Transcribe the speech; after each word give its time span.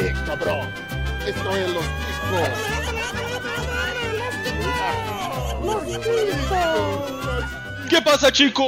Eh, 0.00 0.14
cabrón. 0.26 0.68
Esto 1.26 1.56
es 1.56 1.68
los 1.70 1.84
Que 7.88 8.00
passa, 8.02 8.30
chicos? 8.30 8.66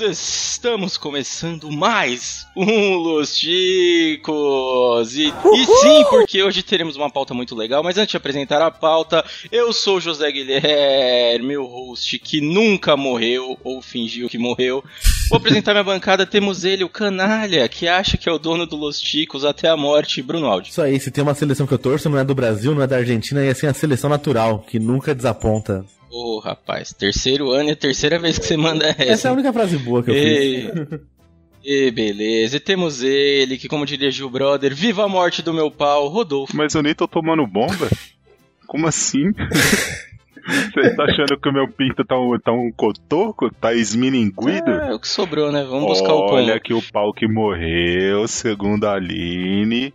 Estamos 0.00 0.96
começando 0.96 1.70
mais 1.70 2.44
um 2.56 2.96
Los 2.96 3.36
Chicos. 3.36 5.14
E, 5.16 5.28
e, 5.28 5.64
sim, 5.64 6.04
porque 6.10 6.42
hoje 6.42 6.64
teremos 6.64 6.96
uma 6.96 7.08
pauta 7.08 7.32
muito 7.32 7.54
legal. 7.54 7.84
Mas 7.84 7.96
antes 7.98 8.10
de 8.10 8.16
apresentar 8.16 8.60
a 8.62 8.70
pauta, 8.70 9.24
eu 9.52 9.72
sou 9.72 10.00
José 10.00 10.32
Guilherme, 10.32 11.56
o 11.56 11.66
host 11.66 12.18
que 12.18 12.40
nunca 12.40 12.96
morreu 12.96 13.56
ou 13.62 13.80
fingiu 13.80 14.28
que 14.28 14.38
morreu. 14.38 14.82
Vou 15.28 15.38
apresentar 15.38 15.72
minha 15.72 15.84
bancada. 15.84 16.26
Temos 16.26 16.64
ele, 16.64 16.84
o 16.84 16.88
canalha, 16.88 17.68
que 17.68 17.88
acha 17.88 18.16
que 18.16 18.28
é 18.28 18.32
o 18.32 18.38
dono 18.38 18.66
do 18.66 18.76
Los 18.76 19.00
Chicos 19.00 19.44
até 19.44 19.68
a 19.68 19.76
morte, 19.76 20.22
Bruno 20.22 20.46
Aldi. 20.46 20.70
Isso 20.70 20.82
aí, 20.82 20.98
se 21.00 21.10
tem 21.10 21.22
uma 21.22 21.34
seleção 21.34 21.66
que 21.66 21.74
eu 21.74 21.78
torço, 21.78 22.08
não 22.08 22.18
é 22.18 22.24
do 22.24 22.34
Brasil, 22.34 22.74
não 22.74 22.82
é 22.82 22.86
da 22.86 22.96
Argentina, 22.96 23.44
e 23.44 23.48
assim 23.48 23.66
a 23.66 23.74
seleção 23.74 24.10
natural, 24.10 24.60
que 24.60 24.78
nunca 24.78 25.14
desaponta. 25.14 25.84
Ô, 26.10 26.36
oh, 26.36 26.38
rapaz, 26.40 26.92
terceiro 26.92 27.50
ano 27.50 27.70
e 27.70 27.72
a 27.72 27.76
terceira 27.76 28.18
vez 28.18 28.38
que 28.38 28.44
você 28.44 28.56
manda 28.56 28.86
essa. 28.86 29.02
Essa 29.02 29.28
é 29.28 29.30
a 29.30 29.34
única 29.34 29.52
frase 29.52 29.78
boa 29.78 30.02
que 30.02 30.10
eu 30.10 30.14
e... 30.14 30.70
fiz. 30.70 31.00
E 31.64 31.92
beleza, 31.92 32.56
e 32.56 32.60
temos 32.60 33.02
ele, 33.02 33.56
que 33.56 33.68
como 33.68 33.86
diria 33.86 34.10
Gil 34.10 34.28
Brother, 34.28 34.74
viva 34.74 35.04
a 35.04 35.08
morte 35.08 35.42
do 35.42 35.54
meu 35.54 35.70
pau, 35.70 36.08
Rodolfo. 36.08 36.56
Mas 36.56 36.74
eu 36.74 36.82
nem 36.82 36.92
tô 36.92 37.06
tomando 37.06 37.46
bomba? 37.46 37.88
Como 38.66 38.86
assim? 38.86 39.30
Você 40.74 40.94
tá 40.94 41.04
achando 41.04 41.38
que 41.38 41.48
o 41.48 41.52
meu 41.52 41.68
pinto 41.68 42.04
tá 42.04 42.18
um, 42.18 42.38
tá 42.38 42.52
um 42.52 42.70
cotoco? 42.72 43.50
Tá 43.54 43.72
esmininguido? 43.72 44.70
É, 44.70 44.90
é 44.90 44.94
o 44.94 44.98
que 44.98 45.08
sobrou, 45.08 45.52
né? 45.52 45.64
Vamos 45.64 45.86
buscar 45.86 46.12
o 46.12 46.26
pão. 46.26 46.36
Olha 46.36 46.58
que 46.58 46.74
o 46.74 46.82
pau 46.92 47.12
que 47.12 47.28
morreu, 47.28 48.26
segundo 48.26 48.84
a 48.86 48.94
Aline, 48.94 49.94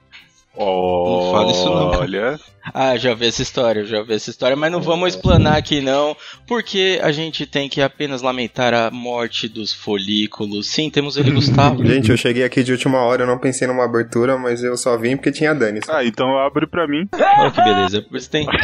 Olha. 0.58 1.25
Não 1.25 1.31
fala 1.31 1.52
isso 1.52 1.66
não. 1.66 1.91
Olha. 1.91 2.39
Ah, 2.73 2.97
já 2.97 3.13
vi 3.13 3.27
essa 3.27 3.41
história, 3.41 3.86
já 3.86 4.02
vi 4.02 4.13
essa 4.13 4.30
história, 4.30 4.55
mas 4.55 4.72
não 4.72 4.81
vamos 4.81 5.16
explanar 5.16 5.55
aqui 5.55 5.80
não, 5.80 6.17
porque 6.45 7.00
a 7.02 7.11
gente 7.11 7.45
tem 7.45 7.69
que 7.69 7.81
apenas 7.81 8.22
lamentar 8.22 8.73
a 8.73 8.91
morte 8.91 9.47
dos 9.47 9.72
folículos. 9.72 10.67
Sim, 10.67 10.89
temos 10.89 11.16
ele, 11.16 11.31
Gustavo. 11.31 11.85
gente, 11.88 12.09
eu 12.09 12.17
cheguei 12.17 12.44
aqui 12.44 12.63
de 12.63 12.73
última 12.73 13.00
hora, 13.00 13.23
eu 13.23 13.28
não 13.28 13.38
pensei 13.38 13.67
numa 13.67 13.85
abertura, 13.85 14.38
mas 14.38 14.63
eu 14.63 14.75
só 14.75 14.97
vim 14.97 15.16
porque 15.16 15.31
tinha 15.31 15.53
Dani. 15.53 15.80
Ah, 15.88 16.03
então 16.03 16.38
abre 16.38 16.67
pra 16.67 16.88
mim. 16.88 17.08
Olha 17.39 17.52
que 17.52 17.63
beleza, 17.63 18.05
você 18.11 18.30
tem... 18.30 18.47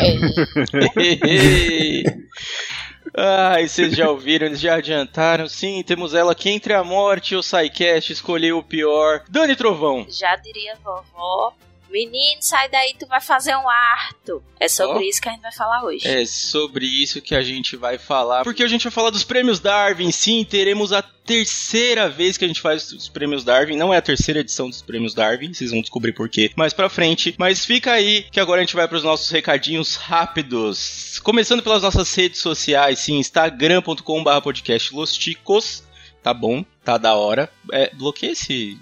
Ah, 3.15 3.61
e 3.61 3.69
vocês 3.69 3.95
já 3.95 4.09
ouviram, 4.09 4.47
eles 4.47 4.59
já 4.59 4.75
adiantaram. 4.75 5.47
Sim, 5.47 5.83
temos 5.85 6.15
ela 6.15 6.33
que 6.33 6.49
entre 6.49 6.73
a 6.73 6.83
morte 6.83 7.33
e 7.33 7.37
o 7.37 7.41
Psycast 7.41 8.11
escolheu 8.11 8.57
o 8.57 8.63
pior. 8.63 9.21
Dani 9.29 9.55
Trovão. 9.55 10.05
Já 10.09 10.35
diria 10.37 10.75
vovó, 10.83 11.53
Menino, 11.93 12.41
sai 12.41 12.67
daí, 12.69 12.95
tu 12.97 13.05
vai 13.05 13.21
fazer 13.21 13.55
um 13.55 13.69
arto. 13.69 14.43
É 14.59 14.67
sobre 14.67 14.97
oh. 14.97 15.01
isso 15.01 15.21
que 15.21 15.29
a 15.29 15.31
gente 15.31 15.43
vai 15.43 15.51
falar 15.51 15.83
hoje. 15.83 16.07
É 16.07 16.25
sobre 16.25 16.87
isso 16.87 17.21
que 17.21 17.35
a 17.35 17.43
gente 17.43 17.77
vai 17.77 17.99
falar. 17.99 18.43
Porque 18.43 18.63
a 18.63 18.67
gente 18.67 18.81
vai 18.81 18.91
falar 18.91 19.11
dos 19.11 19.23
prêmios 19.23 19.59
Darwin. 19.59 20.11
Sim, 20.11 20.43
teremos 20.43 20.91
a 20.91 21.03
terceira 21.03 22.09
vez 22.09 22.35
que 22.35 22.45
a 22.45 22.47
gente 22.47 22.61
faz 22.61 22.91
os 22.91 23.07
prêmios 23.07 23.43
Darwin. 23.43 23.77
Não 23.77 23.93
é 23.93 23.97
a 23.97 24.01
terceira 24.01 24.39
edição 24.39 24.67
dos 24.67 24.81
prêmios 24.81 25.13
Darwin, 25.13 25.53
vocês 25.53 25.69
vão 25.69 25.81
descobrir 25.81 26.13
por 26.13 26.27
quê 26.27 26.49
mais 26.55 26.73
pra 26.73 26.89
frente. 26.89 27.35
Mas 27.37 27.63
fica 27.63 27.91
aí 27.91 28.23
que 28.23 28.39
agora 28.39 28.59
a 28.59 28.63
gente 28.63 28.75
vai 28.75 28.87
para 28.87 28.97
os 28.97 29.03
nossos 29.03 29.29
recadinhos 29.29 29.95
rápidos. 29.95 31.19
Começando 31.19 31.61
pelas 31.61 31.83
nossas 31.83 32.11
redes 32.15 32.41
sociais, 32.41 32.97
sim, 32.97 33.19
instagram.com.br 33.19 34.41
podcast 34.41 34.95
Los 34.95 35.15
Ticos 35.15 35.83
tá 36.23 36.33
bom, 36.33 36.65
tá 36.83 36.97
da 36.97 37.13
hora. 37.15 37.49
É, 37.71 37.91
bloqueia 37.93 38.31
esse, 38.31 38.77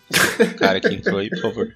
cara 0.57 0.81
que 0.81 0.93
entrou 0.93 1.19
aí, 1.19 1.29
por 1.29 1.41
favor. 1.41 1.75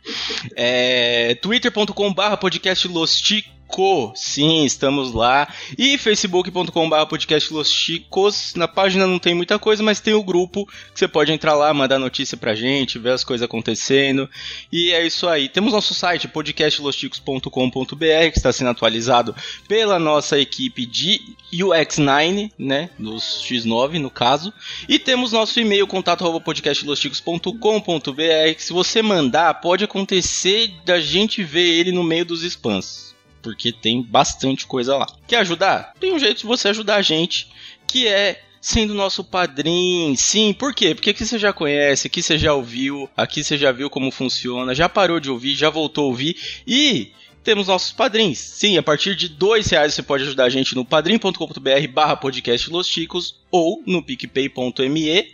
É, 0.56 1.36
twitter.com 1.36 2.14
barra 2.14 2.38
podcast 2.38 2.88
Los 2.88 3.22
Chico. 3.66 4.14
Sim, 4.16 4.64
estamos 4.64 5.12
lá. 5.12 5.52
E 5.78 5.98
facebook.com.br 5.98 7.06
podcast 7.09 7.53
Los 7.53 7.70
Chicos. 7.70 8.53
Na 8.56 8.68
página 8.68 9.08
não 9.08 9.20
tem 9.20 9.34
muita 9.34 9.59
coisa, 9.59 9.84
mas 9.84 10.00
tem 10.00 10.14
o 10.14 10.24
grupo 10.24 10.66
que 10.66 11.00
você 11.00 11.08
pode 11.08 11.31
entrar 11.31 11.56
lá, 11.56 11.74
mandar 11.74 12.00
notícia 12.00 12.38
pra 12.38 12.56
gente, 12.56 13.00
ver 13.00 13.12
as 13.12 13.24
coisas 13.24 13.44
acontecendo. 13.44 14.30
E 14.72 14.92
é 14.92 15.06
isso 15.06 15.28
aí. 15.28 15.50
Temos 15.50 15.74
nosso 15.74 15.94
site, 15.94 16.28
podcastlosticos.com.br, 16.28 18.31
que 18.31 18.38
está 18.38 18.54
sendo 18.54 18.70
atualizado 18.70 19.36
pela 19.68 20.00
nossa 20.00 20.40
equipe 20.40 20.86
de 20.86 21.22
UX9, 21.54 22.52
né? 22.58 22.90
Dos 22.98 23.44
X9, 23.44 24.00
no 24.00 24.09
caso. 24.09 24.54
E 24.88 24.98
temos 25.00 25.31
nosso 25.31 25.59
e-mail, 25.59 25.88
contato.podcastlosticos.com.br, 25.88 28.56
que 28.56 28.64
se 28.64 28.72
você 28.72 29.02
mandar, 29.02 29.56
pode 29.56 29.84
acontecer 29.84 30.72
da 30.86 31.00
gente 31.00 31.44
ver 31.44 31.68
ele 31.68 31.92
no 31.92 32.04
meio 32.04 32.25
dos 32.25 32.44
spams 32.44 33.15
porque 33.45 33.72
tem 33.72 34.01
bastante 34.01 34.66
coisa 34.66 34.97
lá. 34.97 35.06
Quer 35.28 35.38
ajudar? 35.38 35.94
Tem 36.00 36.11
um 36.11 36.17
jeito 36.17 36.39
de 36.39 36.47
você 36.47 36.69
ajudar 36.69 36.95
a 36.95 37.01
gente, 37.03 37.47
que 37.85 38.07
é 38.07 38.41
sendo 38.59 38.95
nosso 38.95 39.23
padrinho. 39.23 40.17
Sim, 40.17 40.51
por 40.51 40.73
quê? 40.73 40.95
Porque 40.95 41.11
aqui 41.11 41.23
você 41.23 41.38
já 41.38 41.53
conhece, 41.53 42.07
aqui 42.07 42.23
você 42.23 42.39
já 42.39 42.56
ouviu, 42.56 43.07
aqui 43.16 43.44
você 43.44 43.56
já 43.56 43.72
viu 43.72 43.88
como 43.88 44.09
funciona, 44.09 44.73
já 44.73 44.89
parou 44.89 45.19
de 45.19 45.29
ouvir, 45.29 45.53
já 45.53 45.69
voltou 45.69 46.06
a 46.06 46.07
ouvir 46.07 46.35
e 46.66 47.11
temos 47.44 47.67
nossos 47.67 47.91
padrinhos. 47.91 48.39
Sim, 48.39 48.79
a 48.79 48.83
partir 48.83 49.16
de 49.16 49.29
dois 49.29 49.67
reais 49.69 49.94
você 49.94 50.01
pode 50.01 50.23
ajudar 50.23 50.45
a 50.45 50.50
gente 50.50 50.73
no 50.73 50.83
padrim.com.br 50.83 51.88
barra 51.94 52.16
podcast 52.16 52.67
Los 52.72 52.88
Chicos 52.88 53.35
ou 53.51 53.83
no 53.85 54.01
picpay.me 54.01 55.27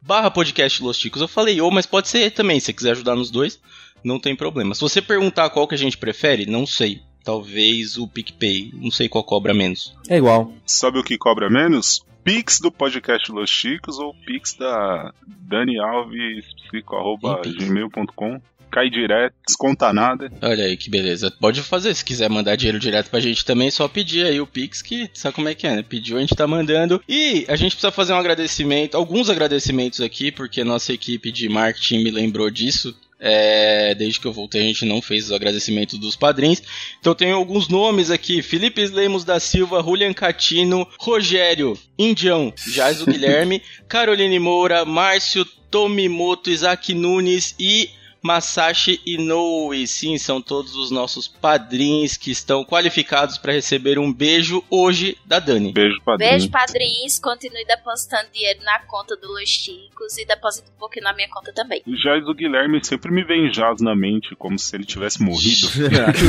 barra 0.00 0.30
podcast 0.30 0.80
Los 0.84 0.98
Chicos. 0.98 1.20
Eu 1.20 1.26
falei 1.26 1.60
ou, 1.60 1.72
mas 1.72 1.84
pode 1.84 2.06
ser 2.06 2.30
também, 2.30 2.60
se 2.60 2.66
você 2.66 2.72
quiser 2.72 2.92
ajudar 2.92 3.16
nos 3.16 3.28
dois, 3.28 3.58
não 4.04 4.20
tem 4.20 4.36
problema. 4.36 4.72
Se 4.72 4.80
você 4.80 5.02
perguntar 5.02 5.50
qual 5.50 5.66
que 5.66 5.74
a 5.74 5.78
gente 5.78 5.98
prefere, 5.98 6.46
não 6.46 6.64
sei. 6.64 7.02
Talvez 7.26 7.98
o 7.98 8.06
PicPay. 8.06 8.70
Não 8.72 8.92
sei 8.92 9.08
qual 9.08 9.24
cobra 9.24 9.52
menos. 9.52 9.92
É 10.08 10.16
igual. 10.16 10.52
Sabe 10.64 11.00
o 11.00 11.02
que 11.02 11.18
cobra 11.18 11.50
menos? 11.50 12.06
Pix 12.22 12.60
do 12.60 12.70
podcast 12.70 13.32
Los 13.32 13.50
Chicos 13.50 13.98
ou 13.98 14.14
Pix 14.14 14.54
da 14.54 15.12
Dani 15.26 15.76
Alves, 15.80 16.46
gmail.com 16.72 18.40
cai 18.70 18.90
direto, 18.90 19.34
desconta 19.46 19.90
nada. 19.92 20.30
Olha 20.42 20.64
aí 20.64 20.76
que 20.76 20.90
beleza. 20.90 21.30
Pode 21.30 21.62
fazer, 21.62 21.94
se 21.94 22.04
quiser 22.04 22.28
mandar 22.28 22.56
dinheiro 22.56 22.78
direto 22.78 23.08
pra 23.08 23.20
gente 23.20 23.42
também, 23.44 23.70
só 23.70 23.88
pedir 23.88 24.26
aí 24.26 24.38
o 24.38 24.46
Pix, 24.46 24.82
que 24.82 25.08
sabe 25.14 25.34
como 25.34 25.48
é 25.48 25.54
que 25.54 25.66
é, 25.66 25.76
né? 25.76 25.82
Pediu, 25.82 26.18
a 26.18 26.20
gente 26.20 26.34
tá 26.34 26.46
mandando. 26.46 27.02
E 27.08 27.46
a 27.48 27.56
gente 27.56 27.72
precisa 27.72 27.90
fazer 27.90 28.12
um 28.12 28.18
agradecimento, 28.18 28.94
alguns 28.94 29.30
agradecimentos 29.30 30.00
aqui, 30.02 30.30
porque 30.30 30.62
nossa 30.62 30.92
equipe 30.92 31.32
de 31.32 31.48
marketing 31.48 32.04
me 32.04 32.10
lembrou 32.10 32.50
disso. 32.50 32.94
É, 33.18 33.94
desde 33.94 34.20
que 34.20 34.26
eu 34.26 34.32
voltei, 34.32 34.60
a 34.60 34.64
gente 34.64 34.84
não 34.84 35.00
fez 35.00 35.26
os 35.26 35.32
agradecimentos 35.32 35.98
dos 35.98 36.14
padrinhos. 36.14 36.62
Então 37.00 37.14
tenho 37.14 37.34
alguns 37.34 37.68
nomes 37.68 38.10
aqui: 38.10 38.42
Felipe 38.42 38.86
Lemos 38.86 39.24
da 39.24 39.40
Silva, 39.40 39.82
Julian 39.82 40.12
Catino, 40.12 40.86
Rogério, 40.98 41.78
Indião, 41.98 42.52
Jaiso 42.56 43.06
Guilherme, 43.06 43.62
Caroline 43.88 44.38
Moura, 44.38 44.84
Márcio 44.84 45.46
Tomimoto, 45.70 46.50
Isaac 46.50 46.92
Nunes 46.92 47.54
e 47.58 47.90
Masashi 48.26 49.00
Inoue. 49.06 49.86
Sim, 49.86 50.18
são 50.18 50.42
todos 50.42 50.74
os 50.74 50.90
nossos 50.90 51.28
padrinhos 51.28 52.16
que 52.16 52.32
estão 52.32 52.64
qualificados 52.64 53.38
para 53.38 53.52
receber 53.52 54.00
um 54.00 54.12
beijo 54.12 54.64
hoje 54.68 55.16
da 55.24 55.38
Dani. 55.38 55.72
Beijo, 55.72 56.00
padrinho. 56.04 56.30
Beijo, 56.32 56.50
padrinhos. 56.50 57.20
Continue 57.20 57.64
depositando 57.64 58.26
dinheiro 58.32 58.64
na 58.64 58.80
conta 58.80 59.16
do 59.16 59.28
Los 59.28 59.48
Chicos 59.48 60.18
e 60.18 60.26
deposita 60.26 60.68
um 60.74 60.78
pouquinho 60.78 61.04
na 61.04 61.14
minha 61.14 61.28
conta 61.28 61.52
também. 61.52 61.82
O 61.86 61.94
Jazz 61.94 62.24
do 62.24 62.34
Guilherme 62.34 62.84
sempre 62.84 63.12
me 63.12 63.22
vem 63.22 63.48
jazz 63.50 63.80
na 63.80 63.94
mente, 63.94 64.34
como 64.34 64.58
se 64.58 64.74
ele 64.74 64.84
tivesse 64.84 65.22
morrido. 65.22 65.68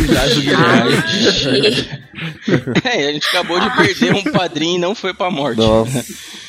Jazz 0.08 0.36
do 0.36 0.42
Guilherme. 0.42 0.94
é, 2.86 3.08
a 3.08 3.12
gente 3.14 3.28
acabou 3.28 3.60
de 3.60 3.76
perder 3.76 4.14
um 4.14 4.24
padrinho 4.32 4.78
e 4.78 4.80
não 4.80 4.94
foi 4.94 5.16
pra 5.16 5.32
morte. 5.32 5.58
Nossa. 5.58 6.06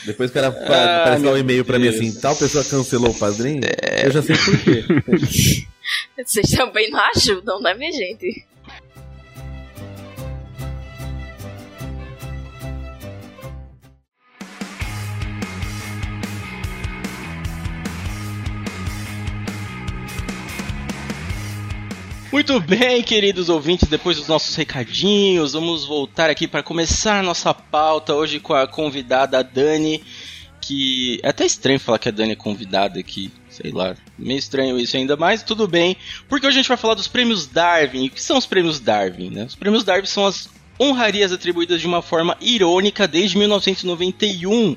Depois 0.09 0.31
que 0.31 0.39
ela 0.39 0.49
ah, 0.49 1.03
aparece 1.03 1.27
um 1.27 1.37
e-mail 1.37 1.67
pra 1.67 1.79
mim 1.79 1.89
assim, 1.89 2.11
tal 2.19 2.35
pessoa 2.35 2.65
cancelou 2.65 3.11
o 3.11 3.15
padrinho, 3.15 3.61
é... 3.63 4.07
eu 4.07 4.11
já 4.11 4.23
sei 4.23 4.37
por 4.37 4.59
quê. 4.59 5.67
Vocês 6.25 6.51
também 6.51 6.91
não 6.91 6.99
ajudam, 7.15 7.61
né, 7.61 7.75
minha 7.75 7.93
gente? 7.93 8.43
Muito 22.31 22.61
bem, 22.61 23.03
queridos 23.03 23.49
ouvintes, 23.49 23.89
depois 23.89 24.19
dos 24.19 24.29
nossos 24.29 24.55
recadinhos, 24.55 25.55
vamos 25.55 25.87
voltar 25.87 26.29
aqui 26.29 26.47
para 26.47 26.63
começar 26.63 27.21
a 27.21 27.23
nossa 27.23 27.55
pauta 27.55 28.15
hoje 28.15 28.39
com 28.39 28.53
a 28.53 28.67
convidada 28.69 29.43
Dani, 29.43 30.05
que 30.61 31.21
é 31.23 31.31
até 31.31 31.47
estranho 31.47 31.81
falar 31.81 31.99
que 31.99 32.11
a 32.11 32.13
Dani 32.13 32.33
é 32.33 32.37
convidada 32.37 33.01
aqui, 33.01 33.33
sei 33.49 33.71
lá, 33.71 33.97
meio 34.19 34.39
estranho 34.39 34.79
isso 34.79 34.95
ainda, 34.95 35.17
mas 35.17 35.43
tudo 35.43 35.67
bem, 35.67 35.97
porque 36.29 36.47
hoje 36.47 36.59
a 36.59 36.61
gente 36.61 36.69
vai 36.69 36.77
falar 36.77 36.93
dos 36.93 37.09
prêmios 37.09 37.47
Darwin. 37.47 38.05
E 38.05 38.09
o 38.09 38.11
que 38.11 38.23
são 38.23 38.37
os 38.37 38.45
prêmios 38.45 38.79
Darwin? 38.79 39.31
Né? 39.31 39.45
Os 39.45 39.55
prêmios 39.55 39.83
Darwin 39.83 40.05
são 40.05 40.27
as 40.27 40.51
honrarias 40.79 41.33
atribuídas 41.33 41.81
de 41.81 41.87
uma 41.87 42.03
forma 42.03 42.37
irônica 42.43 43.09
desde 43.09 43.39
1991. 43.39 44.77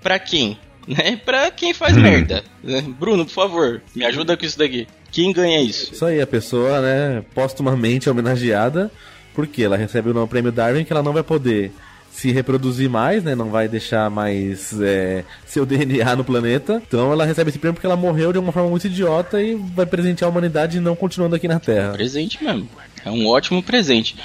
Para 0.00 0.18
quem? 0.18 0.58
Né? 0.86 1.16
Pra 1.16 1.50
quem 1.50 1.74
faz 1.74 1.94
hum. 1.98 2.00
merda. 2.00 2.42
Né? 2.64 2.80
Bruno, 2.80 3.26
por 3.26 3.32
favor, 3.32 3.82
me 3.94 4.06
ajuda 4.06 4.38
com 4.38 4.46
isso 4.46 4.58
daqui. 4.58 4.86
Quem 5.10 5.32
ganha 5.32 5.60
isso? 5.62 5.92
Isso 5.92 6.04
aí, 6.04 6.20
a 6.20 6.26
pessoa, 6.26 6.80
né, 6.80 7.24
postumamente 7.34 8.08
homenageada, 8.08 8.90
porque 9.34 9.62
ela 9.62 9.76
recebe 9.76 10.10
o 10.10 10.26
prêmio 10.26 10.52
Darwin 10.52 10.84
que 10.84 10.92
ela 10.92 11.02
não 11.02 11.12
vai 11.12 11.22
poder 11.22 11.72
se 12.10 12.32
reproduzir 12.32 12.90
mais, 12.90 13.22
né? 13.22 13.36
Não 13.36 13.48
vai 13.48 13.68
deixar 13.68 14.10
mais 14.10 14.72
é, 14.80 15.24
seu 15.46 15.64
DNA 15.64 16.16
no 16.16 16.24
planeta. 16.24 16.82
Então 16.86 17.12
ela 17.12 17.24
recebe 17.24 17.50
esse 17.50 17.58
prêmio 17.58 17.74
porque 17.74 17.86
ela 17.86 17.96
morreu 17.96 18.32
de 18.32 18.38
uma 18.40 18.50
forma 18.50 18.68
muito 18.68 18.88
idiota 18.88 19.40
e 19.40 19.54
vai 19.54 19.86
presentear 19.86 20.28
a 20.28 20.32
humanidade 20.32 20.80
não 20.80 20.96
continuando 20.96 21.36
aqui 21.36 21.46
na 21.46 21.60
Terra. 21.60 21.92
Presente 21.92 22.42
mesmo. 22.42 22.68
É 23.04 23.10
um 23.10 23.26
ótimo 23.28 23.62
presente. 23.62 24.16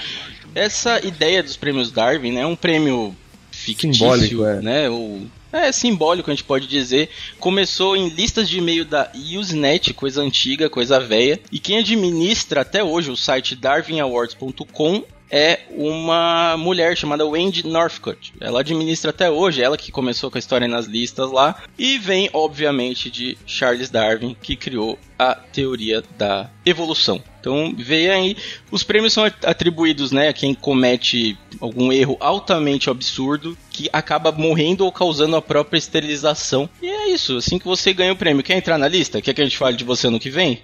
Essa 0.56 1.06
ideia 1.06 1.44
dos 1.44 1.56
prêmios 1.56 1.91
Darwin, 1.91 2.31
né? 2.31 2.41
É 2.41 2.47
um 2.47 2.56
prêmio 2.56 3.15
fictício, 3.51 3.94
Simbólico, 3.94 4.45
é. 4.45 4.62
né? 4.62 4.89
O 4.89 5.21
é 5.59 5.71
simbólico, 5.71 6.29
a 6.29 6.33
gente 6.33 6.44
pode 6.44 6.67
dizer. 6.67 7.09
Começou 7.39 7.95
em 7.95 8.09
listas 8.09 8.50
de 8.50 8.57
e-mail 8.57 8.85
da 8.85 9.11
Usenet, 9.15 9.94
coisa 9.94 10.21
antiga, 10.21 10.69
coisa 10.69 11.00
velha. 11.00 11.39
E 11.51 11.59
quem 11.59 11.77
administra 11.77 12.61
até 12.61 12.83
hoje 12.83 13.11
o 13.11 13.17
site 13.17 13.55
darwinawards.com 13.55 15.03
é 15.35 15.62
uma 15.71 16.56
mulher 16.57 16.95
chamada 16.95 17.25
Wendy 17.25 17.65
Northcott. 17.65 18.31
Ela 18.39 18.59
administra 18.59 19.09
até 19.09 19.31
hoje, 19.31 19.63
ela 19.63 19.75
que 19.75 19.91
começou 19.91 20.30
com 20.30 20.38
a 20.38 20.39
história 20.39 20.68
nas 20.68 20.85
listas 20.85 21.31
lá. 21.31 21.63
E 21.75 21.97
vem, 21.97 22.30
obviamente, 22.31 23.09
de 23.09 23.35
Charles 23.44 23.89
Darwin, 23.89 24.38
que 24.39 24.56
criou 24.56 25.00
a 25.18 25.33
teoria 25.33 26.03
da 26.19 26.51
evolução. 26.63 27.19
Então, 27.39 27.74
veio 27.75 28.13
aí. 28.13 28.38
Os 28.69 28.83
prêmios 28.83 29.12
são 29.12 29.25
atribuídos 29.25 30.12
né, 30.12 30.27
a 30.27 30.33
quem 30.33 30.53
comete 30.53 31.36
algum 31.59 31.91
erro 31.91 32.15
altamente 32.19 32.91
absurdo 32.91 33.57
que 33.71 33.89
acaba 33.91 34.31
morrendo 34.31 34.86
ou 34.86 34.91
causando 34.91 35.36
a 35.36 35.41
própria 35.41 35.79
esterilização. 35.79 36.69
E 36.79 36.88
é 36.88 37.09
isso, 37.09 37.38
assim 37.38 37.57
que 37.57 37.65
você 37.65 37.91
ganha 37.91 38.13
o 38.13 38.15
prêmio. 38.15 38.44
Quer 38.44 38.57
entrar 38.57 38.77
na 38.77 38.88
lista? 38.88 39.19
Quer 39.19 39.33
que 39.33 39.41
a 39.41 39.45
gente 39.45 39.57
fale 39.57 39.75
de 39.75 39.83
você 39.83 40.07
ano 40.07 40.19
que 40.19 40.29
vem? 40.29 40.62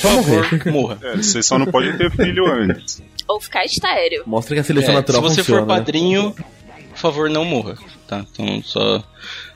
Por 0.00 0.10
favor, 0.10 0.72
morra. 0.72 0.98
É, 1.02 1.16
você 1.16 1.42
só 1.42 1.58
não 1.58 1.66
pode 1.66 1.96
ter 1.98 2.10
filho 2.10 2.46
antes. 2.46 3.02
Ou 3.28 3.40
ficar 3.40 3.64
estéreo. 3.64 4.24
Mostra 4.26 4.54
que 4.54 4.60
a 4.60 4.64
seleção 4.64 4.92
é, 4.92 4.96
natural 4.96 5.22
funciona. 5.22 5.34
Se 5.34 5.42
você 5.42 5.52
funciona, 5.52 5.66
for 5.66 5.68
né? 5.68 5.78
padrinho, 5.78 6.34
né? 6.36 6.84
por 6.90 6.98
favor, 6.98 7.30
não 7.30 7.44
morra. 7.44 7.76
Tá? 8.06 8.24
Então, 8.32 8.62
só, 8.62 9.04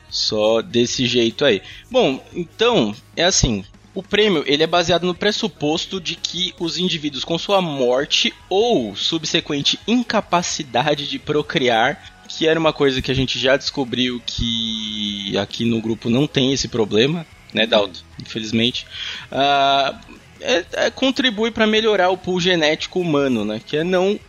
só 0.09 0.61
desse 0.61 1.05
jeito 1.05 1.43
aí. 1.43 1.61
Bom, 1.89 2.23
então, 2.33 2.95
é 3.15 3.23
assim. 3.23 3.65
O 3.93 4.03
prêmio 4.03 4.43
ele 4.45 4.61
é 4.61 4.67
baseado 4.67 5.05
no 5.05 5.15
pressuposto 5.15 6.01
de 6.01 6.15
que 6.15 6.53
os 6.59 6.77
indivíduos 6.77 7.23
com 7.23 7.37
sua 7.37 7.61
morte 7.61 8.33
ou 8.49 8.93
subsequente 8.93 9.79
incapacidade 9.87 11.07
de 11.07 11.17
procriar, 11.17 12.25
que 12.27 12.45
era 12.45 12.59
uma 12.59 12.73
coisa 12.73 13.01
que 13.01 13.09
a 13.09 13.15
gente 13.15 13.39
já 13.39 13.55
descobriu 13.55 14.21
que 14.25 15.37
aqui 15.37 15.63
no 15.63 15.81
grupo 15.81 16.09
não 16.09 16.27
tem 16.27 16.51
esse 16.51 16.67
problema, 16.67 17.25
né, 17.53 17.65
Dalton? 17.65 18.01
Infelizmente. 18.21 18.85
Uh, 19.31 19.97
é, 20.41 20.65
é, 20.73 20.91
contribui 20.91 21.51
para 21.51 21.67
melhorar 21.67 22.09
o 22.09 22.17
pool 22.17 22.39
genético 22.39 22.99
humano, 22.99 23.45
né? 23.45 23.61
Que 23.65 23.77
é 23.77 23.83
não. 23.83 24.19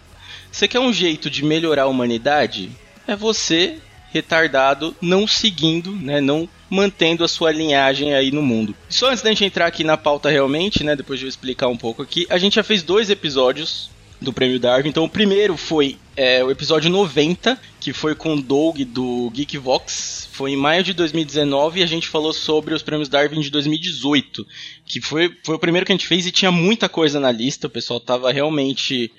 Você 0.50 0.66
quer 0.66 0.80
um 0.80 0.92
jeito 0.92 1.28
de 1.28 1.44
melhorar 1.44 1.82
a 1.82 1.88
humanidade? 1.88 2.70
É 3.06 3.14
você 3.14 3.78
retardado 4.10 4.96
não 5.00 5.26
seguindo, 5.26 5.92
né? 5.92 6.20
Não 6.20 6.48
mantendo 6.68 7.22
a 7.22 7.28
sua 7.28 7.52
linhagem 7.52 8.14
aí 8.14 8.30
no 8.32 8.42
mundo. 8.42 8.74
Só 8.88 9.10
antes 9.10 9.22
da 9.22 9.30
gente 9.30 9.44
entrar 9.44 9.66
aqui 9.66 9.84
na 9.84 9.96
pauta 9.96 10.30
realmente, 10.30 10.82
né? 10.82 10.96
Depois 10.96 11.18
de 11.18 11.26
eu 11.26 11.28
explicar 11.28 11.68
um 11.68 11.76
pouco 11.76 12.02
aqui, 12.02 12.26
a 12.30 12.38
gente 12.38 12.54
já 12.54 12.62
fez 12.62 12.82
dois 12.82 13.10
episódios 13.10 13.90
do 14.20 14.32
Prêmio 14.32 14.58
Darwin. 14.58 14.88
Então, 14.88 15.04
o 15.04 15.08
primeiro 15.08 15.56
foi 15.56 15.96
é, 16.16 16.42
o 16.42 16.50
episódio 16.50 16.90
90, 16.90 17.58
que 17.78 17.92
foi 17.92 18.14
com 18.14 18.34
o 18.34 18.42
Doug 18.42 18.80
do 18.80 19.30
Geekvox. 19.30 20.28
Foi 20.32 20.52
em 20.52 20.56
maio 20.56 20.82
de 20.82 20.92
2019 20.92 21.80
e 21.80 21.82
a 21.82 21.86
gente 21.86 22.08
falou 22.08 22.32
sobre 22.32 22.74
os 22.74 22.82
Prêmios 22.82 23.08
Darwin 23.08 23.40
de 23.40 23.50
2018, 23.50 24.46
que 24.84 25.00
foi, 25.00 25.34
foi 25.44 25.54
o 25.54 25.58
primeiro 25.58 25.86
que 25.86 25.92
a 25.92 25.96
gente 25.96 26.06
fez 26.06 26.26
e 26.26 26.32
tinha 26.32 26.50
muita 26.50 26.88
coisa 26.88 27.20
na 27.20 27.30
lista. 27.30 27.66
O 27.66 27.70
pessoal 27.70 28.00
tava 28.00 28.32
realmente 28.32 29.12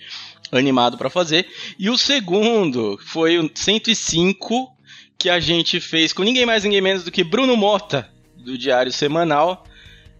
animado 0.52 0.98
para 0.98 1.10
fazer. 1.10 1.48
E 1.78 1.90
o 1.90 1.98
segundo 1.98 3.00
foi 3.06 3.38
o 3.38 3.50
105, 3.54 4.72
que 5.18 5.30
a 5.30 5.40
gente 5.40 5.80
fez 5.80 6.14
com 6.14 6.24
ninguém 6.24 6.46
mais, 6.46 6.64
ninguém 6.64 6.82
menos 6.82 7.04
do 7.04 7.12
que 7.12 7.24
Bruno 7.24 7.56
Mota, 7.56 8.10
do 8.36 8.58
Diário 8.58 8.92
Semanal 8.92 9.66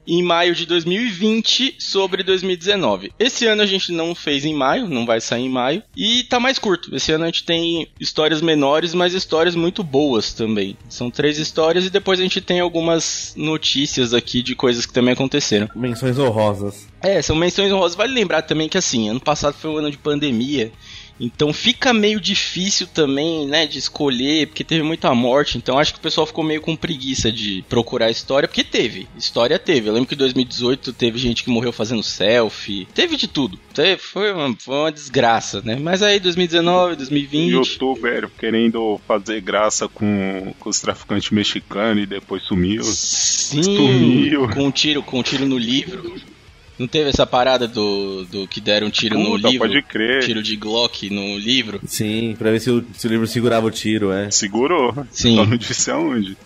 em 0.08 0.24
maio 0.24 0.56
de 0.56 0.66
2020 0.66 1.76
sobre 1.80 2.24
2019. 2.24 3.12
Esse 3.20 3.46
ano 3.46 3.62
a 3.62 3.66
gente 3.66 3.92
não 3.92 4.16
fez 4.16 4.46
em 4.46 4.54
maio, 4.54 4.88
não 4.88 5.06
vai 5.06 5.20
sair 5.20 5.44
em 5.44 5.50
maio, 5.50 5.84
e 5.96 6.24
tá 6.24 6.40
mais 6.40 6.58
curto. 6.58 6.96
Esse 6.96 7.12
ano 7.12 7.26
a 7.26 7.28
gente 7.28 7.44
tem 7.44 7.88
histórias 8.00 8.42
menores, 8.42 8.94
mas 8.94 9.14
histórias 9.14 9.56
muito 9.56 9.84
boas 9.84 10.34
também. 10.34 10.78
São 10.90 11.12
três 11.12 11.38
histórias 11.38 11.86
e 11.86 11.90
depois 11.90 12.20
a 12.20 12.24
gente 12.24 12.40
tem 12.40 12.60
algumas 12.60 13.34
notícias 13.36 14.14
aqui 14.14 14.42
de 14.42 14.56
coisas 14.56 14.86
que 14.86 14.94
também 14.94 15.14
aconteceram. 15.14 15.70
Menções 15.76 16.18
honrosas. 16.18 16.88
É, 17.02 17.22
são 17.22 17.36
menções 17.36 17.72
honrosas. 17.72 17.98
Vale 17.98 18.14
lembrar 18.14 18.42
também 18.42 18.70
que 18.70 18.78
assim, 18.78 19.10
ano 19.10 19.20
passado 19.20 19.54
foi 19.54 19.70
um 19.70 19.78
ano 19.78 19.92
de 19.92 19.98
pandemia 19.98 20.72
então 21.20 21.52
fica 21.52 21.94
meio 21.94 22.20
difícil 22.20 22.88
também, 22.88 23.48
né, 23.48 23.66
de 23.66 23.80
escolher, 23.80 24.48
porque 24.48 24.64
teve 24.64 24.84
muita 24.84 25.14
morte. 25.14 25.58
Então 25.58 25.78
acho 25.78 25.94
que 25.94 26.00
o 26.00 26.02
pessoal 26.02 26.28
ficou 26.28 26.44
meio 26.44 26.62
com 26.62 26.76
preguiça 26.76 27.32
de 27.32 27.64
procurar 27.68 28.12
história, 28.12 28.48
porque 28.48 28.64
teve. 28.64 29.08
História 29.18 29.58
teve. 29.58 29.90
Eu 29.90 29.94
lembro 29.94 30.08
que 30.08 30.16
em 30.16 30.18
2018 30.18 30.94
teve 30.94 31.18
gente 31.18 31.44
que 31.44 31.50
morreu 31.50 31.72
fazendo 31.72 32.04
selfie. 32.04 32.88
Teve 32.94 33.16
de 33.16 33.28
tudo. 33.28 33.58
Teve, 33.74 34.02
foi, 34.02 34.32
uma, 34.32 34.56
foi 34.58 34.76
uma 34.76 34.92
desgraça, 34.92 35.62
né? 35.62 35.78
Mas 35.80 36.02
aí 36.02 36.20
2019, 36.20 36.96
2020. 36.96 37.52
Youtuber 37.52 38.30
querendo 38.38 39.00
fazer 39.08 39.42
graça 39.42 39.88
com, 39.88 40.54
com 40.60 40.70
os 40.70 40.80
traficantes 40.80 41.32
mexicanos 41.32 42.04
e 42.04 42.06
depois 42.06 42.44
sumiu. 42.44 42.84
Sim, 42.84 43.64
sumiu. 43.64 44.50
Com 44.50 44.66
um 44.66 44.72
tiro, 44.72 45.02
com 45.02 45.20
um 45.20 45.24
tiro 45.24 45.46
no 45.46 45.58
livro. 45.58 46.16
Não 46.78 46.88
teve 46.88 47.10
essa 47.10 47.26
parada 47.26 47.68
do, 47.68 48.24
do 48.26 48.48
que 48.48 48.62
deram 48.62 48.88
um 48.88 48.90
tiro 48.92 49.16
Puta, 49.16 49.30
no 49.30 49.36
livro? 49.38 49.68
Pode 49.68 49.82
crer. 49.82 50.24
Tiro 50.24 50.44
de 50.44 50.56
Glock 50.56 51.10
no 51.10 51.38
livro? 51.38 51.82
Sim, 51.86 52.36
pra 52.38 52.52
ver 52.52 52.60
se 52.60 52.70
o, 52.70 52.86
se 52.94 53.08
o 53.08 53.10
livro 53.10 53.26
segurava 53.26 53.66
o 53.66 53.72
tiro, 53.72 54.12
é. 54.12 54.30
Segurou. 54.30 54.94
Sim. 55.12 55.36
Só 55.36 55.46
não 55.46 55.58
disse 55.58 55.90
aonde. 55.90 56.38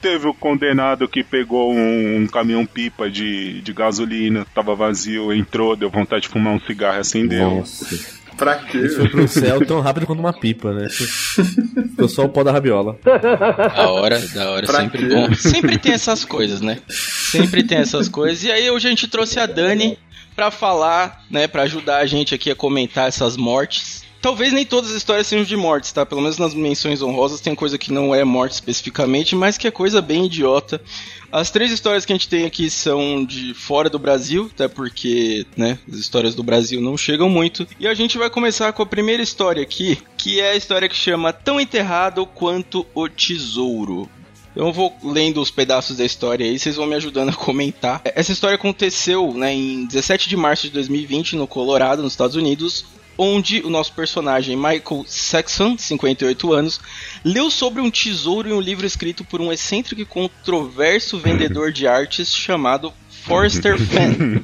Teve 0.00 0.28
o 0.28 0.34
condenado 0.34 1.08
que 1.08 1.22
pegou 1.22 1.72
um, 1.72 2.22
um 2.22 2.26
caminhão-pipa 2.26 3.10
de, 3.10 3.60
de 3.60 3.72
gasolina, 3.72 4.46
tava 4.54 4.74
vazio, 4.74 5.32
entrou, 5.32 5.76
deu 5.76 5.90
vontade 5.90 6.22
de 6.22 6.28
fumar 6.28 6.54
um 6.54 6.60
cigarro 6.60 6.98
e 6.98 7.00
acendeu. 7.00 7.50
Nossa. 7.50 8.15
Pra 8.36 8.56
quê? 8.56 8.78
Isso 8.78 8.96
foi 8.96 9.08
pro 9.08 9.26
céu 9.26 9.64
tão 9.64 9.80
rápido 9.80 10.06
quanto 10.06 10.18
uma 10.18 10.32
pipa, 10.32 10.72
né? 10.72 10.88
Ficou 10.88 12.08
só 12.08 12.24
o 12.24 12.28
pó 12.28 12.44
da 12.44 12.52
rabiola. 12.52 12.98
Da 13.04 13.90
hora, 13.90 14.18
da 14.28 14.50
hora, 14.50 14.66
pra 14.66 14.80
sempre 14.80 15.08
quê? 15.08 15.14
bom. 15.14 15.34
Sempre 15.34 15.78
tem 15.78 15.92
essas 15.92 16.24
coisas, 16.24 16.60
né? 16.60 16.78
Sempre 16.88 17.62
tem 17.62 17.78
essas 17.78 18.08
coisas. 18.08 18.44
E 18.44 18.50
aí 18.52 18.70
hoje 18.70 18.86
a 18.86 18.90
gente 18.90 19.08
trouxe 19.08 19.38
a 19.38 19.46
Dani 19.46 19.98
para 20.34 20.50
falar, 20.50 21.24
né, 21.30 21.48
para 21.48 21.62
ajudar 21.62 21.98
a 21.98 22.06
gente 22.06 22.34
aqui 22.34 22.50
a 22.50 22.54
comentar 22.54 23.08
essas 23.08 23.36
mortes. 23.38 24.04
Talvez 24.26 24.52
nem 24.52 24.66
todas 24.66 24.90
as 24.90 24.96
histórias 24.96 25.28
sejam 25.28 25.44
de 25.44 25.56
mortes, 25.56 25.92
tá? 25.92 26.04
Pelo 26.04 26.20
menos 26.20 26.36
nas 26.36 26.52
menções 26.52 27.00
honrosas 27.00 27.40
tem 27.40 27.54
coisa 27.54 27.78
que 27.78 27.92
não 27.92 28.12
é 28.12 28.24
morte 28.24 28.54
especificamente, 28.54 29.36
mas 29.36 29.56
que 29.56 29.68
é 29.68 29.70
coisa 29.70 30.02
bem 30.02 30.26
idiota. 30.26 30.82
As 31.30 31.48
três 31.48 31.70
histórias 31.70 32.04
que 32.04 32.12
a 32.12 32.16
gente 32.16 32.28
tem 32.28 32.44
aqui 32.44 32.68
são 32.68 33.24
de 33.24 33.54
fora 33.54 33.88
do 33.88 34.00
Brasil, 34.00 34.50
até 34.52 34.66
porque, 34.66 35.46
né, 35.56 35.78
as 35.88 36.00
histórias 36.00 36.34
do 36.34 36.42
Brasil 36.42 36.80
não 36.80 36.98
chegam 36.98 37.30
muito. 37.30 37.68
E 37.78 37.86
a 37.86 37.94
gente 37.94 38.18
vai 38.18 38.28
começar 38.28 38.72
com 38.72 38.82
a 38.82 38.86
primeira 38.86 39.22
história 39.22 39.62
aqui, 39.62 39.96
que 40.16 40.40
é 40.40 40.50
a 40.50 40.56
história 40.56 40.88
que 40.88 40.96
chama 40.96 41.32
Tão 41.32 41.60
Enterrado 41.60 42.26
Quanto 42.26 42.84
o 42.96 43.08
Tesouro. 43.08 44.10
Eu 44.56 44.72
vou 44.72 44.92
lendo 45.04 45.40
os 45.40 45.52
pedaços 45.52 45.98
da 45.98 46.04
história 46.04 46.44
aí, 46.44 46.58
vocês 46.58 46.74
vão 46.74 46.86
me 46.86 46.96
ajudando 46.96 47.28
a 47.28 47.32
comentar. 47.32 48.02
Essa 48.04 48.32
história 48.32 48.56
aconteceu 48.56 49.32
né, 49.32 49.54
em 49.54 49.86
17 49.86 50.28
de 50.28 50.36
março 50.36 50.64
de 50.64 50.70
2020 50.70 51.36
no 51.36 51.46
Colorado, 51.46 52.02
nos 52.02 52.14
Estados 52.14 52.34
Unidos, 52.34 52.84
onde 53.18 53.60
o 53.62 53.70
nosso 53.70 53.92
personagem 53.92 54.56
Michael 54.56 55.04
Saxon, 55.06 55.76
58 55.78 56.52
anos, 56.52 56.80
leu 57.24 57.50
sobre 57.50 57.80
um 57.80 57.90
tesouro 57.90 58.48
em 58.48 58.52
um 58.52 58.60
livro 58.60 58.86
escrito 58.86 59.24
por 59.24 59.40
um 59.40 59.52
excêntrico 59.52 60.00
e 60.00 60.04
controverso 60.04 61.18
vendedor 61.18 61.72
de 61.72 61.86
artes 61.86 62.34
chamado 62.34 62.92
Forster 63.26 63.76
Fenn. 63.82 64.40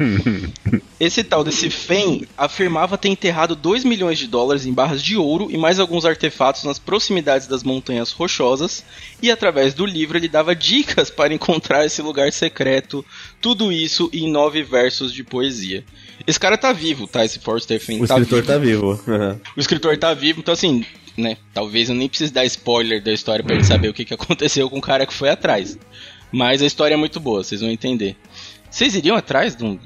Esse 0.99 1.23
tal 1.23 1.45
desse 1.45 1.71
Fenn 1.71 2.23
afirmava 2.37 2.99
ter 2.99 3.09
enterrado 3.09 3.55
2 3.55 3.85
milhões 3.85 4.19
de 4.19 4.27
dólares 4.27 4.67
em 4.67 4.73
barras 4.73 5.03
de 5.03 5.17
ouro 5.17 5.49
e 5.51 5.57
mais 5.57 5.79
alguns 5.79 6.05
artefatos 6.05 6.65
nas 6.65 6.79
proximidades 6.79 7.47
das 7.47 7.63
montanhas 7.63 8.11
rochosas, 8.11 8.85
e 9.21 9.31
através 9.31 9.73
do 9.73 9.87
livro 9.87 10.19
ele 10.19 10.29
dava 10.29 10.55
dicas 10.55 11.09
para 11.11 11.33
encontrar 11.33 11.87
esse 11.87 12.03
lugar 12.03 12.33
secreto, 12.33 13.05
tudo 13.41 13.73
isso 13.73 14.11
em 14.13 14.31
nove 14.31 14.63
versos 14.63 15.13
de 15.13 15.23
poesia. 15.25 15.85
Esse 16.27 16.39
cara 16.39 16.59
tá 16.59 16.73
vivo, 16.73 17.07
tá? 17.07 17.25
Esse 17.25 17.39
Forster 17.39 17.81
Fenn 17.81 18.03
o 18.03 18.07
tá 18.07 18.19
escritor 18.19 18.45
tá 18.45 18.59
vivo. 18.59 19.01
Uhum. 19.07 19.41
O 19.57 19.61
escritor 19.61 19.97
tá 19.97 20.15
vivo, 20.15 20.41
então 20.41 20.53
assim, 20.53 20.85
né? 21.17 21.37
Talvez 21.55 21.89
eu 21.89 21.95
nem 21.95 22.09
precise 22.09 22.33
dar 22.33 22.45
spoiler 22.45 23.03
da 23.03 23.13
história 23.13 23.45
para 23.45 23.55
ele 23.55 23.65
saber 23.65 23.89
o 23.89 23.95
que, 23.95 24.05
que 24.05 24.15
aconteceu 24.15 24.69
com 24.69 24.79
o 24.79 24.83
cara 24.83 25.07
que 25.07 25.13
foi 25.13 25.31
atrás. 25.31 25.79
Mas 26.33 26.63
a 26.63 26.67
história 26.67 26.95
é 26.95 26.97
muito 26.97 27.21
boa, 27.21 27.45
vocês 27.45 27.61
vão 27.61 27.71
entender. 27.71 28.17
Vocês 28.73 28.95
iriam 28.95 29.17
atrás 29.17 29.55
de 29.55 29.65
um. 29.65 29.79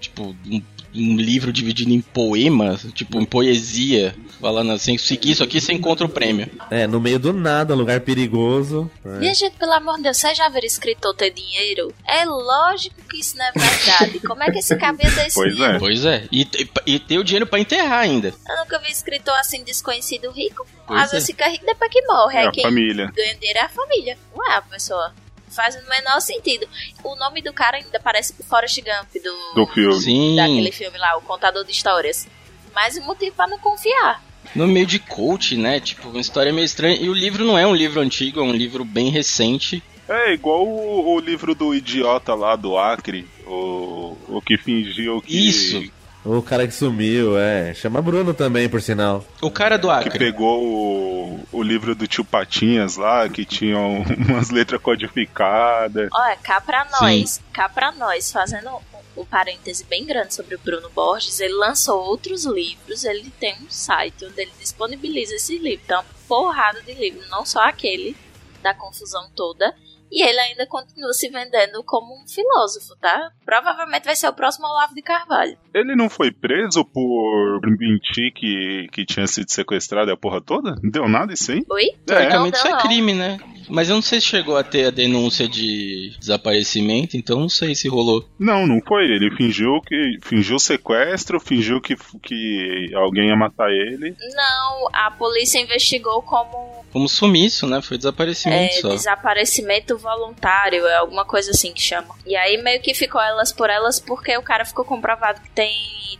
Tipo, 0.00 0.36
um 0.46 0.62
um 0.94 1.16
livro 1.16 1.52
dividido 1.52 1.92
em 1.92 2.00
poemas, 2.00 2.86
tipo 2.94 3.20
em 3.20 3.24
poesia, 3.24 4.14
falando 4.40 4.72
assim, 4.72 4.96
seguir 4.96 5.32
isso 5.32 5.44
aqui 5.44 5.60
você 5.60 5.72
encontra 5.72 6.06
o 6.06 6.08
prêmio. 6.08 6.48
É, 6.70 6.86
no 6.86 7.00
meio 7.00 7.18
do 7.18 7.32
nada, 7.32 7.74
lugar 7.74 8.00
perigoso. 8.00 8.90
É. 9.04 9.18
Minha 9.18 9.34
gente, 9.34 9.56
pelo 9.56 9.72
amor 9.72 9.96
de 9.96 10.04
Deus, 10.04 10.16
você 10.16 10.34
já 10.34 10.48
viu 10.48 10.60
escritor 10.64 11.14
ter 11.14 11.30
dinheiro? 11.30 11.92
É 12.06 12.24
lógico 12.24 12.96
que 13.08 13.20
isso 13.20 13.36
não 13.36 13.44
é 13.44 13.52
verdade. 13.52 14.20
Como 14.20 14.42
é 14.42 14.50
que 14.50 14.58
esse 14.58 14.76
cabelo 14.76 15.14
desse 15.14 15.34
Pois 15.34 15.54
dinheiro? 15.54 15.76
é. 15.76 15.78
Pois 15.78 16.04
é, 16.04 16.28
e, 16.32 16.42
e, 16.42 16.94
e 16.94 16.98
ter 16.98 17.18
o 17.18 17.24
dinheiro 17.24 17.46
pra 17.46 17.60
enterrar 17.60 18.00
ainda. 18.00 18.34
Eu 18.48 18.56
nunca 18.56 18.78
vi 18.78 18.90
escritor 18.90 19.34
assim 19.34 19.62
desconhecido 19.62 20.30
rico. 20.30 20.66
Pois 20.86 21.02
Às 21.02 21.10
vezes 21.12 21.28
é. 21.28 21.32
fica 21.32 21.48
rico 21.48 21.66
depois 21.66 21.90
que 21.90 22.02
morre. 22.06 22.36
É 22.36 22.40
Aí 22.40 22.46
a 22.46 22.50
quem 22.50 22.62
família. 22.64 23.12
ganha 23.14 23.34
dinheiro 23.34 23.58
é 23.58 23.62
a 23.62 23.68
família. 23.68 24.18
Não 24.34 24.50
é 24.50 24.56
a 24.56 24.62
pessoa. 24.62 25.12
Faz 25.50 25.74
o 25.76 25.88
menor 25.88 26.20
sentido. 26.20 26.66
O 27.02 27.16
nome 27.16 27.42
do 27.42 27.52
cara 27.52 27.76
ainda 27.78 27.98
parece 28.00 28.34
o 28.38 28.44
Forrest 28.44 28.78
Gump 28.78 29.22
do, 29.22 29.54
Do 29.54 29.66
filme. 29.66 30.00
Sim, 30.00 30.36
daquele 30.36 30.72
filme 30.72 30.98
lá, 30.98 31.16
o 31.16 31.22
contador 31.22 31.64
de 31.64 31.72
histórias. 31.72 32.26
Mais 32.74 32.96
um 32.96 33.04
motivo 33.04 33.34
pra 33.34 33.46
não 33.46 33.58
confiar. 33.58 34.22
no 34.54 34.66
meio 34.66 34.86
de 34.86 34.98
coach, 34.98 35.56
né? 35.56 35.80
Tipo, 35.80 36.08
uma 36.08 36.20
história 36.20 36.52
meio 36.52 36.64
estranha. 36.64 36.96
E 36.96 37.08
o 37.08 37.14
livro 37.14 37.44
não 37.44 37.58
é 37.58 37.66
um 37.66 37.74
livro 37.74 38.00
antigo, 38.00 38.40
é 38.40 38.42
um 38.42 38.52
livro 38.52 38.84
bem 38.84 39.10
recente. 39.10 39.82
É 40.08 40.32
igual 40.32 40.66
o, 40.66 41.14
o 41.16 41.20
livro 41.20 41.54
do 41.54 41.74
idiota 41.74 42.34
lá 42.34 42.56
do 42.56 42.78
Acre, 42.78 43.26
o, 43.46 44.16
o 44.28 44.40
que 44.40 44.56
fingiu 44.56 45.20
que, 45.20 45.48
Isso. 45.48 45.92
O 46.36 46.42
cara 46.42 46.66
que 46.66 46.74
sumiu, 46.74 47.38
é. 47.38 47.72
Chama 47.72 48.02
Bruno 48.02 48.34
também, 48.34 48.68
por 48.68 48.82
sinal. 48.82 49.24
O 49.40 49.50
cara 49.50 49.78
do 49.78 49.88
que 49.88 49.94
Acre. 49.94 50.18
pegou 50.18 50.62
o, 50.62 51.40
o 51.50 51.62
livro 51.62 51.94
do 51.94 52.06
tio 52.06 52.22
Patinhas 52.22 52.96
lá, 52.96 53.26
que 53.30 53.46
tinham 53.46 54.04
umas 54.28 54.50
letras 54.50 54.78
codificadas. 54.82 56.10
Olha, 56.12 56.36
cá 56.36 56.60
pra 56.60 56.86
nós, 57.00 57.40
cá 57.50 57.66
pra 57.66 57.92
nós, 57.92 58.30
fazendo 58.30 58.68
um, 59.16 59.24
parêntese 59.24 59.84
bem 59.84 60.04
grande 60.04 60.34
sobre 60.34 60.54
o 60.54 60.58
Bruno 60.58 60.90
Borges, 60.90 61.40
ele 61.40 61.54
lançou 61.54 61.98
outros 62.04 62.44
livros, 62.44 63.04
ele 63.04 63.30
tem 63.40 63.54
um 63.62 63.70
site 63.70 64.26
onde 64.26 64.42
ele 64.42 64.52
disponibiliza 64.60 65.34
esses 65.34 65.58
livros. 65.58 65.80
Então, 65.84 66.04
porrada 66.28 66.82
de 66.82 66.92
livro, 66.92 67.26
não 67.30 67.46
só 67.46 67.60
aquele 67.60 68.14
da 68.62 68.74
confusão 68.74 69.30
toda. 69.34 69.74
E 70.10 70.22
ele 70.22 70.38
ainda 70.40 70.66
continua 70.66 71.12
se 71.12 71.28
vendendo 71.28 71.82
como 71.84 72.14
um 72.14 72.26
filósofo, 72.28 72.96
tá? 73.00 73.30
Provavelmente 73.44 74.04
vai 74.04 74.16
ser 74.16 74.28
o 74.28 74.32
próximo 74.32 74.66
Olavo 74.66 74.94
de 74.94 75.02
Carvalho. 75.02 75.58
Ele 75.74 75.94
não 75.94 76.08
foi 76.08 76.30
preso 76.30 76.84
por 76.84 77.60
mentir 77.78 78.32
que, 78.32 78.88
que 78.92 79.04
tinha 79.04 79.26
sido 79.26 79.50
sequestrado 79.50 80.10
a 80.10 80.16
porra 80.16 80.40
toda? 80.40 80.76
Não 80.82 80.90
deu 80.90 81.08
nada 81.08 81.32
isso 81.32 81.52
aí? 81.52 81.64
Oi? 81.68 81.90
Teoricamente 82.06 82.58
Não, 82.58 82.64
isso 82.64 82.76
é 82.76 82.82
crime, 82.82 83.14
né? 83.14 83.38
Mas 83.68 83.88
eu 83.88 83.96
não 83.96 84.02
sei 84.02 84.20
se 84.20 84.26
chegou 84.26 84.56
a 84.56 84.62
ter 84.62 84.86
a 84.86 84.90
denúncia 84.90 85.46
de 85.46 86.16
desaparecimento, 86.18 87.16
então 87.16 87.40
não 87.40 87.48
sei 87.48 87.74
se 87.74 87.88
rolou. 87.88 88.26
Não, 88.38 88.66
não 88.66 88.80
foi. 88.80 89.04
Ele 89.04 89.30
fingiu 89.36 89.80
que. 89.82 90.18
Fingiu 90.22 90.58
sequestro, 90.58 91.38
fingiu 91.38 91.80
que, 91.80 91.94
que 92.22 92.90
alguém 92.94 93.28
ia 93.28 93.36
matar 93.36 93.70
ele. 93.70 94.16
Não, 94.34 94.88
a 94.92 95.10
polícia 95.10 95.60
investigou 95.60 96.22
como 96.22 96.84
Como 96.92 97.08
sumiço, 97.08 97.66
né? 97.66 97.82
Foi 97.82 97.98
desaparecimento 97.98 98.74
é, 98.74 98.80
só. 98.80 98.88
desaparecimento 98.88 99.97
voluntário, 99.98 100.86
é 100.86 100.96
alguma 100.96 101.24
coisa 101.24 101.50
assim 101.50 101.72
que 101.72 101.82
chama. 101.82 102.14
E 102.26 102.36
aí 102.36 102.56
meio 102.62 102.80
que 102.80 102.94
ficou 102.94 103.20
elas 103.20 103.52
por 103.52 103.68
elas 103.68 104.00
porque 104.00 104.36
o 104.36 104.42
cara 104.42 104.64
ficou 104.64 104.84
comprovado 104.84 105.40
que 105.40 105.50
tem 105.50 105.72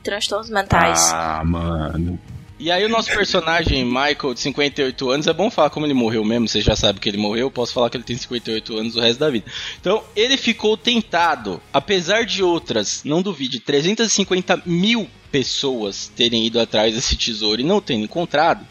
transtornos 0.03 0.51
mentais. 0.51 1.13
Ah, 1.13 1.43
mano. 1.45 2.19
E 2.59 2.73
aí 2.73 2.85
o 2.85 2.89
nosso 2.89 3.09
personagem, 3.11 3.85
Michael, 3.85 4.35
de 4.35 4.41
58 4.41 5.11
anos, 5.11 5.27
é 5.29 5.33
bom 5.33 5.49
falar 5.49 5.71
como 5.71 5.87
ele 5.87 5.95
morreu 5.95 6.25
mesmo, 6.25 6.49
você 6.49 6.61
já 6.61 6.75
sabe 6.75 6.99
que 6.99 7.09
ele 7.09 7.17
morreu, 7.17 7.47
eu 7.47 7.51
posso 7.53 7.73
falar 7.73 7.89
que 7.89 7.97
ele 7.97 8.03
tem 8.03 8.17
58 8.17 8.77
anos 8.77 8.97
o 8.97 9.01
resto 9.01 9.21
da 9.21 9.31
vida. 9.31 9.47
Então, 9.81 10.03
ele 10.17 10.37
ficou 10.37 10.77
tentado, 10.77 11.61
apesar 11.73 12.27
de 12.27 12.43
outras, 12.43 13.03
não 13.05 13.23
duvide, 13.23 13.61
350 13.61 14.63
mil 14.67 15.09
pessoas 15.31 16.11
terem 16.17 16.47
ido 16.47 16.59
atrás 16.59 16.95
desse 16.95 17.17
tesouro 17.17 17.61
e 17.61 17.65
não 17.65 17.81
terem 17.81 18.03
encontrado. 18.03 18.67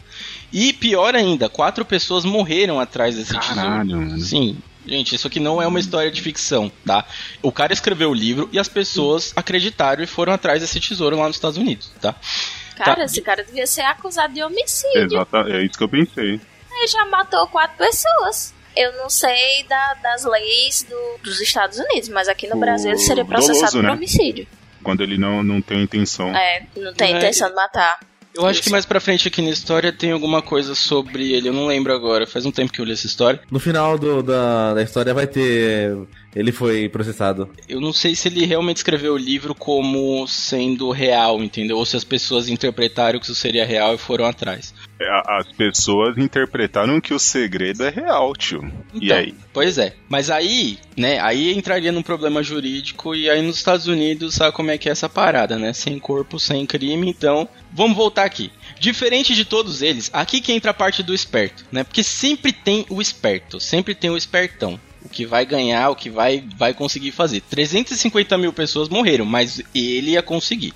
E 0.52 0.72
pior 0.72 1.14
ainda, 1.14 1.48
quatro 1.48 1.84
pessoas 1.84 2.26
morreram 2.26 2.78
atrás 2.78 3.16
desse 3.16 3.38
tesouro. 3.38 3.54
Caralho, 3.54 3.96
mano. 3.96 4.20
Sim. 4.20 4.58
Gente, 4.88 5.14
isso 5.14 5.26
aqui 5.26 5.38
não 5.38 5.60
é 5.60 5.66
uma 5.66 5.78
história 5.78 6.10
de 6.10 6.20
ficção, 6.22 6.72
tá? 6.86 7.04
O 7.42 7.52
cara 7.52 7.72
escreveu 7.72 8.10
o 8.10 8.14
livro 8.14 8.48
e 8.52 8.58
as 8.58 8.68
pessoas 8.68 9.32
acreditaram 9.36 10.02
e 10.02 10.06
foram 10.06 10.32
atrás 10.32 10.60
desse 10.62 10.80
tesouro 10.80 11.16
lá 11.18 11.26
nos 11.26 11.36
Estados 11.36 11.58
Unidos, 11.58 11.92
tá? 12.00 12.14
Cara, 12.76 12.96
tá. 12.96 13.04
esse 13.04 13.20
cara 13.20 13.44
devia 13.44 13.66
ser 13.66 13.82
acusado 13.82 14.32
de 14.32 14.42
homicídio. 14.42 15.02
Exata, 15.04 15.38
é 15.48 15.64
isso 15.64 15.76
que 15.76 15.84
eu 15.84 15.88
pensei. 15.88 16.40
Ele 16.70 16.86
já 16.88 17.04
matou 17.06 17.46
quatro 17.48 17.76
pessoas. 17.76 18.54
Eu 18.76 18.96
não 18.96 19.10
sei 19.10 19.64
da- 19.68 19.94
das 19.94 20.24
leis 20.24 20.86
do- 20.88 21.18
dos 21.24 21.40
Estados 21.40 21.78
Unidos, 21.78 22.08
mas 22.08 22.28
aqui 22.28 22.46
no 22.46 22.56
O 22.56 22.60
Brasil 22.60 22.90
ele 22.92 22.98
seria 23.00 23.24
processado 23.24 23.58
doloso, 23.72 23.76
por 23.78 23.82
né? 23.82 23.92
homicídio. 23.92 24.46
Quando 24.82 25.02
ele 25.02 25.18
não, 25.18 25.42
não 25.42 25.60
tem 25.60 25.82
intenção. 25.82 26.34
É, 26.34 26.64
não 26.76 26.94
tem 26.94 27.12
É. 27.14 27.18
intenção 27.18 27.48
de 27.48 27.54
matar. 27.56 27.98
Eu 28.38 28.46
acho 28.46 28.62
que 28.62 28.70
mais 28.70 28.86
pra 28.86 29.00
frente 29.00 29.26
aqui 29.26 29.42
na 29.42 29.50
história 29.50 29.92
tem 29.92 30.12
alguma 30.12 30.40
coisa 30.40 30.74
sobre 30.74 31.32
ele, 31.32 31.48
eu 31.48 31.52
não 31.52 31.66
lembro 31.66 31.92
agora, 31.92 32.24
faz 32.26 32.46
um 32.46 32.52
tempo 32.52 32.72
que 32.72 32.80
eu 32.80 32.84
li 32.84 32.92
essa 32.92 33.06
história. 33.06 33.40
No 33.50 33.58
final 33.58 33.98
do- 33.98 34.22
da, 34.22 34.74
da 34.74 34.82
história 34.82 35.12
vai 35.12 35.26
ter. 35.26 35.96
Ele 36.38 36.52
foi 36.52 36.88
processado. 36.88 37.50
Eu 37.68 37.80
não 37.80 37.92
sei 37.92 38.14
se 38.14 38.28
ele 38.28 38.46
realmente 38.46 38.76
escreveu 38.76 39.14
o 39.14 39.18
livro 39.18 39.56
como 39.56 40.24
sendo 40.28 40.92
real, 40.92 41.42
entendeu? 41.42 41.76
Ou 41.76 41.84
se 41.84 41.96
as 41.96 42.04
pessoas 42.04 42.48
interpretaram 42.48 43.18
que 43.18 43.24
isso 43.24 43.34
seria 43.34 43.66
real 43.66 43.96
e 43.96 43.98
foram 43.98 44.24
atrás. 44.24 44.72
É, 45.00 45.22
As 45.26 45.50
pessoas 45.52 46.16
interpretaram 46.16 47.00
que 47.00 47.12
o 47.12 47.18
segredo 47.18 47.84
é 47.84 47.90
real, 47.90 48.32
tio. 48.34 48.62
e 48.94 49.06
Então, 49.06 49.16
aí? 49.16 49.34
Pois 49.52 49.78
é. 49.78 49.94
Mas 50.08 50.30
aí, 50.30 50.78
né, 50.96 51.18
aí 51.20 51.52
entraria 51.52 51.90
num 51.90 52.02
problema 52.02 52.40
jurídico 52.40 53.16
e 53.16 53.28
aí 53.28 53.42
nos 53.42 53.56
Estados 53.56 53.88
Unidos 53.88 54.34
sabe 54.34 54.54
como 54.54 54.70
é 54.70 54.78
que 54.78 54.88
é 54.88 54.92
essa 54.92 55.08
parada, 55.08 55.58
né? 55.58 55.72
Sem 55.72 55.98
corpo, 55.98 56.38
sem 56.38 56.64
crime, 56.66 57.08
então 57.10 57.48
vamos 57.72 57.96
voltar 57.96 58.24
aqui. 58.24 58.52
Diferente 58.78 59.34
de 59.34 59.44
todos 59.44 59.82
eles, 59.82 60.08
aqui 60.12 60.40
que 60.40 60.52
entra 60.52 60.70
a 60.70 60.74
parte 60.74 61.02
do 61.02 61.12
esperto, 61.12 61.64
né? 61.72 61.82
Porque 61.82 62.04
sempre 62.04 62.52
tem 62.52 62.86
o 62.88 63.00
esperto, 63.02 63.58
sempre 63.58 63.92
tem 63.94 64.10
o 64.10 64.16
espertão. 64.16 64.78
O 65.08 65.10
que 65.10 65.24
vai 65.24 65.46
ganhar, 65.46 65.88
o 65.88 65.96
que 65.96 66.10
vai, 66.10 66.44
vai 66.56 66.74
conseguir 66.74 67.12
fazer. 67.12 67.40
350 67.40 68.36
mil 68.36 68.52
pessoas 68.52 68.90
morreram, 68.90 69.24
mas 69.24 69.62
ele 69.74 70.10
ia 70.10 70.22
conseguir. 70.22 70.74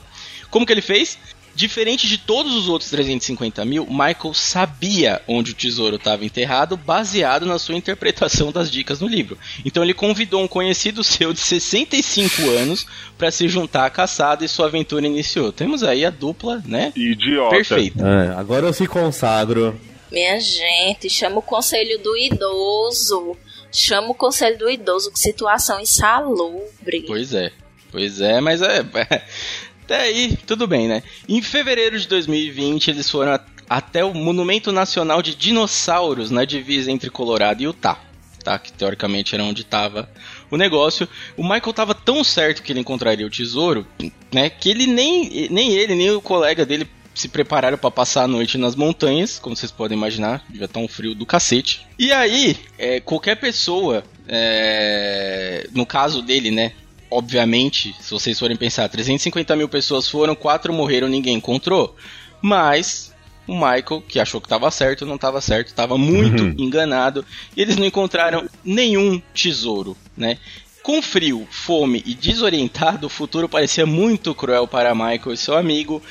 Como 0.51 0.65
que 0.65 0.73
ele 0.73 0.81
fez? 0.81 1.19
Diferente 1.55 2.09
de 2.09 2.17
todos 2.17 2.55
os 2.55 2.67
outros 2.67 2.91
350 2.91 3.63
mil, 3.67 3.87
Michael 3.87 4.33
sabia 4.33 5.21
onde 5.29 5.51
o 5.51 5.55
tesouro 5.55 5.97
estava 5.97 6.25
enterrado, 6.25 6.79
baseado 6.79 7.45
na 7.45 7.59
sua 7.59 7.75
interpretação 7.75 8.51
das 8.51 8.71
dicas 8.71 9.01
no 9.01 9.07
livro. 9.07 9.37
Então 9.63 9.83
ele 9.83 9.93
convidou 9.93 10.43
um 10.43 10.49
conhecido 10.49 11.05
seu 11.05 11.31
de 11.31 11.41
65 11.41 12.49
anos 12.49 12.87
para 13.19 13.31
se 13.31 13.49
juntar 13.49 13.85
à 13.85 13.91
caçada 13.91 14.47
e 14.47 14.49
sua 14.49 14.67
aventura 14.67 15.07
iniciou. 15.07 15.53
Temos 15.53 15.83
aí 15.83 16.07
a 16.07 16.11
dupla, 16.11 16.63
né? 16.65 16.91
Idiota. 16.97 17.51
Perfeita. 17.55 18.03
É, 18.03 18.35
agora 18.35 18.67
eu 18.67 18.73
se 18.73 18.87
consagro. 18.87 19.79
Minha 20.11 20.41
gente, 20.41 21.09
chama 21.11 21.39
o 21.39 21.43
conselho 21.43 21.99
do 21.99 22.17
idoso. 22.17 23.37
Chama 23.73 24.11
o 24.11 24.15
conselho 24.15 24.59
do 24.59 24.71
idoso, 24.71 25.11
que 25.11 25.19
situação 25.19 25.81
insalubre. 25.81 27.05
Pois 27.07 27.33
é. 27.33 27.51
Pois 27.91 28.21
é, 28.21 28.41
mas 28.41 28.61
é. 28.63 28.85
Até 29.85 30.03
aí, 30.03 30.37
tudo 30.47 30.67
bem, 30.67 30.89
né? 30.89 31.03
Em 31.29 31.43
fevereiro 31.43 31.99
de 31.99 32.07
2020, 32.07 32.89
eles 32.89 33.11
foram 33.11 33.39
até 33.69 34.05
o 34.05 34.15
Monumento 34.15 34.71
Nacional 34.71 35.23
de 35.23 35.35
Dinossauros 35.35 36.31
na 36.31 36.45
divisa 36.45 36.91
entre 36.91 37.11
Colorado 37.11 37.63
e 37.63 37.67
Utah. 37.67 37.99
Tá? 38.45 38.59
Que 38.59 38.73
teoricamente 38.73 39.35
era 39.35 39.45
onde 39.45 39.63
estava 39.63 40.11
o 40.51 40.57
negócio. 40.57 41.09
O 41.37 41.43
Michael 41.43 41.71
estava 41.71 41.95
tão 41.95 42.23
certo 42.25 42.63
que 42.63 42.73
ele 42.73 42.81
encontraria 42.81 43.27
o 43.27 43.31
tesouro, 43.31 43.87
né? 44.33 44.51
Que 44.51 44.71
ele 44.71 44.87
nem, 44.87 45.49
nem 45.51 45.73
ele, 45.73 45.95
nem 45.95 46.11
o 46.11 46.21
colega 46.21 46.67
dele 46.67 46.89
se 47.15 47.29
prepararam 47.29 47.77
para 47.77 47.91
passar 47.91 48.25
a 48.25 48.29
noite 48.29 48.57
nas 48.57 48.75
montanhas, 48.75 49.39
como 49.39 49.55
vocês 49.55 49.71
podem 49.71 49.97
imaginar, 49.97 50.45
devia 50.49 50.65
estar 50.65 50.81
um 50.81 50.89
frio 50.89 51.15
do 51.15 51.27
cacete. 51.27 51.87
E 51.99 52.13
aí, 52.13 52.57
é, 52.79 53.01
qualquer 53.01 53.37
pessoa, 53.37 54.03
é, 54.27 55.69
no 55.73 55.85
caso 55.85 56.23
dele, 56.23 56.51
né? 56.51 56.73
Obviamente, 57.11 57.95
se 58.01 58.11
vocês 58.11 58.39
forem 58.39 58.57
pensar, 58.57 58.89
350 58.89 59.55
mil 59.55 59.69
pessoas 59.69 60.09
foram, 60.09 60.35
quatro 60.35 60.73
morreram, 60.73 61.09
ninguém 61.09 61.35
encontrou. 61.35 61.95
Mas 62.41 63.13
o 63.47 63.55
Michael, 63.55 64.03
que 64.09 64.19
achou 64.19 64.41
que 64.41 64.47
estava 64.47 64.71
certo, 64.71 65.05
não 65.05 65.17
estava 65.17 65.41
certo, 65.41 65.69
estava 65.69 65.99
muito 65.99 66.43
enganado. 66.61 67.25
E 67.57 67.61
eles 67.61 67.77
não 67.77 67.85
encontraram 67.85 68.49
nenhum 68.65 69.21
tesouro, 69.35 69.97
né? 70.17 70.39
Com 70.83 71.01
frio, 71.01 71.47
fome 71.49 72.03
e 72.05 72.13
desorientado, 72.13 73.07
o 73.07 73.11
futuro 73.11 73.49
parecia 73.49 73.87
muito 73.87 74.35
cruel 74.35 74.67
para 74.67 74.95
Michael 74.95 75.33
e 75.33 75.37
seu 75.37 75.57
amigo. 75.57 76.03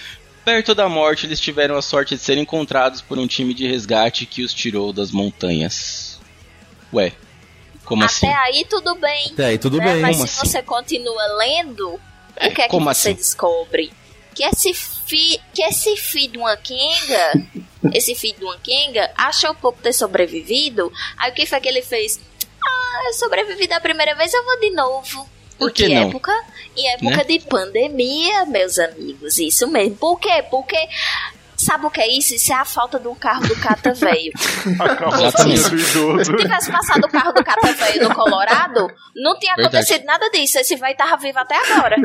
Perto 0.43 0.73
da 0.73 0.89
morte, 0.89 1.25
eles 1.25 1.39
tiveram 1.39 1.75
a 1.77 1.81
sorte 1.81 2.15
de 2.15 2.21
serem 2.21 2.43
encontrados 2.43 3.01
por 3.01 3.17
um 3.19 3.27
time 3.27 3.53
de 3.53 3.67
resgate 3.67 4.25
que 4.25 4.43
os 4.43 4.53
tirou 4.53 4.91
das 4.91 5.11
montanhas. 5.11 6.19
Ué, 6.93 7.13
como 7.85 8.03
assim? 8.03 8.27
Até 8.27 8.37
aí 8.37 8.65
tudo 8.65 8.95
bem. 8.95 9.27
Até 9.33 9.45
aí, 9.45 9.57
tudo 9.57 9.77
né? 9.77 9.85
bem. 9.93 10.01
Mas 10.01 10.15
Como 10.17 10.27
se 10.27 10.39
assim? 10.39 10.47
você 10.49 10.61
continua 10.63 11.27
lendo, 11.37 11.99
É, 12.35 12.47
o 12.47 12.53
que 12.53 12.61
é 12.63 12.67
que 12.67 12.75
você 12.79 13.09
assim? 13.09 13.13
descobre? 13.13 13.93
Que 14.33 14.43
esse, 14.45 14.73
fi, 14.73 15.39
que 15.53 15.61
esse 15.61 15.95
filho 15.97 16.31
de 16.33 16.37
uma 16.39 16.57
Kenga, 16.57 17.33
esse 17.93 18.15
filho 18.15 18.37
de 18.39 18.43
uma 18.45 18.57
Kenga, 18.57 19.11
achou 19.15 19.53
pouco 19.53 19.81
ter 19.81 19.93
sobrevivido. 19.93 20.91
Aí 21.17 21.31
o 21.31 21.33
que 21.35 21.45
foi 21.45 21.59
que 21.59 21.67
ele 21.69 21.81
fez? 21.81 22.19
Ah, 22.65 23.01
eu 23.07 23.13
sobrevivi 23.13 23.67
da 23.67 23.79
primeira 23.79 24.15
vez, 24.15 24.33
eu 24.33 24.43
vou 24.43 24.59
de 24.59 24.71
novo. 24.71 25.29
Por 25.61 25.69
Em 25.69 25.73
que 25.73 25.87
não? 25.93 26.09
época? 26.09 26.31
Em 26.75 26.87
época 26.89 27.17
Né? 27.17 27.23
de 27.23 27.39
pandemia, 27.39 28.45
meus 28.47 28.79
amigos. 28.79 29.37
Isso 29.37 29.67
mesmo. 29.67 29.95
Por 29.95 30.19
quê? 30.19 30.43
Porque. 30.49 30.77
Sabe 31.55 31.85
o 31.85 31.91
que 31.91 32.01
é 32.01 32.07
isso? 32.11 32.33
Isso 32.33 32.51
é 32.51 32.55
a 32.55 32.65
falta 32.65 32.99
de 32.99 33.07
um 33.07 33.13
carro 33.13 33.47
do 33.47 33.55
Cata 33.57 33.93
velho. 33.93 34.31
Do. 35.93 36.25
Se 36.25 36.35
tivesse 36.35 36.71
passado 36.71 37.05
o 37.05 37.09
carro 37.09 37.31
do 37.33 37.43
Cata 37.43 37.71
velho 37.73 38.09
no 38.09 38.15
Colorado, 38.15 38.87
não 39.15 39.37
tinha 39.37 39.55
Verdade. 39.55 39.77
acontecido 39.77 40.05
nada 40.05 40.29
disso. 40.31 40.57
Esse 40.59 40.75
velho 40.75 40.97
tava 40.97 41.17
vivo 41.17 41.37
até 41.37 41.55
agora. 41.55 41.95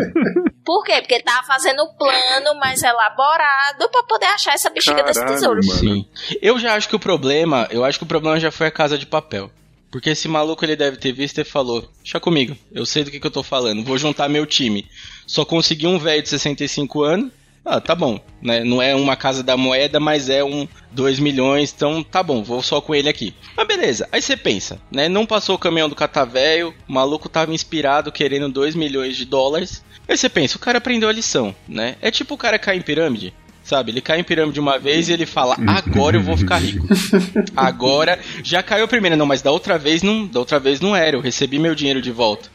Por 0.64 0.84
quê? 0.84 1.00
Porque 1.00 1.14
ele 1.14 1.24
tava 1.24 1.46
fazendo 1.46 1.82
o 1.84 1.94
plano 1.96 2.58
mais 2.60 2.82
elaborado 2.82 3.88
pra 3.90 4.02
poder 4.02 4.26
achar 4.26 4.52
essa 4.54 4.68
bexiga 4.68 5.02
desse 5.02 5.20
Caralho, 5.20 5.36
tesouro. 5.36 5.60
mano. 5.64 5.78
Sim. 5.80 6.06
Eu 6.42 6.58
já 6.58 6.74
acho 6.74 6.88
que 6.88 6.96
o 6.96 7.00
problema, 7.00 7.66
eu 7.70 7.84
acho 7.84 7.98
que 7.98 8.04
o 8.04 8.08
problema 8.08 8.38
já 8.38 8.50
foi 8.50 8.66
a 8.66 8.70
casa 8.70 8.98
de 8.98 9.06
papel. 9.06 9.50
Porque 9.96 10.10
esse 10.10 10.28
maluco 10.28 10.62
ele 10.62 10.76
deve 10.76 10.98
ter 10.98 11.10
visto 11.10 11.40
e 11.40 11.44
falou: 11.44 11.90
Deixa 12.02 12.20
comigo, 12.20 12.54
eu 12.70 12.84
sei 12.84 13.02
do 13.02 13.10
que, 13.10 13.18
que 13.18 13.26
eu 13.26 13.30
tô 13.30 13.42
falando, 13.42 13.82
vou 13.82 13.96
juntar 13.96 14.28
meu 14.28 14.44
time. 14.44 14.84
Só 15.26 15.42
consegui 15.42 15.86
um 15.86 15.98
velho 15.98 16.22
de 16.22 16.28
65 16.28 17.02
anos. 17.02 17.32
Ah, 17.64 17.80
tá 17.80 17.94
bom, 17.94 18.20
né? 18.42 18.62
Não 18.62 18.82
é 18.82 18.94
uma 18.94 19.16
casa 19.16 19.42
da 19.42 19.56
moeda, 19.56 19.98
mas 19.98 20.28
é 20.28 20.44
um 20.44 20.68
2 20.92 21.18
milhões, 21.18 21.72
então 21.74 22.02
tá 22.02 22.22
bom, 22.22 22.42
vou 22.42 22.62
só 22.62 22.78
com 22.78 22.94
ele 22.94 23.08
aqui. 23.08 23.32
Mas 23.56 23.66
beleza, 23.66 24.06
aí 24.12 24.20
você 24.20 24.36
pensa, 24.36 24.78
né? 24.92 25.08
Não 25.08 25.24
passou 25.24 25.56
o 25.56 25.58
caminhão 25.58 25.88
do 25.88 25.94
catavéio, 25.94 26.74
o 26.86 26.92
maluco 26.92 27.26
tava 27.26 27.54
inspirado 27.54 28.12
querendo 28.12 28.50
2 28.50 28.74
milhões 28.74 29.16
de 29.16 29.24
dólares. 29.24 29.82
Aí 30.06 30.14
você 30.14 30.28
pensa, 30.28 30.58
o 30.58 30.60
cara 30.60 30.76
aprendeu 30.76 31.08
a 31.08 31.12
lição, 31.12 31.56
né? 31.66 31.96
É 32.02 32.10
tipo 32.10 32.34
o 32.34 32.38
cara 32.38 32.58
cair 32.58 32.78
em 32.78 32.82
pirâmide, 32.82 33.32
sabe? 33.66 33.90
Ele 33.90 34.00
cai 34.00 34.20
em 34.20 34.24
pirâmide 34.24 34.60
uma 34.60 34.78
vez 34.78 35.08
e 35.08 35.12
ele 35.12 35.26
fala, 35.26 35.56
agora 35.66 36.16
eu 36.16 36.22
vou 36.22 36.36
ficar 36.36 36.58
rico. 36.58 36.86
Agora, 37.56 38.18
já 38.42 38.62
caiu 38.62 38.84
a 38.84 38.88
primeira, 38.88 39.16
não, 39.16 39.26
mas 39.26 39.42
da 39.42 39.50
outra 39.50 39.76
vez 39.76 40.02
não, 40.02 40.26
da 40.26 40.38
outra 40.38 40.58
vez 40.58 40.80
não 40.80 40.94
era, 40.94 41.16
eu 41.16 41.20
recebi 41.20 41.58
meu 41.58 41.74
dinheiro 41.74 42.00
de 42.00 42.12
volta. 42.12 42.48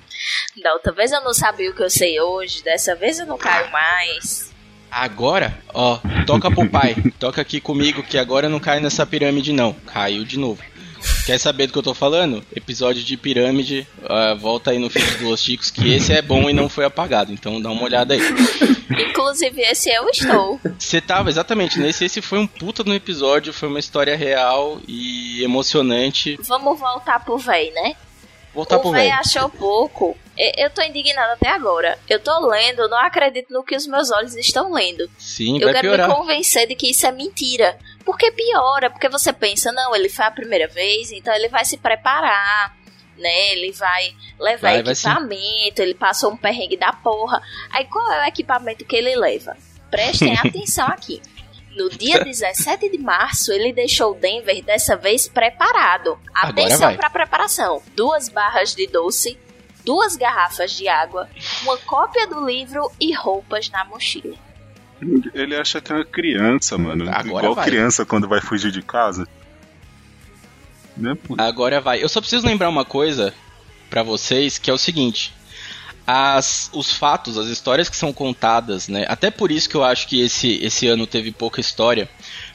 Da 0.63 0.73
outra 0.73 0.93
vez 0.93 1.11
eu 1.11 1.21
não 1.21 1.33
sabia 1.33 1.69
o 1.69 1.75
que 1.75 1.83
eu 1.83 1.89
sei 1.89 2.19
hoje, 2.19 2.63
dessa 2.63 2.95
vez 2.95 3.19
eu 3.19 3.25
não 3.25 3.37
caio 3.37 3.69
mais. 3.71 4.51
Agora, 4.89 5.57
ó, 5.73 5.99
toca 6.25 6.49
pro 6.51 6.69
pai, 6.69 6.95
toca 7.19 7.41
aqui 7.41 7.59
comigo 7.59 8.03
que 8.03 8.17
agora 8.17 8.47
eu 8.47 8.49
não 8.49 8.59
caio 8.59 8.81
nessa 8.81 9.05
pirâmide 9.05 9.51
não, 9.51 9.73
caiu 9.73 10.23
de 10.23 10.37
novo. 10.39 10.61
Quer 11.25 11.37
saber 11.37 11.67
do 11.67 11.73
que 11.73 11.79
eu 11.79 11.83
tô 11.83 11.93
falando? 11.93 12.43
Episódio 12.55 13.03
de 13.03 13.15
pirâmide, 13.15 13.87
ah, 14.09 14.33
volta 14.33 14.71
aí 14.71 14.79
no 14.79 14.89
feed 14.89 15.17
do 15.17 15.29
Los 15.29 15.41
Chicos, 15.43 15.69
que 15.69 15.93
esse 15.93 16.11
é 16.11 16.21
bom 16.21 16.49
e 16.49 16.53
não 16.53 16.67
foi 16.67 16.83
apagado, 16.83 17.31
então 17.31 17.61
dá 17.61 17.69
uma 17.69 17.83
olhada 17.83 18.13
aí. 18.15 18.19
Inclusive, 19.09 19.61
esse 19.61 19.89
eu 19.89 20.09
estou. 20.09 20.59
Você 20.77 20.99
tava 20.99 21.29
exatamente 21.29 21.79
nesse, 21.79 22.05
esse 22.05 22.21
foi 22.21 22.39
um 22.39 22.47
puta 22.47 22.83
no 22.83 22.93
episódio, 22.93 23.53
foi 23.53 23.69
uma 23.69 23.79
história 23.79 24.15
real 24.17 24.79
e 24.87 25.43
emocionante. 25.43 26.37
Vamos 26.41 26.79
voltar 26.79 27.23
pro 27.23 27.37
véi, 27.37 27.71
né? 27.71 27.95
Voltar 28.53 28.77
o 28.77 28.81
pro 28.81 28.91
véi 28.91 29.07
velho. 29.07 29.19
achou 29.19 29.49
pouco. 29.49 30.17
Eu 30.57 30.71
tô 30.71 30.81
indignada 30.81 31.33
até 31.33 31.49
agora. 31.49 31.99
Eu 32.09 32.19
tô 32.19 32.47
lendo, 32.47 32.89
não 32.89 32.97
acredito 32.97 33.53
no 33.53 33.63
que 33.63 33.75
os 33.75 33.85
meus 33.85 34.09
olhos 34.09 34.35
estão 34.35 34.73
lendo. 34.73 35.07
Sim, 35.19 35.59
eu 35.59 35.65
vai 35.65 35.73
quero 35.73 35.89
piorar. 35.89 36.09
me 36.09 36.15
convencer 36.15 36.67
de 36.67 36.75
que 36.75 36.89
isso 36.89 37.05
é 37.05 37.11
mentira. 37.11 37.77
Porque 38.03 38.31
piora, 38.31 38.89
porque 38.89 39.07
você 39.07 39.31
pensa, 39.31 39.71
não, 39.71 39.95
ele 39.95 40.09
foi 40.09 40.25
a 40.25 40.31
primeira 40.31 40.67
vez, 40.67 41.11
então 41.11 41.31
ele 41.33 41.47
vai 41.47 41.63
se 41.63 41.77
preparar, 41.77 42.75
né? 43.17 43.51
Ele 43.51 43.71
vai 43.71 44.15
levar 44.39 44.71
Vai, 44.71 44.83
vai 44.83 44.93
equipamento, 44.93 45.81
ele 45.81 45.93
passou 45.93 46.31
um 46.31 46.37
perrengue 46.37 46.75
da 46.75 46.91
porra. 46.91 47.39
Aí 47.69 47.85
qual 47.85 48.11
é 48.11 48.23
o 48.23 48.27
equipamento 48.27 48.83
que 48.83 48.95
ele 48.95 49.15
leva? 49.15 49.55
Prestem 49.91 50.33
atenção 50.43 50.87
aqui. 50.87 51.21
No 51.75 51.89
dia 51.89 52.23
17 52.23 52.89
de 52.89 52.97
março, 52.97 53.53
ele 53.53 53.71
deixou 53.71 54.13
Denver 54.13 54.61
dessa 54.63 54.97
vez 54.97 55.27
preparado. 55.29 56.19
Atenção 56.33 56.79
vai. 56.79 56.97
para 56.97 57.09
preparação. 57.09 57.81
Duas 57.95 58.27
barras 58.27 58.75
de 58.75 58.87
doce, 58.87 59.37
duas 59.85 60.15
garrafas 60.15 60.71
de 60.71 60.87
água, 60.87 61.29
uma 61.63 61.77
cópia 61.77 62.27
do 62.27 62.45
livro 62.45 62.89
e 62.99 63.13
roupas 63.13 63.69
na 63.69 63.83
mochila. 63.85 64.35
Ele 65.33 65.55
acha 65.55 65.81
que 65.81 65.91
é 65.91 65.95
uma 65.95 66.05
criança, 66.05 66.77
mano. 66.77 67.09
Agora 67.09 67.27
Igual 67.47 67.55
vai. 67.55 67.65
criança 67.65 68.05
quando 68.05 68.27
vai 68.27 68.39
fugir 68.39 68.71
de 68.71 68.83
casa. 68.83 69.27
Né? 70.95 71.17
Agora 71.37 71.81
vai. 71.81 72.03
Eu 72.03 72.09
só 72.09 72.21
preciso 72.21 72.45
lembrar 72.45 72.69
uma 72.69 72.85
coisa 72.85 73.33
pra 73.89 74.03
vocês, 74.03 74.59
que 74.59 74.69
é 74.69 74.73
o 74.73 74.77
seguinte. 74.77 75.33
As, 76.05 76.69
os 76.73 76.93
fatos, 76.93 77.37
as 77.37 77.47
histórias 77.47 77.89
que 77.89 77.95
são 77.95 78.13
contadas, 78.13 78.87
né? 78.87 79.05
Até 79.07 79.31
por 79.31 79.51
isso 79.51 79.69
que 79.69 79.75
eu 79.75 79.83
acho 79.83 80.07
que 80.07 80.21
esse, 80.21 80.63
esse 80.63 80.87
ano 80.87 81.07
teve 81.07 81.31
pouca 81.31 81.59
história. 81.59 82.07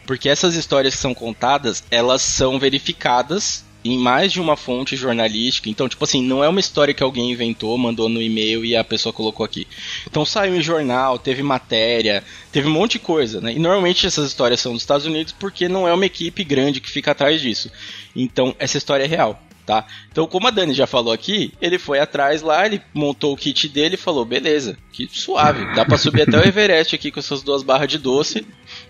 Porque 0.06 0.28
essas 0.28 0.54
histórias 0.54 0.94
que 0.94 1.00
são 1.00 1.14
contadas, 1.14 1.82
elas 1.90 2.22
são 2.22 2.58
verificadas 2.60 3.65
em 3.86 3.98
mais 3.98 4.32
de 4.32 4.40
uma 4.40 4.56
fonte 4.56 4.96
jornalística. 4.96 5.68
Então, 5.68 5.88
tipo 5.88 6.04
assim, 6.04 6.22
não 6.22 6.42
é 6.42 6.48
uma 6.48 6.60
história 6.60 6.94
que 6.94 7.02
alguém 7.02 7.30
inventou, 7.30 7.76
mandou 7.78 8.08
no 8.08 8.20
e-mail 8.20 8.64
e 8.64 8.76
a 8.76 8.84
pessoa 8.84 9.12
colocou 9.12 9.44
aqui. 9.44 9.66
Então 10.06 10.24
saiu 10.24 10.56
em 10.56 10.62
jornal, 10.62 11.18
teve 11.18 11.42
matéria, 11.42 12.22
teve 12.52 12.68
um 12.68 12.72
monte 12.72 12.92
de 12.92 12.98
coisa, 13.00 13.40
né? 13.40 13.52
E 13.52 13.58
normalmente 13.58 14.06
essas 14.06 14.26
histórias 14.26 14.60
são 14.60 14.72
dos 14.72 14.82
Estados 14.82 15.06
Unidos 15.06 15.32
porque 15.32 15.68
não 15.68 15.86
é 15.86 15.92
uma 15.92 16.06
equipe 16.06 16.44
grande 16.44 16.80
que 16.80 16.90
fica 16.90 17.12
atrás 17.12 17.40
disso. 17.40 17.70
Então, 18.14 18.54
essa 18.58 18.78
história 18.78 19.04
é 19.04 19.06
real, 19.06 19.40
tá? 19.64 19.86
Então, 20.10 20.26
como 20.26 20.46
a 20.46 20.50
Dani 20.50 20.72
já 20.72 20.86
falou 20.86 21.12
aqui, 21.12 21.52
ele 21.60 21.78
foi 21.78 21.98
atrás 21.98 22.42
lá, 22.42 22.64
ele 22.64 22.80
montou 22.94 23.32
o 23.32 23.36
kit 23.36 23.68
dele 23.68 23.94
e 23.94 23.98
falou: 23.98 24.24
beleza, 24.24 24.76
que 24.92 25.08
suave, 25.10 25.74
dá 25.74 25.84
pra 25.84 25.98
subir 25.98 26.22
até 26.22 26.38
o 26.38 26.46
Everest 26.46 26.94
aqui 26.94 27.10
com 27.10 27.20
essas 27.20 27.42
duas 27.42 27.62
barras 27.62 27.88
de 27.88 27.98
doce, 27.98 28.46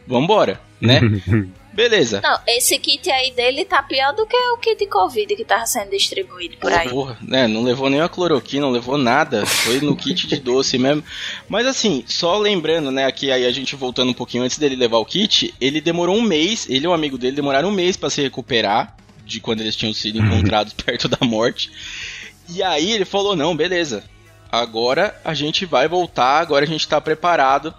vambora, 0.06 0.60
né? 0.80 1.00
Beleza. 1.76 2.22
Não, 2.22 2.38
esse 2.46 2.78
kit 2.78 3.10
aí 3.10 3.32
dele 3.32 3.66
tá 3.66 3.82
pior 3.82 4.14
do 4.14 4.26
que 4.26 4.34
o 4.34 4.56
kit 4.56 4.86
Covid 4.86 5.36
que 5.36 5.44
tava 5.44 5.66
sendo 5.66 5.90
distribuído 5.90 6.56
por 6.56 6.72
aí. 6.72 6.88
Porra, 6.88 7.18
né? 7.20 7.46
Não 7.46 7.62
levou 7.62 7.90
nem 7.90 8.00
a 8.00 8.08
cloroquina, 8.08 8.62
não 8.62 8.72
levou 8.72 8.96
nada. 8.96 9.44
Foi 9.44 9.78
no 9.82 9.94
kit 9.94 10.26
de 10.26 10.36
doce 10.40 10.78
mesmo. 10.78 11.04
Mas 11.46 11.66
assim, 11.66 12.02
só 12.06 12.38
lembrando, 12.38 12.90
né? 12.90 13.04
Aqui 13.04 13.30
aí 13.30 13.44
a 13.44 13.52
gente 13.52 13.76
voltando 13.76 14.08
um 14.08 14.14
pouquinho 14.14 14.42
antes 14.42 14.56
dele 14.56 14.74
levar 14.74 14.96
o 14.96 15.04
kit, 15.04 15.54
ele 15.60 15.82
demorou 15.82 16.16
um 16.16 16.22
mês, 16.22 16.66
ele 16.70 16.86
e 16.86 16.88
o 16.88 16.94
amigo 16.94 17.18
dele 17.18 17.36
demoraram 17.36 17.68
um 17.68 17.72
mês 17.72 17.94
pra 17.94 18.08
se 18.08 18.22
recuperar 18.22 18.96
de 19.22 19.38
quando 19.38 19.60
eles 19.60 19.76
tinham 19.76 19.92
sido 19.92 20.18
encontrados 20.18 20.72
perto 20.82 21.08
da 21.08 21.18
morte. 21.26 21.70
E 22.48 22.62
aí 22.62 22.90
ele 22.90 23.04
falou: 23.04 23.36
não, 23.36 23.54
beleza. 23.54 24.02
Agora 24.50 25.20
a 25.22 25.34
gente 25.34 25.66
vai 25.66 25.86
voltar, 25.88 26.40
agora 26.40 26.64
a 26.64 26.68
gente 26.68 26.88
tá 26.88 27.00
preparado. 27.02 27.74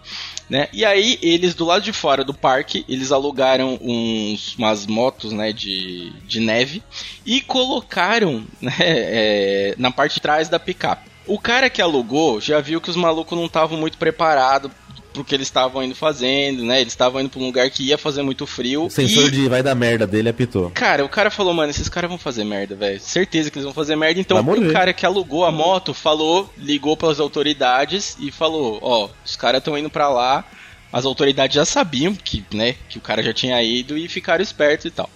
Né? 0.50 0.70
E 0.72 0.86
aí 0.86 1.20
eles 1.22 1.54
do 1.54 1.66
lado 1.66 1.84
de 1.84 1.92
fora 1.92 2.24
do 2.24 2.34
parque, 2.34 2.86
eles 2.88 3.12
alugaram 3.12 3.78
uns, 3.82 4.56
umas 4.56 4.86
motos 4.86 5.34
né, 5.34 5.52
de, 5.52 6.12
de 6.26 6.40
neve 6.40 6.82
e 7.26 7.42
colocaram 7.42 8.46
né, 8.62 8.74
é, 8.80 9.76
na 9.78 9.92
parte 9.92 10.16
de 10.16 10.22
trás 10.22 10.48
da 10.48 10.60
picape. 10.60 11.10
O 11.26 11.38
cara 11.38 11.70
que 11.70 11.82
alugou 11.82 12.40
já 12.40 12.62
viu 12.62 12.80
que 12.80 12.90
os 12.90 12.96
malucos 12.96 13.38
não 13.38 13.48
estavam 13.48 13.78
muito 13.78 13.98
preparados 13.98 14.72
pro 15.18 15.26
que 15.26 15.36
eles 15.36 15.48
estavam 15.48 15.84
indo 15.84 15.96
fazendo, 15.96 16.64
né? 16.64 16.80
Eles 16.80 16.94
estavam 16.94 17.20
indo 17.20 17.30
pra 17.30 17.40
um 17.40 17.46
lugar 17.46 17.70
que 17.70 17.84
ia 17.84 17.98
fazer 17.98 18.22
muito 18.22 18.46
frio. 18.46 18.86
O 18.86 18.90
sensor 18.90 19.28
e... 19.28 19.32
de 19.32 19.50
vai 19.50 19.64
dar 19.64 19.76
merda 19.76 20.06
dele 20.06 20.30
apitou. 20.30 20.70
Cara, 20.72 21.04
o 21.04 21.10
cara 21.10 21.32
falou, 21.32 21.54
mano, 21.54 21.70
esses 21.70 21.90
caras 21.90 22.10
vão 22.10 22.18
fazer 22.18 22.44
merda, 22.44 22.76
velho. 22.76 23.00
Certeza 23.00 23.50
que 23.50 23.58
eles 23.58 23.66
vão 23.66 23.74
fazer 23.74 23.96
merda. 23.96 24.20
Então 24.20 24.40
o 24.40 24.72
cara 24.72 24.94
que 24.94 25.06
alugou 25.06 25.46
a 25.46 25.52
moto 25.52 25.94
falou, 25.94 26.52
ligou 26.58 26.96
pras 26.96 27.20
autoridades 27.20 28.16
e 28.20 28.32
falou, 28.32 28.80
ó, 28.82 29.10
os 29.26 29.36
caras 29.36 29.60
estão 29.60 29.78
indo 29.78 29.90
pra 29.90 30.10
lá. 30.10 30.46
As 30.92 31.04
autoridades 31.04 31.56
já 31.56 31.66
sabiam 31.66 32.16
que, 32.16 32.46
né, 32.54 32.76
que 32.88 32.98
o 32.98 33.02
cara 33.02 33.22
já 33.22 33.34
tinha 33.34 33.62
ido 33.62 33.98
e 33.98 34.08
ficaram 34.08 34.42
espertos 34.42 34.86
e 34.86 34.92
tal. 34.92 35.10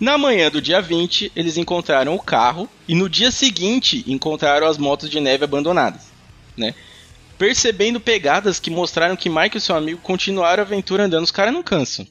Na 0.00 0.16
manhã 0.16 0.48
do 0.50 0.62
dia 0.62 0.80
20, 0.80 1.32
eles 1.34 1.56
encontraram 1.56 2.14
o 2.14 2.22
carro 2.22 2.68
e 2.86 2.94
no 2.94 3.08
dia 3.08 3.30
seguinte 3.30 4.04
encontraram 4.06 4.66
as 4.66 4.78
motos 4.78 5.10
de 5.10 5.18
neve 5.18 5.44
abandonadas, 5.44 6.02
né? 6.56 6.74
Percebendo 7.38 8.00
pegadas 8.00 8.58
que 8.58 8.70
mostraram 8.70 9.16
que 9.16 9.30
Mike 9.30 9.58
e 9.58 9.60
seu 9.60 9.76
amigo 9.76 10.00
continuaram 10.02 10.62
a 10.62 10.66
aventura 10.66 11.04
andando. 11.04 11.24
Os 11.24 11.30
caras 11.30 11.52
não 11.54 11.62
cansam. 11.62 12.06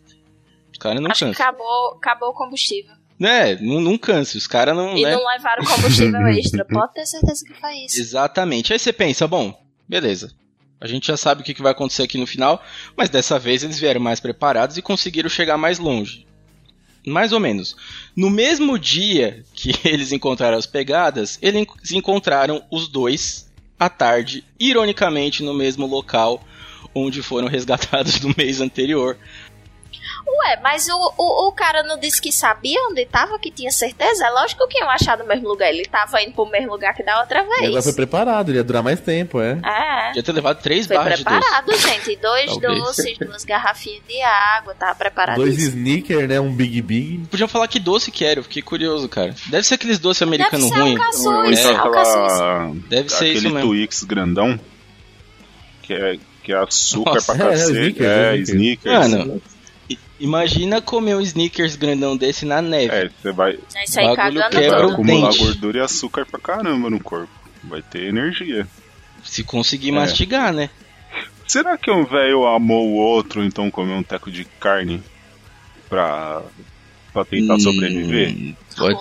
Os 0.71 0.77
caras 0.79 1.01
não 1.01 1.11
Acho 1.11 1.25
que 1.25 1.31
cansam. 1.31 1.45
acabou, 1.45 1.95
acabou 1.97 2.29
o 2.29 2.33
combustível. 2.33 2.95
Né, 3.19 3.55
não, 3.55 3.81
não 3.81 3.97
cansa, 3.97 4.37
os 4.37 4.45
caras 4.45 4.75
não, 4.75 4.95
E 4.95 5.01
né? 5.03 5.11
não 5.11 5.25
levaram 5.27 5.65
combustível 5.65 6.25
extra. 6.29 6.63
Pode 6.63 6.93
ter 6.93 7.05
certeza 7.05 7.43
que 7.45 7.53
foi 7.59 7.73
isso. 7.85 7.99
Exatamente. 7.99 8.71
Aí 8.71 8.79
você 8.79 8.93
pensa, 8.93 9.27
bom, 9.27 9.59
beleza. 9.89 10.31
A 10.79 10.85
gente 10.87 11.07
já 11.07 11.17
sabe 11.17 11.41
o 11.41 11.43
que 11.43 11.55
que 11.55 11.61
vai 11.63 11.71
acontecer 11.71 12.03
aqui 12.03 12.19
no 12.19 12.27
final, 12.27 12.63
mas 12.95 13.09
dessa 13.09 13.39
vez 13.39 13.63
eles 13.63 13.79
vieram 13.79 13.99
mais 13.99 14.19
preparados 14.19 14.77
e 14.77 14.81
conseguiram 14.83 15.29
chegar 15.29 15.57
mais 15.57 15.79
longe. 15.79 16.27
Mais 17.05 17.33
ou 17.33 17.39
menos. 17.39 17.75
No 18.15 18.29
mesmo 18.29 18.77
dia 18.77 19.43
que 19.53 19.71
eles 19.83 20.11
encontraram 20.11 20.57
as 20.57 20.67
pegadas, 20.67 21.39
eles 21.41 21.65
encontraram 21.91 22.63
os 22.69 22.87
dois 22.87 23.46
à 23.79 23.89
tarde, 23.89 24.43
ironicamente 24.59 25.43
no 25.43 25.53
mesmo 25.53 25.85
local 25.85 26.43
onde 26.93 27.21
foram 27.21 27.47
resgatados 27.49 28.19
no 28.21 28.33
mês 28.37 28.61
anterior. 28.61 29.17
Ué, 30.29 30.59
mas 30.61 30.87
o, 30.89 31.13
o, 31.17 31.47
o 31.47 31.51
cara 31.53 31.83
não 31.83 31.97
disse 31.97 32.21
que 32.21 32.31
sabia 32.31 32.77
onde 32.89 33.05
tava, 33.05 33.39
que 33.39 33.49
tinha 33.49 33.71
certeza? 33.71 34.25
É 34.27 34.29
lógico 34.29 34.67
que 34.67 34.77
iam 34.79 34.89
achar 34.89 35.17
no 35.17 35.25
mesmo 35.25 35.47
lugar. 35.47 35.69
Ele 35.69 35.85
tava 35.85 36.21
indo 36.21 36.33
pro 36.33 36.45
mesmo 36.45 36.71
lugar 36.71 36.93
que 36.93 37.01
da 37.03 37.19
outra 37.21 37.43
vez. 37.43 37.83
foi 37.83 37.93
preparado, 37.93 38.49
ele 38.49 38.57
ia 38.57 38.63
durar 38.63 38.83
mais 38.83 38.99
tempo, 38.99 39.39
é. 39.41 39.57
É. 39.63 40.07
Podia 40.07 40.23
ter 40.23 40.31
levado 40.33 40.61
três 40.61 40.85
Foi 40.85 40.97
barras 40.97 41.19
de 41.19 41.23
preparado, 41.23 41.71
gente. 41.77 42.15
Dois 42.17 42.57
doces, 42.57 43.17
duas 43.17 43.45
garrafinhas 43.45 44.01
de 44.07 44.21
água, 44.21 44.75
tava 44.75 44.95
preparado 44.95 45.37
Dois 45.37 45.57
isso. 45.57 45.69
sneaker, 45.69 46.27
né? 46.27 46.39
Um 46.39 46.53
Big 46.53 46.81
Big. 46.81 47.27
Podiam 47.29 47.47
falar 47.47 47.67
que 47.67 47.79
doce 47.79 48.11
que 48.11 48.25
era, 48.25 48.39
eu 48.39 48.43
fiquei 48.43 48.61
curioso, 48.61 49.07
cara. 49.07 49.33
Deve 49.47 49.63
ser 49.63 49.75
aqueles 49.75 49.97
doces 49.99 50.21
americanos 50.23 50.69
Deve 50.69 50.75
ser 50.75 50.81
ruins. 50.81 50.99
alcaçuz, 50.99 51.65
é, 51.65 51.75
aquela. 51.75 52.71
Deve 52.89 53.09
ser 53.09 53.15
aquele 53.25 53.37
isso 53.37 53.49
mesmo. 53.49 53.61
Twix 53.69 54.03
grandão. 54.03 54.59
Que 55.83 55.93
é, 55.93 56.17
que 56.43 56.51
é 56.51 56.55
açúcar 56.57 57.13
Nossa, 57.15 57.33
pra 57.35 57.45
é, 57.45 57.47
é, 57.47 57.51
cacete. 57.51 57.71
Snickers, 57.71 58.07
É, 58.09 58.33
é, 58.33 58.37
sneakers. 58.37 59.07
Mano, 59.09 59.41
imagina 60.19 60.81
comer 60.81 61.15
um 61.15 61.21
Snickers 61.21 61.75
grandão 61.75 62.15
desse 62.17 62.45
na 62.45 62.61
neve. 62.61 62.93
É, 62.93 63.09
você 63.21 63.31
vai, 63.31 63.57
Isso 63.85 63.99
aí 63.99 64.15
Bagulho 64.15 64.49
quebra 64.49 64.77
vai 64.77 64.85
o 64.87 64.91
acumular 64.91 65.29
dente. 65.29 65.43
gordura 65.43 65.77
e 65.77 65.81
açúcar 65.81 66.25
pra 66.25 66.39
caramba 66.39 66.89
no 66.89 66.99
corpo. 66.99 67.29
Vai 67.63 67.81
ter 67.81 68.03
energia. 68.03 68.67
Se 69.23 69.43
conseguir 69.43 69.89
É. 69.89 69.91
mastigar, 69.93 70.53
né? 70.53 70.69
Será 71.47 71.77
que 71.77 71.89
um 71.89 72.03
velho 72.05 72.45
amou 72.45 72.87
o 72.89 72.93
outro, 72.95 73.43
então 73.43 73.71
comeu 73.71 73.95
um 73.95 74.03
teco 74.03 74.29
de 74.29 74.43
carne 74.59 75.01
pra, 75.89 76.41
pra 77.13 77.23
tentar 77.25 77.55
Hum, 77.55 77.59
sobreviver? 77.59 78.53
Pode, 78.75 78.95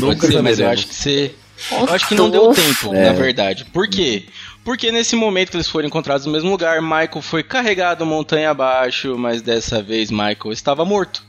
pode 0.00 0.26
ser, 0.26 0.42
mas 0.42 0.58
eu 0.58 0.68
acho 0.68 0.86
que 0.86 0.94
você. 0.94 1.34
Eu 1.70 1.84
acho 1.94 2.08
que 2.08 2.14
não 2.14 2.28
deu 2.30 2.52
tempo, 2.52 2.92
É. 2.94 3.04
na 3.06 3.12
verdade. 3.12 3.64
Por 3.66 3.88
quê? 3.88 4.24
Porque 4.64 4.92
nesse 4.92 5.16
momento 5.16 5.50
que 5.50 5.56
eles 5.56 5.66
foram 5.68 5.88
encontrados 5.88 6.24
no 6.26 6.32
mesmo 6.32 6.50
lugar, 6.50 6.80
Michael 6.80 7.20
foi 7.20 7.42
carregado 7.42 8.06
montanha 8.06 8.50
abaixo, 8.50 9.16
mas 9.18 9.42
dessa 9.42 9.82
vez 9.82 10.10
Michael 10.10 10.52
estava 10.52 10.84
morto. 10.84 11.22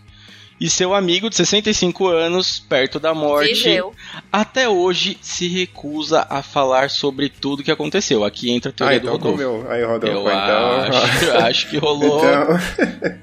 E 0.62 0.70
seu 0.70 0.94
amigo 0.94 1.30
de 1.30 1.36
65 1.36 2.08
anos, 2.08 2.60
perto 2.60 3.00
da 3.00 3.14
morte, 3.14 3.50
Vigeu. 3.50 3.92
até 4.32 4.70
hoje 4.70 5.18
se 5.20 5.48
recusa 5.48 6.26
a 6.30 6.42
falar 6.44 6.90
sobre 6.92 7.28
tudo 7.28 7.64
que 7.64 7.72
aconteceu. 7.72 8.24
Aqui 8.24 8.52
entra 8.52 8.70
a 8.70 8.72
Ah, 8.72 8.76
teoria 8.78 9.00
do 9.00 9.08
então 9.08 9.18
Rodolfo. 9.18 9.38
comeu. 9.60 9.72
Aí, 9.72 9.84
Rodolfo, 9.84 10.16
Eu 10.16 10.22
então. 10.22 10.80
acho, 10.82 11.32
acho 11.46 11.70
que 11.70 11.78
rolou. 11.78 12.20
Então, 12.20 13.20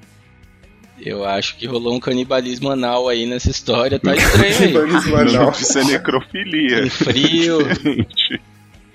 Eu 1.02 1.24
acho 1.24 1.56
que 1.56 1.66
rolou 1.66 1.94
um 1.94 2.00
canibalismo 2.00 2.70
anal 2.70 3.08
aí 3.08 3.24
nessa 3.24 3.48
história. 3.50 3.98
Tá 3.98 4.14
estranho 4.14 4.44
aí. 4.44 4.58
canibalismo 4.58 5.16
anal. 5.16 5.50
Isso 5.52 5.78
é 5.78 5.84
necrofilia. 5.84 6.84
Um 6.84 6.90
frio. 6.90 7.58
Gente, 7.82 8.40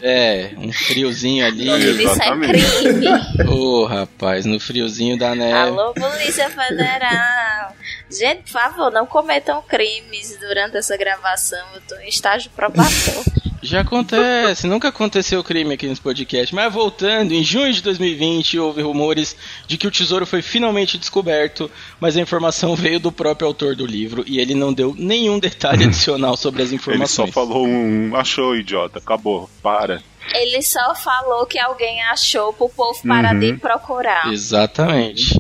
É, 0.02 0.52
um 0.58 0.72
friozinho 0.72 1.46
ali. 1.46 1.68
Isso 2.04 2.22
é 2.22 2.38
crime. 2.38 3.50
Ô, 3.50 3.86
rapaz, 3.86 4.46
no 4.46 4.60
friozinho 4.60 5.18
da 5.18 5.34
neve. 5.34 5.54
Alô, 5.54 5.94
Polícia 5.94 6.50
Federal. 6.50 7.74
Gente, 8.12 8.44
por 8.44 8.52
favor, 8.52 8.92
não 8.92 9.06
cometam 9.06 9.62
crimes 9.62 10.38
durante 10.40 10.78
essa 10.78 10.96
gravação. 10.98 11.64
Eu 11.74 11.82
tô 11.88 11.96
em 11.98 12.10
estágio 12.10 12.52
probatório. 12.56 13.24
Já 13.66 13.82
acontece, 13.82 14.68
nunca 14.68 14.90
aconteceu 14.90 15.44
crime 15.44 15.74
aqui 15.74 15.88
nesse 15.88 16.00
podcast. 16.00 16.54
Mas 16.54 16.72
voltando, 16.72 17.32
em 17.34 17.44
junho 17.44 17.74
de 17.74 17.82
2020 17.82 18.60
houve 18.60 18.84
rumores 18.84 19.36
de 19.66 19.76
que 19.76 19.88
o 19.88 19.92
tesouro 19.92 20.24
foi 20.24 20.44
finalmente 20.44 21.00
descoberto, 21.00 21.70
mas 22.00 22.16
a 22.16 22.22
informação 22.22 22.76
veio 22.76 23.00
do 23.00 23.12
próprio 23.12 23.48
autor 23.48 23.76
do 23.76 23.84
livro 23.84 24.24
e 24.28 24.40
ele 24.40 24.54
não 24.54 24.72
deu 24.72 24.94
nenhum 24.96 25.40
detalhe 25.40 25.86
adicional 25.86 26.38
sobre 26.38 26.62
as 26.62 26.70
Ele 26.70 26.76
informações. 26.76 27.34
só 27.34 27.34
falou 27.34 27.66
um. 27.66 28.16
Achou, 28.16 28.56
idiota. 28.56 29.00
Acabou. 29.00 29.50
Para. 29.64 29.95
Ele 30.34 30.62
só 30.62 30.96
falou 30.96 31.46
que 31.46 31.60
alguém 31.60 32.02
achou 32.04 32.52
pro 32.54 32.70
povo 32.70 33.00
parar 33.08 33.34
Uhum. 33.34 33.40
de 33.40 33.54
procurar. 33.58 34.32
Exatamente. 34.34 35.40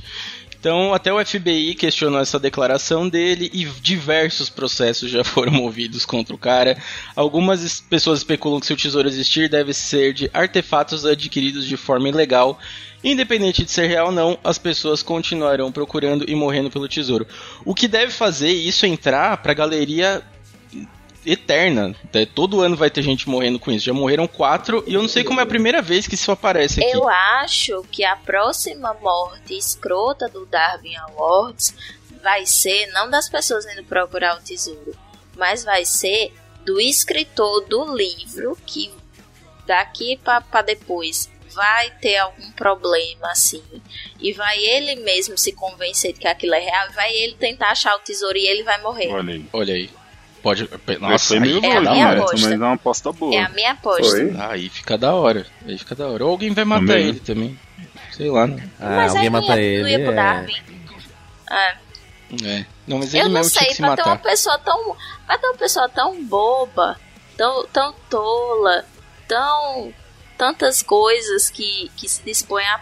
Então, 0.59 0.93
até 0.95 1.13
o 1.13 1.23
FBI 1.23 1.75
questionou 1.75 2.19
essa 2.19 2.39
declaração 2.39 3.07
dele 3.07 3.51
e 3.53 3.65
diversos 3.65 4.49
processos 4.49 5.11
já 5.11 5.23
foram 5.25 5.51
movidos 5.51 6.05
contra 6.05 6.33
o 6.33 6.39
cara. 6.39 6.75
Algumas 7.15 7.61
es- 7.61 7.79
pessoas 7.81 8.19
especulam 8.19 8.59
que 8.59 8.65
se 8.65 8.73
o 8.73 8.77
tesouro 8.77 9.07
existir, 9.07 9.47
deve 9.47 9.73
ser 9.73 10.11
de 10.13 10.29
artefatos 10.33 11.05
adquiridos 11.05 11.65
de 11.67 11.77
forma 11.77 12.09
ilegal. 12.09 12.57
Independente 13.03 13.63
de 13.63 13.69
ser 13.69 13.85
real 13.85 14.07
ou 14.07 14.11
não, 14.11 14.39
as 14.43 14.57
pessoas 14.57 15.03
continuarão 15.03 15.71
procurando 15.71 16.25
e 16.27 16.33
morrendo 16.33 16.71
pelo 16.71 16.87
tesouro. 16.87 17.27
O 17.63 17.75
que 17.75 17.87
deve 17.87 18.11
fazer 18.11 18.51
isso 18.51 18.87
entrar 18.87 19.37
pra 19.37 19.53
galeria 19.53 20.23
eterna. 21.25 21.95
Até 22.03 22.25
Todo 22.25 22.61
ano 22.61 22.75
vai 22.75 22.89
ter 22.89 23.01
gente 23.01 23.29
morrendo 23.29 23.59
com 23.59 23.71
isso. 23.71 23.85
Já 23.85 23.93
morreram 23.93 24.27
quatro 24.27 24.83
e 24.85 24.93
eu 24.93 25.01
não 25.01 25.09
sei 25.09 25.23
como 25.23 25.39
é 25.39 25.43
a 25.43 25.47
primeira 25.47 25.81
vez 25.81 26.07
que 26.07 26.15
isso 26.15 26.31
aparece 26.31 26.83
aqui. 26.83 26.91
Eu 26.91 27.07
acho 27.07 27.83
que 27.91 28.03
a 28.03 28.15
próxima 28.15 28.93
morte 28.95 29.57
escrota 29.57 30.27
do 30.27 30.45
Darwin 30.45 30.95
Awards 30.95 31.75
vai 32.21 32.45
ser 32.45 32.87
não 32.87 33.09
das 33.09 33.29
pessoas 33.29 33.65
indo 33.65 33.83
procurar 33.83 34.37
o 34.37 34.41
tesouro, 34.41 34.95
mas 35.37 35.63
vai 35.63 35.85
ser 35.85 36.33
do 36.65 36.81
escritor 36.81 37.61
do 37.65 37.95
livro 37.95 38.57
que 38.65 38.91
daqui 39.65 40.19
para 40.23 40.61
depois 40.63 41.29
vai 41.53 41.89
ter 42.01 42.17
algum 42.17 42.51
problema 42.51 43.31
assim 43.31 43.63
e 44.19 44.33
vai 44.33 44.59
ele 44.59 44.97
mesmo 44.97 45.37
se 45.37 45.53
convencer 45.53 46.13
de 46.13 46.19
que 46.19 46.27
aquilo 46.27 46.53
é 46.53 46.59
real 46.59 46.89
e 46.89 46.93
vai 46.93 47.13
ele 47.13 47.35
tentar 47.35 47.69
achar 47.69 47.95
o 47.95 47.99
tesouro 47.99 48.37
e 48.37 48.45
ele 48.45 48.63
vai 48.63 48.81
morrer. 48.81 49.07
Olha 49.13 49.33
aí. 49.33 49.45
Olha 49.53 49.73
aí. 49.73 49.89
Pode. 50.45 50.69
Nossa, 50.99 51.29
foi 51.29 51.39
meio 51.39 51.59
é 51.65 51.71
a 51.71 51.79
longe, 51.79 51.89
minha 51.89 52.05
né? 52.05 52.17
aposta. 52.19 52.37
mas 52.37 52.51
é 52.51 52.55
uma 52.55 52.73
aposta 52.73 53.11
boa. 53.11 53.33
É 53.33 53.39
a 53.39 53.49
minha 53.49 53.71
aposta. 53.71 54.11
Foi? 54.11 54.35
aí 54.37 54.69
fica 54.69 54.95
da 54.95 55.11
hora. 55.15 55.47
Aí 55.65 55.75
fica 55.75 55.95
da 55.95 56.07
hora. 56.07 56.23
Ou 56.23 56.29
alguém 56.29 56.53
vai 56.53 56.63
matar 56.63 56.85
Também. 56.85 57.07
ele 57.07 57.19
também. 57.19 57.59
Sei 58.11 58.29
lá, 58.29 58.45
né? 58.45 58.69
Ah, 58.79 58.89
Mas 58.95 59.15
alguém 59.15 59.29
não 59.31 59.41
mata 59.41 59.59
ia, 59.59 59.63
ele. 59.63 59.81
não 59.81 59.89
ia 59.89 59.99
pro 60.01 60.11
é. 60.11 60.15
Darwin. 60.15 60.61
É. 61.49 61.75
É. 62.43 62.65
Não, 62.85 62.99
mas 62.99 63.11
ele 63.15 63.23
Eu 63.23 63.29
não 63.29 63.39
mesmo 63.39 63.57
tinha 63.57 63.73
sei, 63.73 63.75
pra 63.75 63.95
ter 63.95 64.03
uma 64.03 64.17
pessoa 64.17 64.59
tão. 64.59 64.95
Pra 65.25 65.37
ter 65.39 65.47
uma 65.47 65.57
pessoa 65.57 65.89
tão 65.89 66.23
boba, 66.23 66.99
tão, 67.35 67.65
tão 67.65 67.95
tola, 68.07 68.85
tão. 69.27 69.91
tantas 70.37 70.83
coisas 70.83 71.49
que, 71.49 71.89
que 71.97 72.07
se 72.07 72.21
dispõe 72.23 72.63
a. 72.65 72.81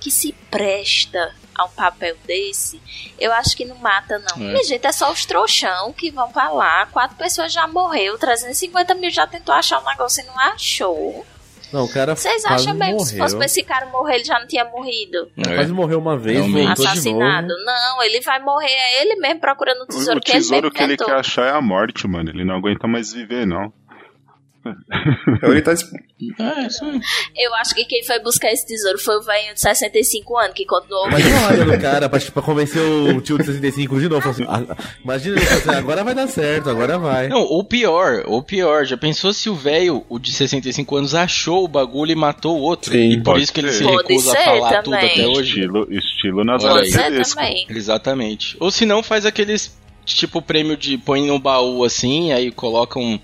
que 0.00 0.08
se 0.08 0.32
presta 0.48 1.34
a 1.54 1.64
um 1.64 1.68
papel 1.70 2.16
desse, 2.26 2.80
eu 3.18 3.32
acho 3.32 3.56
que 3.56 3.64
não 3.64 3.76
mata, 3.76 4.18
não. 4.18 4.36
É. 4.46 4.48
Minha 4.50 4.64
gente, 4.64 4.86
é 4.86 4.92
só 4.92 5.10
os 5.12 5.24
trouxão 5.26 5.92
que 5.92 6.10
vão 6.10 6.30
pra 6.32 6.50
lá. 6.50 6.86
Quatro 6.86 7.16
pessoas 7.16 7.52
já 7.52 7.66
morreu, 7.66 8.18
350 8.18 8.94
mil 8.94 9.10
já 9.10 9.26
tentou 9.26 9.54
achar 9.54 9.80
um 9.80 9.84
negócio 9.86 10.22
e 10.22 10.26
não 10.26 10.38
achou. 10.38 11.26
Não, 11.72 11.84
o 11.84 11.88
cara 11.90 12.14
Vocês 12.14 12.44
acham 12.44 12.74
mesmo 12.74 12.98
que 12.98 13.04
se 13.06 13.16
fosse 13.16 13.34
pra 13.34 13.46
esse 13.46 13.62
cara 13.62 13.86
morrer, 13.86 14.16
ele 14.16 14.24
já 14.24 14.38
não 14.38 14.46
tinha 14.46 14.62
morrido? 14.62 15.30
Ele 15.38 15.54
Quase 15.54 15.72
morreu 15.72 15.98
uma 15.98 16.18
vez, 16.18 16.36
Realmente. 16.36 16.66
voltou 16.66 16.84
de 16.84 16.90
Assassinado? 16.90 17.48
novo. 17.48 17.64
Não, 17.64 18.02
ele 18.02 18.20
vai 18.20 18.38
morrer, 18.40 18.68
é 18.70 19.00
ele 19.00 19.14
mesmo 19.16 19.40
procurando 19.40 19.80
o 19.80 19.84
O, 19.84 19.86
tesouro 19.86 20.18
o 20.18 20.20
que 20.20 20.32
ele 20.32 20.40
tesouro 20.40 20.70
que 20.70 20.82
ele 20.82 20.98
quer 20.98 21.14
achar 21.14 21.46
é 21.46 21.50
a 21.56 21.62
morte, 21.62 22.06
mano. 22.06 22.28
Ele 22.28 22.44
não 22.44 22.56
aguenta 22.56 22.86
mais 22.86 23.14
viver, 23.14 23.46
não. 23.46 23.72
Ele 25.42 25.62
tá. 25.62 25.72
É, 25.72 26.66
isso 26.66 26.84
aí. 26.84 27.00
Eu 27.36 27.54
acho 27.56 27.74
que 27.74 27.84
quem 27.84 28.04
foi 28.04 28.20
buscar 28.20 28.52
esse 28.52 28.66
tesouro 28.66 28.98
foi 28.98 29.16
o 29.16 29.22
velho 29.22 29.54
de 29.54 29.60
65 29.60 30.38
anos, 30.38 30.54
que 30.54 30.64
continuou 30.64 31.10
Mas 31.10 31.24
olha 31.50 31.64
no 31.64 31.80
cara 31.80 32.08
pra, 32.08 32.20
pra 32.20 32.42
convencer 32.42 32.80
o 32.80 33.20
tio 33.20 33.38
de 33.38 33.44
65 33.44 34.00
de 34.00 34.08
novo. 34.08 34.28
Assim, 34.28 34.44
ah, 34.48 34.76
imagina 35.02 35.36
ele 35.36 35.48
assim, 35.48 35.70
agora 35.70 36.04
vai 36.04 36.14
dar 36.14 36.28
certo, 36.28 36.70
agora 36.70 36.98
vai. 36.98 37.28
Não, 37.28 37.42
ou 37.42 37.64
pior, 37.64 38.22
ou 38.26 38.42
pior, 38.42 38.84
já 38.84 38.96
pensou 38.96 39.32
se 39.32 39.50
o 39.50 39.54
velho, 39.54 40.04
o 40.08 40.18
de 40.18 40.32
65 40.32 40.96
anos, 40.96 41.14
achou 41.14 41.64
o 41.64 41.68
bagulho 41.68 42.12
e 42.12 42.16
matou 42.16 42.58
o 42.58 42.62
outro? 42.62 42.92
Sim, 42.92 43.12
e 43.12 43.16
por 43.16 43.32
pode 43.32 43.44
isso 43.44 43.52
que 43.52 43.60
ele 43.60 43.72
ser. 43.72 43.84
se 43.84 43.90
recusa 43.90 44.32
a 44.32 44.44
falar 44.44 44.82
tudo 44.82 44.94
também. 44.94 45.10
até 45.10 45.26
hoje? 45.26 45.60
Estilo, 45.60 45.88
estilo 45.92 46.44
também. 47.34 47.66
Exatamente. 47.68 48.56
Ou 48.60 48.70
se 48.70 48.86
não, 48.86 49.02
faz 49.02 49.26
aqueles 49.26 49.76
tipo 50.04 50.42
prêmio 50.42 50.76
de 50.76 50.98
põe 50.98 51.26
no 51.26 51.38
baú 51.38 51.84
assim, 51.84 52.32
aí 52.32 52.50
coloca 52.50 52.98
um. 52.98 53.18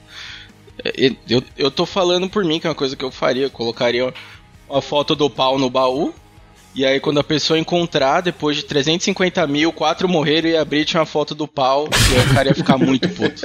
É, 0.84 1.12
Eu, 1.28 1.42
eu 1.56 1.70
tô 1.70 1.84
falando 1.86 2.28
por 2.28 2.44
mim, 2.44 2.58
que 2.60 2.66
é 2.66 2.70
uma 2.70 2.74
coisa 2.76 2.96
que 2.96 3.04
eu 3.04 3.10
faria. 3.10 3.44
Eu 3.44 3.50
colocaria 3.50 4.12
uma 4.68 4.82
foto 4.82 5.14
do 5.14 5.28
pau 5.30 5.58
no 5.58 5.68
baú. 5.70 6.14
E 6.74 6.84
aí, 6.86 7.00
quando 7.00 7.18
a 7.18 7.24
pessoa 7.24 7.58
encontrar, 7.58 8.20
depois 8.20 8.56
de 8.56 8.62
350 8.64 9.44
mil, 9.48 9.72
quatro 9.72 10.08
morreram 10.08 10.48
e 10.48 10.56
abrir 10.56 10.84
tinha 10.84 11.00
uma 11.00 11.06
foto 11.06 11.34
do 11.34 11.48
pau. 11.48 11.88
E 12.12 12.14
aí 12.16 12.26
o 12.30 12.34
cara 12.34 12.48
ia 12.50 12.54
ficar 12.54 12.78
muito 12.78 13.08
puto. 13.08 13.42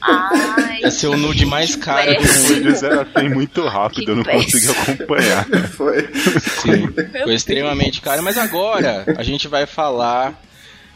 Ai, 0.00 0.80
Ia 0.82 0.90
ser 0.90 1.08
o 1.08 1.16
nude 1.16 1.44
mais 1.44 1.76
caro 1.76 2.14
do 2.14 2.20
mundo. 2.22 2.28
Foi 2.28 2.60
de 2.62 2.74
0 2.74 3.00
a 3.00 3.20
100 3.20 3.28
muito 3.30 3.66
rápido, 3.66 4.04
Que 4.04 4.10
eu 4.10 4.16
não 4.16 4.24
consegui 4.24 4.66
péssimo. 4.68 4.94
acompanhar. 4.94 5.46
Foi. 5.76 6.08
Sim, 6.40 6.88
foi 7.24 7.34
extremamente 7.34 8.00
caro. 8.00 8.22
Mas 8.22 8.38
agora 8.38 9.04
a 9.18 9.22
gente 9.22 9.46
vai 9.48 9.66
falar. 9.66 10.40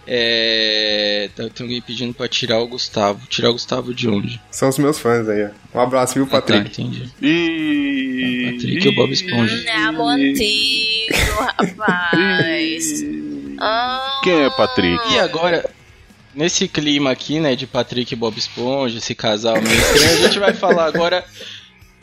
É... 0.07 1.29
Tem 1.35 1.51
alguém 1.61 1.81
pedindo 1.81 2.13
pra 2.15 2.29
tirar 2.29 2.59
o 2.61 2.67
Gustavo. 2.67 3.27
Tirar 3.29 3.51
o 3.51 3.55
Gustavo 3.55 3.95
de 3.95 4.09
onde? 4.09 4.41
São 4.51 4.69
os 4.69 4.79
meus 4.79 4.99
fãs 4.99 5.29
aí, 5.29 5.45
ó. 5.47 5.79
Um 5.79 5.81
abraço, 5.83 6.15
viu, 6.15 6.25
Ah, 6.25 6.29
tá, 6.29 6.41
Patrick? 6.41 6.81
entendi. 6.83 7.11
E. 7.23 8.53
Patrick 8.53 8.87
e 8.87 8.89
o 8.89 8.95
Bob 8.95 9.13
Esponja. 9.13 9.57
Hum, 9.57 9.65
É 9.67 9.77
antigo, 10.31 11.15
rapaz. 11.41 13.05
Ah, 13.59 14.21
Quem 14.23 14.45
é 14.45 14.51
Patrick? 14.51 15.13
E 15.15 15.19
agora, 15.19 15.69
nesse 16.35 16.69
clima 16.69 17.11
aqui, 17.11 17.41
né, 17.41 17.55
de 17.57 17.67
Patrick 17.67 18.13
e 18.13 18.17
Bob 18.17 18.37
Esponja, 18.39 18.99
esse 18.99 19.15
casal 19.15 19.61
meio 19.61 19.77
estranho, 19.77 20.11
a 20.13 20.27
gente 20.27 20.39
vai 20.39 20.53
falar 20.53 20.87
agora 20.87 21.25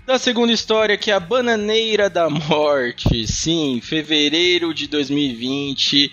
da 0.06 0.18
segunda 0.18 0.52
história, 0.52 0.98
que 0.98 1.12
é 1.12 1.14
a 1.14 1.20
Bananeira 1.20 2.10
da 2.10 2.30
Morte. 2.30 3.28
Sim, 3.28 3.80
fevereiro 3.84 4.74
de 4.74 4.88
2020. 4.88 6.12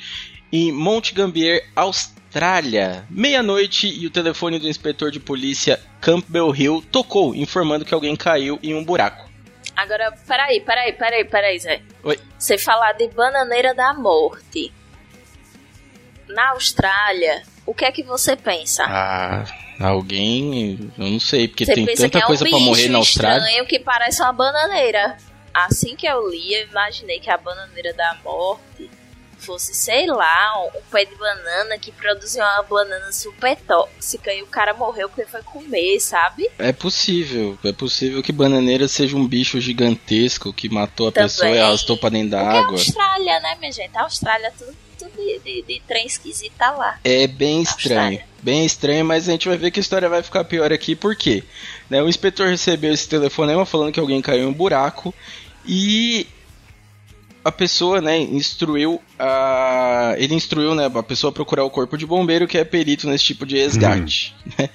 Em 0.52 0.72
Mount 0.72 1.12
Gambier, 1.12 1.66
Austrália. 1.74 3.06
Meia-noite 3.10 3.86
e 3.86 4.06
o 4.06 4.10
telefone 4.10 4.58
do 4.58 4.68
inspetor 4.68 5.10
de 5.10 5.20
polícia 5.20 5.80
Campbell 6.00 6.54
Hill 6.54 6.84
tocou, 6.90 7.34
informando 7.34 7.84
que 7.84 7.94
alguém 7.94 8.16
caiu 8.16 8.58
em 8.62 8.74
um 8.74 8.84
buraco. 8.84 9.28
Agora, 9.76 10.12
peraí, 10.26 10.60
peraí, 10.60 10.92
peraí, 10.92 11.24
peraí, 11.24 11.58
Zé. 11.58 11.80
Oi. 12.02 12.18
Você 12.38 12.58
falar 12.58 12.92
de 12.94 13.08
bananeira 13.08 13.74
da 13.74 13.94
morte. 13.94 14.72
Na 16.28 16.50
Austrália, 16.50 17.42
o 17.64 17.72
que 17.72 17.84
é 17.84 17.92
que 17.92 18.02
você 18.02 18.36
pensa? 18.36 18.84
Ah, 18.86 19.44
alguém. 19.80 20.90
Eu 20.98 21.04
não 21.04 21.20
sei, 21.20 21.48
porque 21.48 21.64
você 21.64 21.74
tem 21.74 21.86
tanta 21.86 22.18
é 22.18 22.22
coisa 22.22 22.44
um 22.44 22.50
pra 22.50 22.58
morrer 22.58 22.88
na 22.88 22.98
Austrália. 22.98 23.38
estranho 23.38 23.66
que 23.66 23.78
parece 23.78 24.20
uma 24.20 24.32
bananeira. 24.32 25.16
Assim 25.54 25.96
que 25.96 26.06
eu 26.06 26.28
li, 26.28 26.54
eu 26.54 26.68
imaginei 26.68 27.18
que 27.20 27.30
a 27.30 27.36
bananeira 27.38 27.92
da 27.94 28.16
morte 28.22 28.90
fosse, 29.38 29.74
sei 29.74 30.06
lá, 30.06 30.52
um 30.76 30.80
pé 30.90 31.04
de 31.04 31.14
banana 31.14 31.78
que 31.78 31.92
produziu 31.92 32.42
uma 32.42 32.62
banana 32.62 33.12
super 33.12 33.56
tóxica 33.56 34.32
e 34.32 34.42
o 34.42 34.46
cara 34.46 34.74
morreu 34.74 35.08
porque 35.08 35.24
foi 35.30 35.42
comer, 35.42 36.00
sabe? 36.00 36.48
É 36.58 36.72
possível, 36.72 37.58
é 37.64 37.72
possível 37.72 38.22
que 38.22 38.32
bananeira 38.32 38.86
seja 38.88 39.16
um 39.16 39.26
bicho 39.26 39.60
gigantesco 39.60 40.52
que 40.52 40.68
matou 40.68 41.08
a 41.08 41.12
Também. 41.12 41.28
pessoa 41.28 41.50
e 41.50 41.58
arrastou 41.60 41.96
pra 41.96 42.10
dentro 42.10 42.30
da 42.30 42.40
é 42.40 42.42
a 42.42 42.60
água. 42.60 42.72
Austrália, 42.72 43.40
né, 43.40 43.56
minha 43.58 43.72
gente? 43.72 43.96
A 43.96 44.02
Austrália, 44.02 44.52
tudo, 44.58 44.76
tudo 44.98 45.10
de, 45.16 45.38
de, 45.38 45.62
de 45.62 45.82
trem 45.86 46.06
esquisito 46.06 46.52
tá 46.58 46.70
lá. 46.70 46.98
É 47.04 47.26
bem 47.26 47.62
estranho, 47.62 48.20
bem 48.42 48.64
estranho, 48.66 49.04
mas 49.04 49.28
a 49.28 49.32
gente 49.32 49.48
vai 49.48 49.56
ver 49.56 49.70
que 49.70 49.80
a 49.80 49.82
história 49.82 50.08
vai 50.08 50.22
ficar 50.22 50.44
pior 50.44 50.72
aqui, 50.72 50.94
por 50.94 51.14
quê? 51.16 51.42
Né, 51.88 52.02
o 52.02 52.08
inspetor 52.08 52.48
recebeu 52.48 52.92
esse 52.92 53.08
telefonema 53.08 53.64
falando 53.64 53.92
que 53.92 54.00
alguém 54.00 54.20
caiu 54.20 54.44
em 54.44 54.46
um 54.46 54.52
buraco 54.52 55.14
e 55.66 56.26
a 57.48 57.52
pessoa, 57.52 58.00
né, 58.00 58.18
instruiu 58.18 59.00
a... 59.18 60.14
ele 60.18 60.34
instruiu, 60.34 60.74
né, 60.74 60.90
a 60.92 61.02
pessoa 61.02 61.30
a 61.30 61.34
procurar 61.34 61.64
o 61.64 61.70
corpo 61.70 61.96
de 61.96 62.06
bombeiro 62.06 62.46
que 62.46 62.58
é 62.58 62.64
perito 62.64 63.08
nesse 63.08 63.24
tipo 63.24 63.46
de 63.46 63.56
resgate, 63.56 64.34
né? 64.58 64.68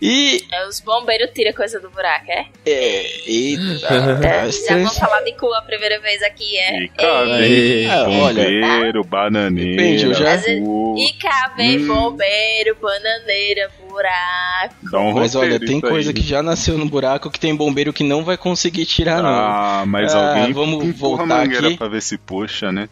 E 0.00 0.44
É, 0.52 0.66
os 0.68 0.78
bombeiros 0.80 1.30
tiram 1.34 1.52
coisa 1.52 1.80
do 1.80 1.90
buraco, 1.90 2.30
é? 2.30 2.46
é, 2.64 3.02
eita, 3.28 3.94
É, 4.22 4.44
tá 4.44 4.50
já 4.50 4.74
vamos 4.76 4.96
falar 4.98 5.20
de 5.22 5.32
cu 5.32 5.52
a 5.54 5.62
primeira 5.62 5.98
vez 6.00 6.22
aqui, 6.22 6.56
é? 6.56 6.84
E 6.84 6.90
É. 6.98 7.86
Ah, 7.90 8.06
olha, 8.08 8.44
bombeiro, 8.44 9.04
bananeira, 9.04 9.70
Depende, 9.76 10.04
eu 10.04 10.14
já-. 10.14 10.36
E 10.36 11.56
vem 11.56 11.78
Hum. 11.78 11.86
bombeiro, 11.86 12.76
bananeira, 12.80 13.70
buraco. 13.88 14.74
Um 14.96 15.12
Mas 15.14 15.34
olha, 15.34 15.58
tem 15.58 15.80
coisa 15.80 16.10
aí. 16.10 16.14
que 16.14 16.22
já 16.22 16.42
nasceu 16.42 16.78
no 16.78 16.86
buraco 16.88 17.30
que 17.30 17.40
tem 17.40 17.54
bombeiro 17.54 17.92
que 17.92 18.04
não 18.04 18.24
vai 18.24 18.36
conseguir 18.36 18.86
tirar, 18.86 19.22
não. 19.22 19.28
Ah, 19.28 19.84
mas 19.86 20.14
Ah, 20.14 20.28
alguém 20.38 20.52
vamos 20.52 20.84
empurra 20.84 20.94
a 21.24 21.26
voltar 21.26 21.26
mangueira 21.26 21.66
aqui. 21.68 21.76
pra 21.76 21.88
ver 21.88 22.02
se 22.02 22.16
puxa, 22.18 22.70
né? 22.70 22.88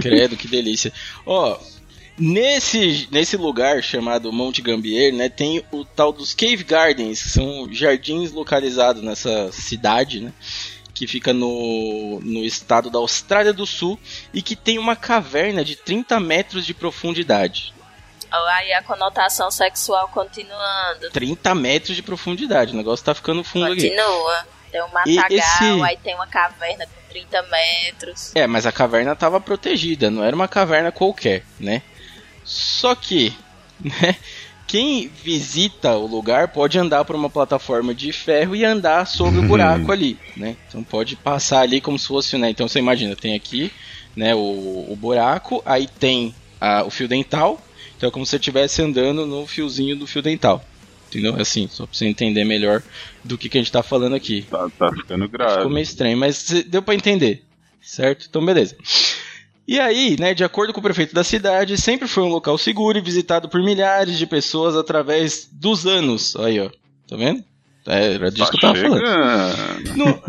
Credo, 0.00 0.36
que 0.36 0.48
delícia. 0.48 0.92
Ó, 1.24 1.56
nesse, 2.20 3.08
nesse 3.10 3.36
lugar 3.36 3.82
chamado 3.82 4.32
Monte 4.32 4.60
Gambier, 4.62 5.12
né, 5.12 5.28
tem 5.28 5.64
o 5.72 5.84
tal 5.84 6.12
dos 6.12 6.34
Cave 6.34 6.62
Gardens, 6.64 7.22
que 7.22 7.28
são 7.30 7.68
jardins 7.72 8.30
localizados 8.32 9.02
nessa 9.02 9.50
cidade, 9.52 10.20
né? 10.20 10.32
Que 10.94 11.06
fica 11.06 11.32
no, 11.32 12.20
no 12.22 12.44
estado 12.44 12.90
da 12.90 12.98
Austrália 12.98 13.52
do 13.54 13.64
Sul 13.66 13.98
e 14.34 14.42
que 14.42 14.54
tem 14.54 14.78
uma 14.78 14.94
caverna 14.94 15.64
de 15.64 15.74
30 15.74 16.20
metros 16.20 16.66
de 16.66 16.74
profundidade. 16.74 17.72
Aí 18.30 18.72
a 18.74 18.82
conotação 18.82 19.50
sexual 19.50 20.08
continuando. 20.08 21.10
30 21.10 21.54
metros 21.54 21.96
de 21.96 22.02
profundidade, 22.02 22.72
o 22.72 22.76
negócio 22.76 23.04
tá 23.04 23.14
ficando 23.14 23.42
fundo 23.42 23.66
aqui. 23.72 23.88
Continua. 23.88 24.46
Tem 24.70 24.82
um 24.82 24.88
matagal, 24.88 25.26
esse- 25.30 25.82
aí 25.82 25.96
tem 25.96 26.14
uma 26.14 26.28
caverna 26.28 26.86
com 26.86 27.08
30 27.08 27.42
metros. 27.42 28.30
É, 28.36 28.46
mas 28.46 28.66
a 28.66 28.70
caverna 28.72 29.12
estava 29.12 29.40
protegida, 29.40 30.10
não 30.10 30.22
era 30.22 30.36
uma 30.36 30.46
caverna 30.46 30.92
qualquer, 30.92 31.44
né? 31.58 31.82
Só 32.52 32.94
que, 32.94 33.32
né, 33.78 34.16
quem 34.66 35.08
visita 35.08 35.96
o 35.96 36.06
lugar 36.06 36.48
pode 36.48 36.78
andar 36.78 37.04
por 37.04 37.14
uma 37.16 37.30
plataforma 37.30 37.94
de 37.94 38.12
ferro 38.12 38.54
e 38.56 38.64
andar 38.64 39.06
sobre 39.06 39.38
o 39.40 39.42
buraco 39.42 39.92
ali, 39.92 40.18
né? 40.36 40.56
Então 40.66 40.82
pode 40.84 41.16
passar 41.16 41.60
ali 41.60 41.80
como 41.80 41.98
se 41.98 42.06
fosse, 42.06 42.36
né? 42.36 42.50
Então 42.50 42.66
você 42.68 42.78
imagina, 42.78 43.14
tem 43.16 43.34
aqui, 43.34 43.70
né, 44.16 44.34
o, 44.34 44.86
o 44.92 44.96
buraco, 44.96 45.62
aí 45.64 45.86
tem 45.86 46.34
a- 46.60 46.84
o 46.84 46.90
fio 46.90 47.08
dental, 47.08 47.64
então 47.96 48.08
é 48.08 48.12
como 48.12 48.24
se 48.26 48.30
você 48.30 48.36
estivesse 48.36 48.82
andando 48.82 49.26
no 49.26 49.46
fiozinho 49.46 49.96
do 49.96 50.06
fio 50.06 50.22
dental. 50.22 50.64
Entendeu? 51.08 51.34
Assim, 51.40 51.66
só 51.68 51.86
pra 51.86 51.96
você 51.96 52.06
entender 52.06 52.44
melhor 52.44 52.82
do 53.24 53.36
que, 53.36 53.48
que 53.48 53.58
a 53.58 53.60
gente 53.60 53.72
tá 53.72 53.82
falando 53.82 54.14
aqui. 54.14 54.42
Tá, 54.42 54.68
tá 54.78 54.90
ficando 54.92 55.28
grave. 55.28 55.54
Ficou 55.56 55.70
meio 55.70 55.82
estranho, 55.82 56.16
mas 56.16 56.48
deu 56.68 56.82
pra 56.82 56.94
entender, 56.94 57.42
certo? 57.82 58.26
Então, 58.28 58.44
beleza. 58.44 58.76
E 59.70 59.78
aí, 59.78 60.16
né, 60.18 60.34
de 60.34 60.42
acordo 60.42 60.72
com 60.72 60.80
o 60.80 60.82
prefeito 60.82 61.14
da 61.14 61.22
cidade, 61.22 61.80
sempre 61.80 62.08
foi 62.08 62.24
um 62.24 62.28
local 62.28 62.58
seguro 62.58 62.98
e 62.98 63.00
visitado 63.00 63.48
por 63.48 63.62
milhares 63.62 64.18
de 64.18 64.26
pessoas 64.26 64.74
através 64.74 65.48
dos 65.52 65.86
anos. 65.86 66.34
Aí, 66.34 66.58
ó. 66.58 66.68
Tá 67.06 67.14
vendo? 67.16 67.44
É, 67.86 68.14
era 68.14 68.32
disso 68.32 68.50
Tá 68.50 68.50
que 68.50 68.56
eu 68.56 68.60
tava 68.60 68.80
falando. 68.80 69.06
chegando. 69.06 69.96
No, 69.96 70.22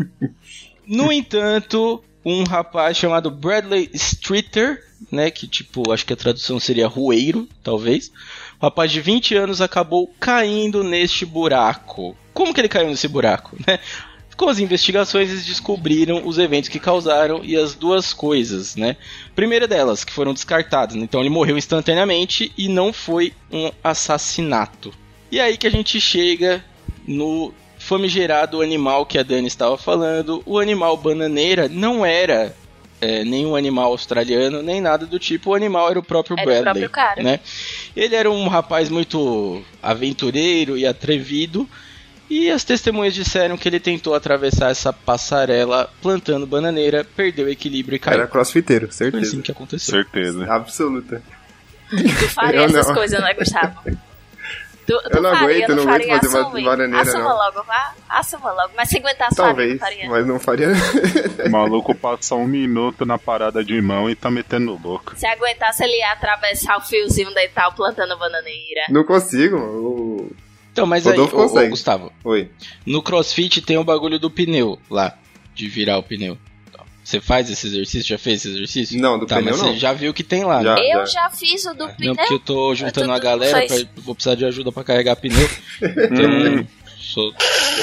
no 0.86 1.12
entanto, 1.12 2.04
um 2.24 2.44
rapaz 2.44 2.96
chamado 2.96 3.32
Bradley 3.32 3.90
Streeter, 3.92 4.80
né, 5.10 5.28
que 5.28 5.48
tipo, 5.48 5.90
acho 5.90 6.06
que 6.06 6.12
a 6.12 6.16
tradução 6.16 6.60
seria 6.60 6.86
rueiro, 6.86 7.48
talvez. 7.64 8.12
Um 8.60 8.66
rapaz 8.66 8.92
de 8.92 9.00
20 9.00 9.34
anos 9.34 9.60
acabou 9.60 10.08
caindo 10.20 10.84
neste 10.84 11.26
buraco. 11.26 12.16
Como 12.32 12.54
que 12.54 12.60
ele 12.60 12.68
caiu 12.68 12.86
nesse 12.88 13.08
buraco, 13.08 13.56
né? 13.66 13.80
Com 14.42 14.48
as 14.48 14.58
investigações, 14.58 15.30
eles 15.30 15.46
descobriram 15.46 16.26
os 16.26 16.36
eventos 16.36 16.68
que 16.68 16.80
causaram 16.80 17.44
e 17.44 17.56
as 17.56 17.76
duas 17.76 18.12
coisas, 18.12 18.74
né? 18.74 18.96
Primeira 19.36 19.68
delas, 19.68 20.02
que 20.02 20.12
foram 20.12 20.34
descartadas. 20.34 20.96
Então 20.96 21.20
ele 21.20 21.30
morreu 21.30 21.56
instantaneamente 21.56 22.52
e 22.58 22.66
não 22.68 22.92
foi 22.92 23.32
um 23.52 23.70
assassinato. 23.84 24.92
E 25.30 25.38
aí 25.38 25.56
que 25.56 25.64
a 25.64 25.70
gente 25.70 26.00
chega 26.00 26.60
no 27.06 27.54
famigerado 27.78 28.60
animal 28.60 29.06
que 29.06 29.16
a 29.16 29.22
Dani 29.22 29.46
estava 29.46 29.78
falando. 29.78 30.42
O 30.44 30.58
animal 30.58 30.96
bananeira 30.96 31.68
não 31.68 32.04
era 32.04 32.52
é, 33.00 33.22
nenhum 33.22 33.54
animal 33.54 33.92
australiano, 33.92 34.60
nem 34.60 34.80
nada 34.80 35.06
do 35.06 35.20
tipo. 35.20 35.50
O 35.50 35.54
animal 35.54 35.88
era 35.88 36.00
o 36.00 36.02
próprio 36.02 36.34
Era 36.36 36.42
o 36.42 36.46
Bradley. 36.46 36.64
próprio 36.64 36.90
cara. 36.90 37.22
Né? 37.22 37.38
Ele 37.94 38.16
era 38.16 38.28
um 38.28 38.48
rapaz 38.48 38.88
muito 38.88 39.62
aventureiro 39.80 40.76
e 40.76 40.84
atrevido. 40.84 41.68
E 42.34 42.50
as 42.50 42.64
testemunhas 42.64 43.12
disseram 43.14 43.58
que 43.58 43.68
ele 43.68 43.78
tentou 43.78 44.14
atravessar 44.14 44.70
essa 44.70 44.90
passarela 44.92 45.90
plantando 46.00 46.46
bananeira, 46.46 47.04
perdeu 47.14 47.44
o 47.46 47.48
equilíbrio 47.50 47.96
e 47.96 47.98
caiu. 47.98 48.18
Era 48.20 48.26
crossfiteiro, 48.26 48.86
Foi 48.86 48.94
certeza. 48.96 49.26
assim 49.26 49.40
que 49.42 49.52
aconteceu. 49.52 49.94
Certeza. 49.94 50.50
Absoluta. 50.52 51.22
Tu 51.90 52.28
faria 52.30 52.60
Eu 52.60 52.64
essas 52.64 52.88
não. 52.88 52.94
coisas, 52.94 53.20
não 53.20 53.28
é, 53.28 53.34
Gustavo? 53.34 53.80
Tu, 54.84 54.98
tu 55.00 55.16
Eu 55.16 55.22
não 55.22 55.30
faria, 55.30 55.64
aguento, 55.64 55.76
não 55.76 55.84
faria, 55.84 56.06
aguento 56.08 56.22
fazer 56.24 56.38
assume. 56.40 56.64
ba- 56.64 56.70
bananeira, 56.70 57.02
Assuma 57.02 57.22
não. 57.28 57.36
logo, 57.36 57.62
vá. 57.62 57.94
Assuma 58.08 58.50
logo. 58.52 58.70
Mas 58.76 58.88
se 58.88 58.98
aguentasse, 58.98 59.36
faria, 59.36 59.46
Talvez, 59.46 59.70
não 59.70 59.78
faria. 59.78 60.08
mas 60.10 60.26
não 60.26 60.40
faria. 60.40 60.68
O 61.46 61.50
maluco 61.52 61.94
passa 61.94 62.34
um 62.34 62.48
minuto 62.48 63.06
na 63.06 63.16
parada 63.16 63.62
de 63.62 63.80
mão 63.80 64.10
e 64.10 64.16
tá 64.16 64.28
metendo 64.28 64.76
louco. 64.82 65.12
Se 65.16 65.24
aguentasse, 65.24 65.84
ele 65.84 65.96
ia 65.98 66.10
atravessar 66.10 66.78
o 66.78 66.80
fiozinho 66.80 67.32
dental 67.32 67.72
plantando 67.74 68.18
bananeira. 68.18 68.80
não 68.90 69.04
consigo. 69.04 69.56
o- 69.56 70.32
Então, 70.72 70.86
mas 70.86 71.06
aí, 71.06 71.12
Rodolfo 71.12 71.36
ô, 71.36 71.40
ô, 71.40 71.48
consegue. 71.48 71.70
Gustavo, 71.70 72.12
Oi. 72.24 72.50
no 72.86 73.02
crossfit 73.02 73.60
tem 73.60 73.76
o 73.76 73.84
bagulho 73.84 74.18
do 74.18 74.30
pneu 74.30 74.78
lá, 74.90 75.16
de 75.54 75.68
virar 75.68 75.98
o 75.98 76.02
pneu. 76.02 76.38
Você 77.04 77.20
faz 77.20 77.50
esse 77.50 77.66
exercício? 77.66 78.08
Já 78.08 78.16
fez 78.18 78.38
esse 78.44 78.48
exercício? 78.54 79.00
Não, 79.00 79.18
do 79.18 79.26
tá, 79.26 79.36
pneu 79.36 79.50
mas 79.52 79.60
não. 79.60 79.72
você 79.72 79.76
já 79.78 79.92
viu 79.92 80.14
que 80.14 80.22
tem 80.22 80.44
lá, 80.44 80.62
Já. 80.62 80.74
né? 80.76 80.80
Eu 80.94 81.04
já 81.04 81.28
fiz 81.30 81.64
o 81.66 81.74
do 81.74 81.86
Não, 81.88 81.94
pneu. 81.94 82.14
porque 82.14 82.34
eu 82.34 82.38
tô 82.38 82.74
juntando 82.76 83.08
Tu- 83.08 83.12
a 83.12 83.18
galera, 83.18 83.66
pra- 83.66 83.76
vou 83.96 84.14
precisar 84.14 84.36
de 84.36 84.44
ajuda 84.44 84.70
pra 84.72 84.84
carregar 84.84 85.16
pneu. 85.16 85.36
Então, 85.82 86.60
Hum. 86.60 86.66
Sou- 87.12 87.32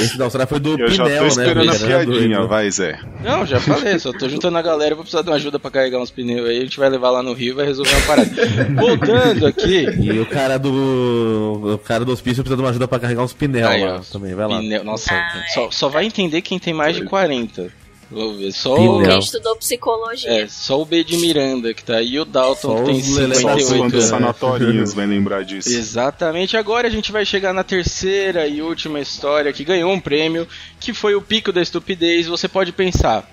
Esse 0.01 0.17
da 0.17 0.25
Austrália 0.25 0.47
foi 0.47 0.59
do 0.59 0.79
Eu 0.79 0.89
já 0.89 1.03
tô 1.03 1.09
Pinel, 1.09 1.21
né? 1.23 1.27
esperando 1.27 1.69
a 1.69 1.71
bicho? 1.73 1.85
Era 1.85 2.05
piadinha, 2.05 2.41
vai, 2.45 2.71
Zé. 2.71 2.99
Não, 3.23 3.45
já 3.45 3.59
falei, 3.59 3.97
só 3.99 4.11
tô 4.13 4.27
juntando 4.29 4.57
a 4.57 4.61
galera, 4.61 4.95
vou 4.95 5.03
precisar 5.03 5.23
de 5.23 5.29
uma 5.29 5.35
ajuda 5.35 5.59
pra 5.59 5.71
carregar 5.71 5.99
uns 5.99 6.11
pneus 6.11 6.47
aí, 6.47 6.57
a 6.57 6.61
gente 6.61 6.77
vai 6.79 6.89
levar 6.89 7.09
lá 7.11 7.21
no 7.23 7.33
Rio 7.33 7.51
e 7.53 7.55
vai 7.55 7.65
resolver 7.65 7.91
uma 7.95 8.01
parada. 8.05 8.29
Voltando 8.75 9.47
aqui, 9.47 9.85
E 9.99 10.19
o 10.19 10.25
cara 10.25 10.57
do. 10.57 11.73
O 11.75 11.77
cara 11.77 12.05
do 12.05 12.11
hospício 12.11 12.43
precisa 12.43 12.55
de 12.55 12.61
uma 12.61 12.69
ajuda 12.69 12.87
pra 12.87 12.99
carregar 12.99 13.23
uns 13.23 13.33
pneus 13.33 13.67
Aí, 13.67 13.83
lá 13.83 13.97
ó, 13.97 13.99
também, 14.11 14.33
vai 14.35 14.47
lá. 14.47 14.59
pneu, 14.59 14.83
nossa, 14.83 15.13
só, 15.53 15.69
só 15.71 15.89
vai 15.89 16.05
entender 16.05 16.41
quem 16.41 16.59
tem 16.59 16.73
mais 16.73 16.95
de 16.95 17.03
40. 17.03 17.71
Vou 18.11 18.35
ver, 18.35 18.51
só 18.51 18.73
o, 18.73 19.03
Quem 19.03 19.19
estudou 19.19 19.55
psicologia. 19.57 20.29
é, 20.43 20.47
só 20.47 20.81
o 20.81 20.85
B 20.85 21.03
de 21.03 21.15
Miranda 21.17 21.73
que 21.75 21.83
tá 21.83 21.97
aí 21.97 22.13
e 22.13 22.19
o 22.19 22.25
Dalton 22.25 22.77
Só 22.77 22.83
que 22.83 22.85
tem 22.91 22.99
os 22.99 23.09
lelé- 23.17 23.35
Só 23.35 23.55
os 23.55 23.63
58 23.63 23.67
fãs 23.67 23.91
dos 23.91 23.93
anos. 23.93 24.05
sanatórios 24.09 24.93
vai 24.95 25.05
lembrar 25.05 25.43
disso. 25.45 25.69
Exatamente, 25.69 26.57
agora 26.57 26.87
a 26.87 26.91
gente 26.91 27.11
vai 27.11 27.23
chegar 27.23 27.53
na 27.53 27.63
terceira 27.63 28.47
e 28.47 28.61
última 28.63 28.99
história 28.99 29.53
que 29.53 29.63
ganhou 29.63 29.91
um 29.91 29.99
prêmio, 29.99 30.47
que 30.79 30.91
foi 30.93 31.13
o 31.13 31.21
pico 31.21 31.51
da 31.51 31.61
estupidez. 31.61 32.25
Você 32.25 32.47
pode 32.47 32.71
pensar, 32.71 33.29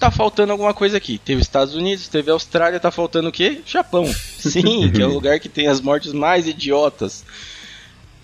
tá 0.00 0.10
faltando 0.10 0.50
alguma 0.50 0.74
coisa 0.74 0.96
aqui. 0.96 1.16
Teve 1.18 1.40
Estados 1.40 1.74
Unidos, 1.76 2.08
teve 2.08 2.28
Austrália, 2.30 2.80
tá 2.80 2.90
faltando 2.90 3.28
o 3.28 3.32
quê? 3.32 3.60
Japão. 3.64 4.04
Sim, 4.38 4.90
que 4.92 5.00
é 5.00 5.06
o 5.06 5.10
lugar 5.14 5.38
que 5.38 5.48
tem 5.48 5.68
as 5.68 5.80
mortes 5.80 6.12
mais 6.12 6.48
idiotas. 6.48 7.24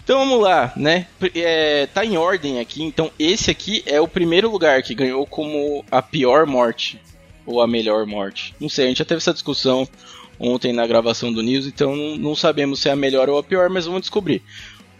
Então 0.04 0.18
vamos 0.18 0.40
lá, 0.42 0.70
né? 0.76 1.06
É, 1.34 1.86
tá 1.86 2.04
em 2.04 2.16
ordem 2.18 2.60
aqui, 2.60 2.82
então 2.82 3.10
esse 3.18 3.50
aqui 3.50 3.82
é 3.86 3.98
o 4.00 4.06
primeiro 4.06 4.50
lugar 4.50 4.82
que 4.82 4.94
ganhou 4.94 5.26
como 5.26 5.82
a 5.90 6.02
pior 6.02 6.46
morte 6.46 7.00
ou 7.46 7.62
a 7.62 7.66
melhor 7.66 8.04
morte. 8.06 8.54
Não 8.60 8.68
sei, 8.68 8.84
a 8.84 8.88
gente 8.88 8.98
já 8.98 9.04
teve 9.04 9.18
essa 9.18 9.32
discussão 9.32 9.88
ontem 10.38 10.72
na 10.74 10.86
gravação 10.86 11.32
do 11.32 11.42
News, 11.42 11.66
então 11.66 11.96
não, 11.96 12.16
não 12.16 12.36
sabemos 12.36 12.80
se 12.80 12.88
é 12.88 12.92
a 12.92 12.96
melhor 12.96 13.30
ou 13.30 13.38
a 13.38 13.42
pior, 13.42 13.70
mas 13.70 13.86
vamos 13.86 14.02
descobrir. 14.02 14.42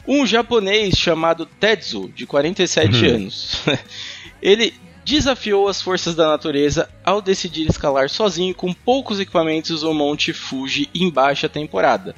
Um 0.09 0.27
japonês 0.27 0.97
chamado 0.97 1.45
Tetsu, 1.47 2.11
de 2.15 2.27
47 2.27 3.05
Uhum. 3.07 3.15
anos, 3.15 3.61
ele 4.41 4.73
desafiou 5.05 5.69
as 5.69 5.83
forças 5.83 6.15
da 6.15 6.29
natureza 6.29 6.89
ao 7.05 7.21
decidir 7.21 7.69
escalar 7.69 8.09
sozinho 8.09 8.55
com 8.55 8.73
poucos 8.73 9.21
equipamentos 9.21 9.83
o 9.83 9.93
Monte 9.93 10.33
Fuji 10.33 10.89
em 10.95 11.11
baixa 11.11 11.47
temporada. 11.47 12.15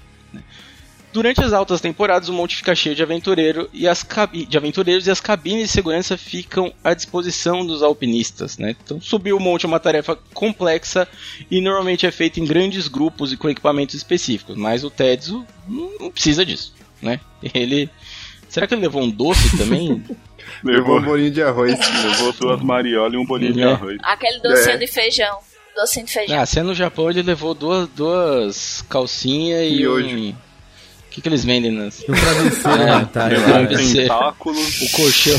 Durante 1.16 1.40
as 1.42 1.54
altas 1.54 1.80
temporadas, 1.80 2.28
o 2.28 2.32
monte 2.34 2.56
fica 2.56 2.74
cheio 2.74 2.94
de, 2.94 3.02
aventureiro 3.02 3.70
e 3.72 3.88
as 3.88 4.02
cabi- 4.02 4.44
de 4.44 4.54
aventureiros 4.58 5.06
e 5.06 5.10
as 5.10 5.18
cabines 5.18 5.62
de 5.62 5.68
segurança 5.72 6.14
ficam 6.18 6.70
à 6.84 6.92
disposição 6.92 7.64
dos 7.66 7.82
alpinistas. 7.82 8.58
Né? 8.58 8.76
Então, 8.84 9.00
subir 9.00 9.32
o 9.32 9.40
monte 9.40 9.64
é 9.64 9.68
uma 9.68 9.80
tarefa 9.80 10.14
complexa 10.34 11.08
e 11.50 11.62
normalmente 11.62 12.04
é 12.06 12.10
feita 12.10 12.38
em 12.38 12.44
grandes 12.44 12.86
grupos 12.86 13.32
e 13.32 13.36
com 13.38 13.48
equipamentos 13.48 13.94
específicos, 13.94 14.56
mas 14.58 14.84
o 14.84 14.90
Tetsu 14.90 15.42
não 15.66 16.10
precisa 16.10 16.44
disso. 16.44 16.74
Né? 17.00 17.18
Ele. 17.54 17.88
Será 18.46 18.66
que 18.66 18.74
ele 18.74 18.82
levou 18.82 19.00
um 19.02 19.08
doce 19.10 19.56
também? 19.56 20.04
Levou 20.62 20.98
um 20.98 21.02
bolinho 21.02 21.30
de 21.30 21.42
arroz. 21.42 21.72
levou 22.04 22.32
duas 22.34 22.60
mariolas 22.62 23.14
e 23.14 23.16
um 23.16 23.24
bolinho 23.24 23.54
de 23.54 23.62
É. 23.62 23.72
arroz. 23.72 23.96
Aquele 24.02 24.38
docinho 24.40 24.74
É. 24.74 24.76
de 24.76 24.86
feijão. 24.86 25.38
Docinho 25.74 26.04
de 26.06 26.12
feijão. 26.12 26.38
Ah, 26.40 26.44
se 26.46 26.58
é 26.60 26.62
no 26.62 26.74
Japão, 26.74 27.08
ele 27.10 27.22
levou 27.22 27.52
duas, 27.54 27.88
duas 27.88 28.82
calcinhas 28.88 29.62
e 29.72 29.76
Miojo. 29.76 30.06
um. 30.16 30.34
O 31.16 31.18
que, 31.18 31.22
que 31.22 31.28
eles 31.28 31.44
vendem 31.44 31.72
nas. 31.72 32.00
Um 32.08 32.12
travesseiro 32.12 32.82
É, 32.82 32.86
né, 32.96 33.08
tá, 33.12 33.30
é, 33.32 33.60
um 33.60 33.66
tentáculo. 33.66 34.58
o 34.60 34.90
colchão. 34.90 35.38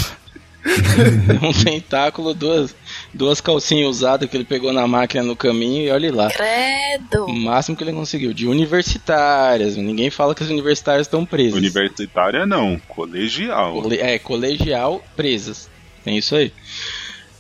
um 1.44 1.54
tentáculo, 1.64 2.34
duas, 2.34 2.76
duas 3.14 3.40
calcinhas 3.40 3.88
usadas 3.90 4.30
que 4.30 4.36
ele 4.36 4.44
pegou 4.44 4.74
na 4.74 4.86
máquina 4.88 5.24
no 5.24 5.36
caminho 5.36 5.84
e 5.84 5.92
olha 5.92 6.14
lá. 6.14 6.30
Credo. 6.30 7.26
O 7.26 7.34
máximo 7.34 7.78
que 7.78 7.84
ele 7.84 7.94
conseguiu. 7.94 8.34
De 8.34 8.48
universitárias. 8.48 9.78
Ninguém 9.78 10.10
fala 10.10 10.34
que 10.36 10.44
as 10.44 10.50
universitárias 10.50 11.08
estão 11.08 11.26
presas. 11.26 11.54
Universitária 11.54 12.46
não, 12.46 12.80
colegial. 12.88 13.82
Cole- 13.82 14.00
É, 14.00 14.18
colegial 14.20 15.04
presas. 15.16 15.70
Tem 16.04 16.18
isso 16.18 16.36
aí. 16.36 16.52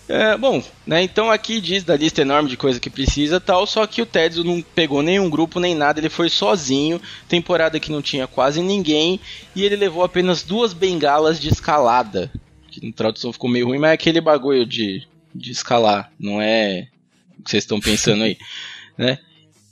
É, 0.09 0.37
bom, 0.37 0.63
né, 0.85 1.03
então 1.03 1.29
aqui 1.29 1.59
diz 1.59 1.83
da 1.83 1.97
lista 1.97 2.21
enorme 2.21 2.49
de 2.49 2.55
coisa 2.55 2.79
que 2.79 2.89
precisa 2.89 3.41
tal, 3.41 3.67
só 3.67 3.85
que 3.85 4.01
o 4.01 4.05
Tetsu 4.05 4.41
não 4.41 4.61
pegou 4.61 5.01
nenhum 5.01 5.29
grupo 5.29 5.59
nem 5.59 5.75
nada, 5.75 5.99
ele 5.99 6.09
foi 6.09 6.29
sozinho, 6.29 7.01
temporada 7.27 7.77
que 7.77 7.91
não 7.91 8.01
tinha 8.01 8.25
quase 8.25 8.61
ninguém, 8.61 9.19
e 9.53 9.65
ele 9.65 9.75
levou 9.75 10.03
apenas 10.03 10.43
duas 10.43 10.71
bengalas 10.71 11.41
de 11.41 11.49
escalada. 11.49 12.31
Que 12.69 12.85
na 12.85 12.93
tradução 12.93 13.33
ficou 13.33 13.49
meio 13.49 13.67
ruim, 13.67 13.79
mas 13.79 13.91
é 13.91 13.93
aquele 13.95 14.21
bagulho 14.21 14.65
de, 14.65 15.05
de 15.35 15.51
escalar, 15.51 16.09
não 16.17 16.41
é 16.41 16.87
o 17.37 17.43
que 17.43 17.51
vocês 17.51 17.63
estão 17.63 17.81
pensando 17.81 18.23
aí, 18.23 18.37
né? 18.97 19.19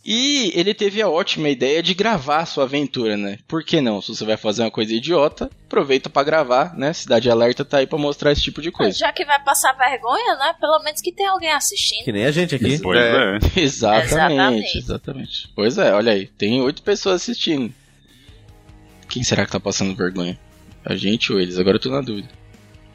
E 0.05 0.51
ele 0.53 0.71
teve 0.75 1.01
a 1.01 1.09
ótima 1.09 1.49
ideia 1.49 1.81
de 1.81 1.95
gravar 1.95 2.37
a 2.37 2.45
sua 2.45 2.65
aventura, 2.65 3.17
né? 3.17 3.39
Por 3.47 3.63
que 3.63 3.81
não? 3.81 3.99
Se 4.03 4.09
você 4.09 4.23
vai 4.23 4.37
fazer 4.37 4.61
uma 4.61 4.69
coisa 4.69 4.93
idiota, 4.93 5.49
aproveita 5.65 6.11
pra 6.11 6.23
gravar, 6.23 6.77
né? 6.77 6.93
Cidade 6.93 7.27
Alerta 7.27 7.65
tá 7.65 7.77
aí 7.79 7.87
pra 7.87 7.97
mostrar 7.97 8.31
esse 8.31 8.43
tipo 8.43 8.61
de 8.61 8.71
coisa. 8.71 8.95
Já 8.95 9.11
que 9.11 9.25
vai 9.25 9.43
passar 9.43 9.73
vergonha, 9.73 10.35
né? 10.35 10.53
Pelo 10.59 10.79
menos 10.83 11.01
que 11.01 11.11
tem 11.11 11.25
alguém 11.25 11.51
assistindo. 11.51 12.05
Que 12.05 12.11
nem 12.11 12.23
a 12.23 12.31
gente 12.31 12.53
aqui. 12.53 12.77
Pois 12.79 12.99
é. 12.99 13.39
Exatamente, 13.59 14.13
Exatamente. 14.13 14.77
exatamente. 14.77 15.49
Pois 15.55 15.77
é, 15.79 15.91
olha 15.91 16.11
aí, 16.11 16.27
tem 16.27 16.61
oito 16.61 16.83
pessoas 16.83 17.23
assistindo. 17.23 17.73
Quem 19.09 19.23
será 19.23 19.43
que 19.43 19.51
tá 19.51 19.59
passando 19.59 19.95
vergonha? 19.95 20.37
A 20.85 20.95
gente 20.95 21.33
ou 21.33 21.39
eles? 21.39 21.57
Agora 21.57 21.77
eu 21.77 21.81
tô 21.81 21.89
na 21.89 22.01
dúvida. 22.01 22.29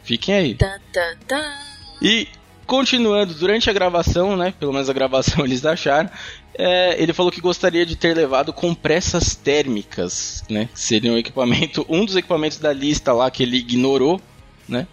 Fiquem 0.04 0.34
aí. 0.34 0.54
Tan, 0.54 0.78
tan, 0.92 1.16
tan. 1.26 1.52
E 2.00 2.28
continuando, 2.66 3.34
durante 3.34 3.68
a 3.68 3.72
gravação, 3.72 4.36
né? 4.36 4.54
Pelo 4.60 4.72
menos 4.72 4.88
a 4.88 4.92
gravação 4.92 5.42
eles 5.44 5.64
acharam. 5.66 6.08
É, 6.62 7.02
ele 7.02 7.12
falou 7.12 7.32
que 7.32 7.40
gostaria 7.40 7.86
de 7.86 7.96
ter 7.96 8.14
levado 8.14 8.52
compressas 8.52 9.34
térmicas, 9.34 10.44
né? 10.48 10.68
Que 10.72 10.80
seria 10.80 11.12
um 11.12 11.16
equipamento, 11.18 11.86
um 11.88 12.04
dos 12.04 12.16
equipamentos 12.16 12.58
da 12.58 12.72
lista 12.72 13.12
lá 13.12 13.30
que 13.30 13.42
ele 13.42 13.56
ignorou, 13.56 14.20
né? 14.68 14.86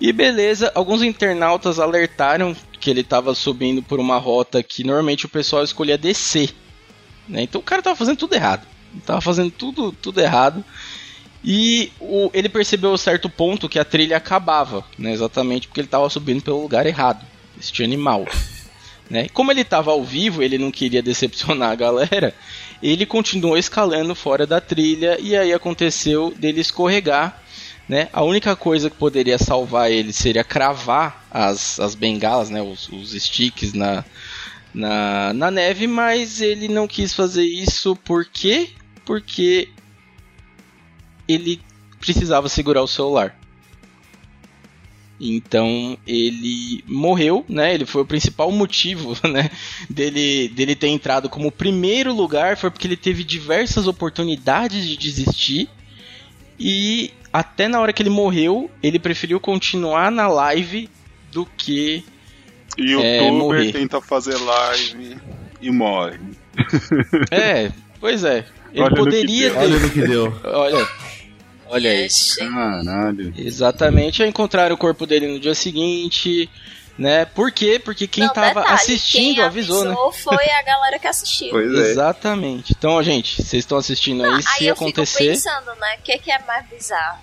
E 0.00 0.12
beleza, 0.12 0.72
alguns 0.74 1.02
internautas 1.02 1.78
alertaram 1.78 2.56
que 2.80 2.88
ele 2.88 3.02
estava 3.02 3.34
subindo 3.34 3.82
por 3.82 4.00
uma 4.00 4.16
rota 4.16 4.62
que 4.62 4.82
normalmente 4.82 5.26
o 5.26 5.28
pessoal 5.28 5.62
escolhia 5.62 5.98
descer. 5.98 6.54
Né? 7.28 7.42
Então 7.42 7.60
o 7.60 7.64
cara 7.64 7.82
tava 7.82 7.94
fazendo 7.96 8.16
tudo 8.16 8.34
errado. 8.34 8.66
Ele 8.94 9.02
tava 9.02 9.20
fazendo 9.20 9.50
tudo, 9.50 9.92
tudo 9.92 10.18
errado. 10.20 10.64
E 11.44 11.92
o- 12.00 12.30
ele 12.32 12.48
percebeu 12.48 12.94
a 12.94 12.98
certo 12.98 13.28
ponto 13.28 13.68
que 13.68 13.78
a 13.78 13.84
trilha 13.84 14.16
acabava, 14.16 14.84
né? 14.98 15.12
exatamente 15.12 15.68
porque 15.68 15.80
ele 15.80 15.86
estava 15.86 16.08
subindo 16.08 16.42
pelo 16.42 16.62
lugar 16.62 16.86
errado. 16.86 17.24
Este 17.58 17.84
animal. 17.84 18.24
Né? 19.10 19.28
Como 19.28 19.50
ele 19.50 19.62
estava 19.62 19.90
ao 19.90 20.04
vivo, 20.04 20.40
ele 20.40 20.56
não 20.56 20.70
queria 20.70 21.02
decepcionar 21.02 21.72
a 21.72 21.74
galera. 21.74 22.32
Ele 22.80 23.04
continuou 23.04 23.58
escalando 23.58 24.14
fora 24.14 24.46
da 24.46 24.60
trilha 24.60 25.18
e 25.20 25.36
aí 25.36 25.52
aconteceu 25.52 26.32
dele 26.36 26.60
escorregar. 26.60 27.42
Né? 27.88 28.08
A 28.12 28.22
única 28.22 28.54
coisa 28.54 28.88
que 28.88 28.96
poderia 28.96 29.36
salvar 29.36 29.90
ele 29.90 30.12
seria 30.12 30.44
cravar 30.44 31.26
as, 31.28 31.80
as 31.80 31.96
bengalas, 31.96 32.48
né? 32.48 32.62
os, 32.62 32.88
os 32.88 33.10
sticks 33.10 33.72
na, 33.72 34.04
na, 34.72 35.32
na 35.34 35.50
neve, 35.50 35.88
mas 35.88 36.40
ele 36.40 36.68
não 36.68 36.86
quis 36.86 37.12
fazer 37.12 37.42
isso 37.42 37.96
por 37.96 38.24
quê? 38.24 38.70
Porque 39.04 39.68
ele 41.26 41.60
precisava 41.98 42.48
segurar 42.48 42.82
o 42.82 42.86
celular. 42.86 43.39
Então 45.20 45.98
ele 46.06 46.82
morreu, 46.86 47.44
né? 47.46 47.74
Ele 47.74 47.84
foi 47.84 48.02
o 48.02 48.06
principal 48.06 48.50
motivo, 48.50 49.14
né? 49.28 49.50
Dele, 49.88 50.48
dele 50.48 50.74
ter 50.74 50.88
entrado 50.88 51.28
como 51.28 51.52
primeiro 51.52 52.14
lugar 52.14 52.56
foi 52.56 52.70
porque 52.70 52.86
ele 52.86 52.96
teve 52.96 53.22
diversas 53.22 53.86
oportunidades 53.86 54.86
de 54.86 54.96
desistir 54.96 55.68
e 56.58 57.10
até 57.32 57.68
na 57.68 57.80
hora 57.80 57.92
que 57.92 58.02
ele 58.02 58.10
morreu 58.10 58.70
ele 58.82 58.98
preferiu 58.98 59.38
continuar 59.38 60.10
na 60.10 60.26
live 60.26 60.88
do 61.30 61.46
que 61.46 62.02
Youtuber 62.78 63.22
É, 63.22 63.30
morrer. 63.30 63.72
tenta 63.72 64.00
fazer 64.00 64.36
live 64.36 65.16
e 65.60 65.70
morre. 65.70 66.18
é, 67.30 67.70
pois 68.00 68.24
é. 68.24 68.46
Ele 68.72 68.82
Olha 68.82 68.90
no 68.90 68.96
que 68.96 69.02
poderia 69.04 69.50
deu. 69.50 69.58
Olha 69.58 69.78
ter, 69.78 69.80
no 69.80 69.90
que 69.90 70.02
deu. 70.02 70.34
olha, 70.44 70.88
olha 71.70 71.90
aí. 71.90 72.06
Ixi. 72.06 72.38
Caralho. 72.48 73.32
Exatamente, 73.36 74.22
encontraram 74.22 74.74
o 74.74 74.78
corpo 74.78 75.06
dele 75.06 75.26
no 75.28 75.40
dia 75.40 75.54
seguinte, 75.54 76.50
né? 76.98 77.24
Por 77.24 77.50
quê? 77.50 77.80
Porque 77.82 78.06
quem 78.06 78.24
Não, 78.24 78.32
tava 78.32 78.60
detalhe, 78.60 78.74
assistindo 78.74 79.36
quem 79.36 79.44
avisou, 79.44 79.84
né? 79.84 79.94
foi 80.22 80.50
a 80.50 80.62
galera 80.62 80.98
que 80.98 81.06
assistiu. 81.06 81.50
Pois 81.50 81.72
é. 81.72 81.90
Exatamente. 81.90 82.74
Então, 82.76 83.02
gente, 83.02 83.36
vocês 83.36 83.64
estão 83.64 83.78
assistindo 83.78 84.24
aí, 84.24 84.34
Aí 84.34 84.42
se 84.42 84.66
eu 84.66 84.74
acontecer. 84.74 85.18
fico 85.18 85.32
pensando, 85.32 85.74
né? 85.80 85.96
O 85.98 86.02
que, 86.02 86.18
que 86.18 86.30
é 86.30 86.38
mais 86.46 86.66
bizarro? 86.68 87.20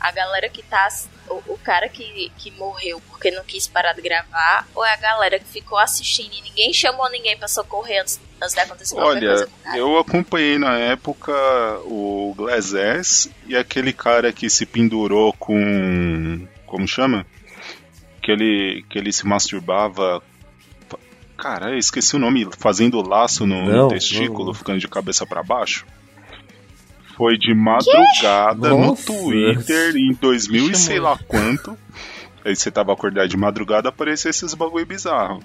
A 0.00 0.10
galera 0.10 0.48
que 0.48 0.62
tá. 0.62 0.88
O, 1.32 1.54
o 1.54 1.58
cara 1.58 1.88
que, 1.88 2.30
que 2.38 2.50
morreu 2.52 3.00
porque 3.08 3.30
não 3.30 3.42
quis 3.44 3.66
parar 3.66 3.92
de 3.92 4.02
gravar, 4.02 4.66
ou 4.74 4.84
é 4.84 4.92
a 4.92 4.96
galera 4.96 5.38
que 5.38 5.46
ficou 5.46 5.78
assistindo 5.78 6.32
e 6.34 6.42
ninguém 6.42 6.72
chamou 6.72 7.08
ninguém 7.10 7.36
pra 7.36 7.48
socorrer 7.48 8.00
antes, 8.02 8.20
antes 8.40 8.54
de 8.54 8.60
acontecer 8.60 8.94
qualquer 8.94 9.18
Olha, 9.18 9.28
coisa 9.28 9.46
com 9.46 9.52
o 9.52 9.62
cara? 9.62 9.78
eu 9.78 9.98
acompanhei 9.98 10.58
na 10.58 10.78
época 10.78 11.32
o 11.84 12.34
Glass 12.36 12.74
S 12.74 13.30
e 13.46 13.56
aquele 13.56 13.92
cara 13.92 14.32
que 14.32 14.50
se 14.50 14.66
pendurou 14.66 15.32
com. 15.32 16.46
Como 16.66 16.86
chama? 16.88 17.26
Que 18.22 18.32
ele, 18.32 18.84
que 18.88 18.98
ele 18.98 19.12
se 19.12 19.26
masturbava. 19.26 20.22
Cara, 21.36 21.70
eu 21.70 21.78
esqueci 21.78 22.14
o 22.14 22.20
nome, 22.20 22.46
fazendo 22.56 23.02
laço 23.02 23.44
no, 23.46 23.64
no 23.64 23.72
Não, 23.72 23.88
testículo, 23.88 24.46
não. 24.46 24.54
ficando 24.54 24.78
de 24.78 24.86
cabeça 24.86 25.26
pra 25.26 25.42
baixo. 25.42 25.84
Foi 27.16 27.36
de 27.36 27.54
madrugada 27.54 28.70
no 28.70 28.78
Nossa. 28.88 29.06
Twitter 29.12 29.96
em 29.96 30.12
2000 30.14 30.70
e 30.70 30.74
sei 30.76 30.98
lá 30.98 31.18
quanto. 31.28 31.76
Aí 32.44 32.56
você 32.56 32.70
tava 32.70 32.92
acordado 32.92 33.28
de 33.28 33.36
madrugada, 33.36 33.88
aparecia 33.90 34.30
esses 34.30 34.54
bagulho 34.54 34.84
bizarro. 34.86 35.40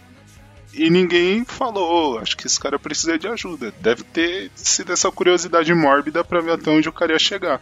E 0.74 0.90
ninguém 0.90 1.44
falou, 1.44 2.20
acho 2.20 2.38
que 2.38 2.46
esse 2.46 2.60
cara 2.60 2.78
precisa 2.78 3.18
de 3.18 3.28
ajuda. 3.28 3.74
Deve 3.80 4.04
ter 4.04 4.52
sido 4.56 4.94
essa 4.94 5.12
curiosidade 5.12 5.74
mórbida 5.74 6.24
pra 6.24 6.40
ver 6.40 6.52
até 6.52 6.70
onde 6.70 6.88
o 6.88 6.92
cara 6.94 7.14
ia 7.14 7.20
chegar. 7.20 7.60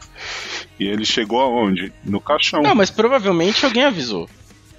E 0.79 0.85
ele 0.85 1.05
chegou 1.05 1.39
aonde? 1.41 1.93
No 2.03 2.19
caixão. 2.19 2.61
Não, 2.61 2.75
mas 2.75 2.89
provavelmente 2.91 3.65
alguém 3.65 3.85
avisou. 3.85 4.29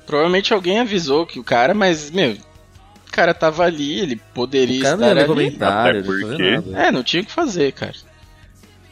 Provavelmente 0.07 0.53
alguém 0.53 0.81
avisou 0.81 1.27
que 1.27 1.39
o 1.41 1.45
cara, 1.45 1.73
mas, 1.75 2.11
meu, 2.11 2.33
o 2.33 3.11
cara 3.11 3.33
tava 3.33 3.65
ali, 3.65 4.01
ele 4.01 4.17
poderia 4.35 4.81
O 4.81 4.83
cara 4.83 4.97
não 5.27 5.41
ia 5.41 5.49
estar 5.49 5.87
ali. 5.87 5.99
Até 5.99 6.09
não 6.09 6.29
porque- 6.29 6.51
nada. 6.73 6.83
É, 6.89 6.93
não 6.93 7.03
tinha 7.03 7.23
o 7.23 7.27
que 7.27 7.33
fazer, 7.33 7.73
cara. 7.73 7.95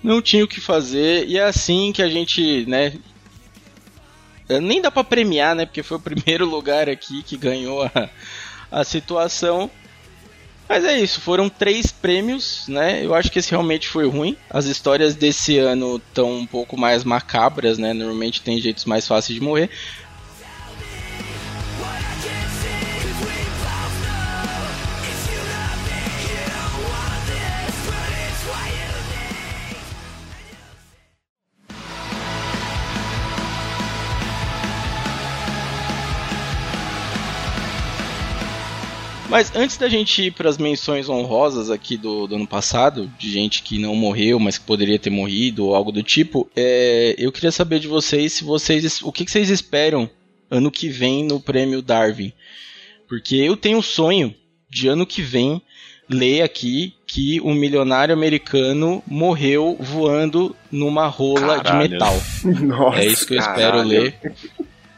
Não 0.04 0.20
tinha 0.20 0.44
o 0.44 0.48
que 0.48 0.60
fazer, 0.60 1.26
e 1.26 1.38
é 1.38 1.44
assim 1.44 1.90
que 1.90 2.02
a 2.02 2.08
gente, 2.10 2.66
né. 2.66 2.92
Nem 4.60 4.82
dá 4.82 4.90
pra 4.90 5.02
premiar, 5.02 5.56
né? 5.56 5.64
Porque 5.64 5.82
foi 5.82 5.96
o 5.96 6.00
primeiro 6.12 6.44
lugar 6.44 6.90
aqui 6.90 7.22
que 7.22 7.38
ganhou 7.38 7.82
a, 7.82 8.10
a 8.70 8.84
situação. 8.84 9.70
Mas 10.68 10.84
é 10.84 10.98
isso, 10.98 11.22
foram 11.22 11.48
três 11.48 11.90
prêmios, 11.90 12.66
né? 12.68 13.02
Eu 13.02 13.14
acho 13.14 13.30
que 13.30 13.38
esse 13.38 13.50
realmente 13.50 13.88
foi 13.88 14.06
ruim. 14.06 14.36
As 14.50 14.66
histórias 14.66 15.14
desse 15.14 15.56
ano 15.56 15.96
estão 15.96 16.30
um 16.32 16.46
pouco 16.46 16.76
mais 16.76 17.02
macabras, 17.02 17.78
né? 17.78 17.94
Normalmente 17.94 18.42
tem 18.42 18.60
jeitos 18.60 18.84
mais 18.84 19.06
fáceis 19.08 19.38
de 19.38 19.42
morrer. 19.42 19.70
Mas 39.34 39.50
antes 39.52 39.76
da 39.76 39.88
gente 39.88 40.26
ir 40.26 40.30
para 40.30 40.48
as 40.48 40.56
menções 40.58 41.08
honrosas 41.08 41.68
aqui 41.68 41.96
do, 41.96 42.24
do 42.28 42.36
ano 42.36 42.46
passado, 42.46 43.10
de 43.18 43.32
gente 43.32 43.64
que 43.64 43.80
não 43.80 43.92
morreu, 43.96 44.38
mas 44.38 44.58
que 44.58 44.64
poderia 44.64 44.96
ter 44.96 45.10
morrido 45.10 45.66
ou 45.66 45.74
algo 45.74 45.90
do 45.90 46.04
tipo, 46.04 46.48
é, 46.54 47.16
eu 47.18 47.32
queria 47.32 47.50
saber 47.50 47.80
de 47.80 47.88
vocês 47.88 48.32
se 48.32 48.44
vocês. 48.44 49.02
O 49.02 49.10
que, 49.10 49.24
que 49.24 49.32
vocês 49.32 49.50
esperam 49.50 50.08
ano 50.48 50.70
que 50.70 50.88
vem 50.88 51.24
no 51.24 51.40
prêmio 51.40 51.82
Darwin? 51.82 52.32
Porque 53.08 53.34
eu 53.34 53.56
tenho 53.56 53.78
um 53.78 53.82
sonho 53.82 54.32
de 54.70 54.86
ano 54.86 55.04
que 55.04 55.20
vem 55.20 55.60
ler 56.08 56.42
aqui 56.42 56.94
que 57.04 57.40
um 57.40 57.54
milionário 57.54 58.14
americano 58.14 59.02
morreu 59.06 59.76
voando 59.80 60.54
numa 60.70 61.06
rola 61.06 61.60
Caralho. 61.60 61.88
de 61.88 61.94
metal. 61.94 62.14
Nossa, 62.62 62.98
É 63.00 63.06
isso 63.06 63.26
que 63.26 63.34
eu 63.34 63.38
espero 63.38 63.78
caralho. 63.78 63.88
ler. 63.88 64.14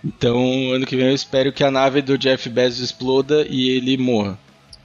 Então, 0.07 0.71
ano 0.73 0.87
que 0.87 0.95
vem 0.95 1.09
eu 1.09 1.15
espero 1.15 1.53
que 1.53 1.65
a 1.65 1.71
nave 1.71 2.01
do 2.01 2.17
Jeff 2.17 2.49
Bezos 2.49 2.79
exploda 2.79 3.45
e 3.49 3.71
ele 3.71 3.97
morra. 3.99 4.39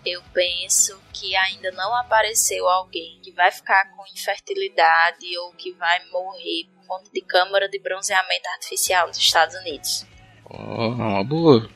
Eu 0.04 0.20
penso 0.34 1.00
que 1.14 1.36
ainda 1.36 1.70
não 1.74 1.96
apareceu 1.96 2.68
alguém 2.68 3.20
que 3.22 3.32
vai 3.32 3.52
ficar 3.52 3.92
com 3.92 4.04
infertilidade 4.12 5.38
ou 5.38 5.52
que 5.52 5.74
vai 5.74 6.00
morrer 6.12 6.66
por 6.74 6.88
conta 6.88 7.12
de 7.14 7.22
câmara 7.22 7.70
de 7.70 7.78
bronzeamento 7.78 8.50
artificial 8.56 9.08
nos 9.10 9.18
Estados 9.18 9.56
Unidos. 9.58 10.08
Oh, 10.50 10.86
é 10.86 11.06
uma 11.06 11.24
boa. 11.24 11.70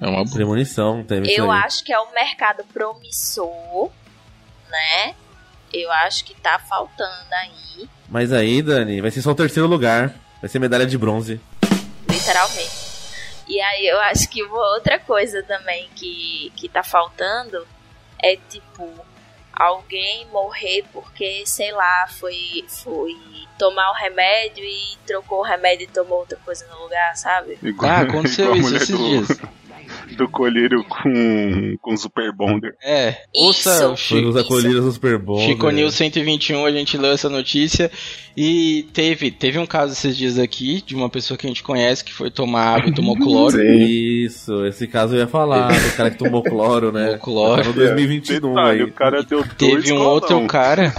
É 0.00 0.06
uma 0.06 0.22
boa. 0.22 0.34
Premonição, 0.36 1.02
teve 1.02 1.26
isso 1.26 1.40
Eu 1.40 1.50
aí. 1.50 1.62
acho 1.64 1.82
que 1.82 1.92
é 1.92 1.98
um 1.98 2.12
mercado 2.12 2.64
promissor, 2.72 3.90
né? 4.70 5.16
Eu 5.74 5.90
acho 5.90 6.24
que 6.24 6.34
tá 6.40 6.60
faltando 6.60 7.26
aí, 7.32 7.88
Mas 8.08 8.32
aí, 8.32 8.62
Dani, 8.62 9.00
vai 9.00 9.10
ser 9.10 9.22
só 9.22 9.32
o 9.32 9.34
terceiro 9.34 9.68
lugar. 9.68 10.14
Vai 10.40 10.48
ser 10.48 10.58
medalha 10.60 10.86
de 10.86 10.96
bronze. 10.96 11.40
Literalmente. 12.10 12.86
E 13.48 13.60
aí 13.60 13.86
eu 13.86 14.00
acho 14.00 14.28
que 14.28 14.42
uma 14.42 14.74
outra 14.74 14.98
coisa 14.98 15.42
também 15.42 15.88
que, 15.94 16.52
que 16.56 16.68
tá 16.68 16.82
faltando 16.82 17.66
é 18.22 18.36
tipo 18.48 18.92
alguém 19.52 20.26
morrer 20.26 20.84
porque, 20.92 21.44
sei 21.46 21.72
lá, 21.72 22.06
foi, 22.08 22.64
foi 22.68 23.14
tomar 23.58 23.90
o 23.90 23.94
remédio 23.94 24.62
e 24.64 24.98
trocou 25.06 25.38
o 25.38 25.42
remédio 25.42 25.84
e 25.84 25.86
tomou 25.86 26.18
outra 26.18 26.38
coisa 26.44 26.66
no 26.66 26.82
lugar, 26.82 27.16
sabe? 27.16 27.58
Igual, 27.62 27.90
Ah, 27.90 28.00
aconteceu 28.00 28.54
isso 28.54 28.76
esses 28.76 28.98
dias. 28.98 29.28
Do 30.16 30.28
colírio 30.28 30.84
com, 30.84 31.76
com 31.80 31.96
Super 31.96 32.32
Bonder. 32.32 32.74
É, 32.82 33.16
ouça 33.34 33.88
o 33.90 33.96
Chico, 33.96 34.28
os 34.28 34.36
acolhidos 34.36 34.84
do 34.84 34.92
Super 34.92 35.18
Bowl. 35.18 35.38
Chico? 35.40 35.70
News 35.70 35.94
121, 35.94 36.64
a 36.64 36.70
gente 36.72 36.96
leu 36.96 37.12
essa 37.12 37.28
notícia 37.28 37.90
e 38.36 38.86
teve, 38.92 39.30
teve 39.30 39.58
um 39.58 39.66
caso 39.66 39.92
esses 39.92 40.16
dias 40.16 40.38
aqui 40.38 40.82
de 40.84 40.94
uma 40.94 41.08
pessoa 41.08 41.36
que 41.38 41.46
a 41.46 41.48
gente 41.48 41.62
conhece 41.62 42.04
que 42.04 42.12
foi 42.12 42.30
tomar 42.30 42.76
água 42.76 42.90
e 42.90 42.94
tomou 42.94 43.16
cloro. 43.18 43.56
Sim. 43.56 43.76
Isso, 43.76 44.64
esse 44.66 44.86
caso 44.86 45.14
eu 45.14 45.20
ia 45.20 45.26
falar, 45.26 45.68
do 45.78 45.96
cara 45.96 46.10
que 46.10 46.18
tomou 46.18 46.42
cloro, 46.42 46.90
né? 46.92 47.04
Tomou 47.04 47.18
cloro. 47.20 47.62
Tá 47.62 47.68
no 47.68 47.74
2022 47.74 48.40
Detalhe, 48.54 48.80
aí. 48.80 48.84
o 48.84 48.92
cara 48.92 49.22
deu 49.22 49.38
dois 49.42 49.54
Teve 49.56 49.92
um 49.92 49.98
rolão. 49.98 50.12
outro 50.12 50.46
cara, 50.46 50.92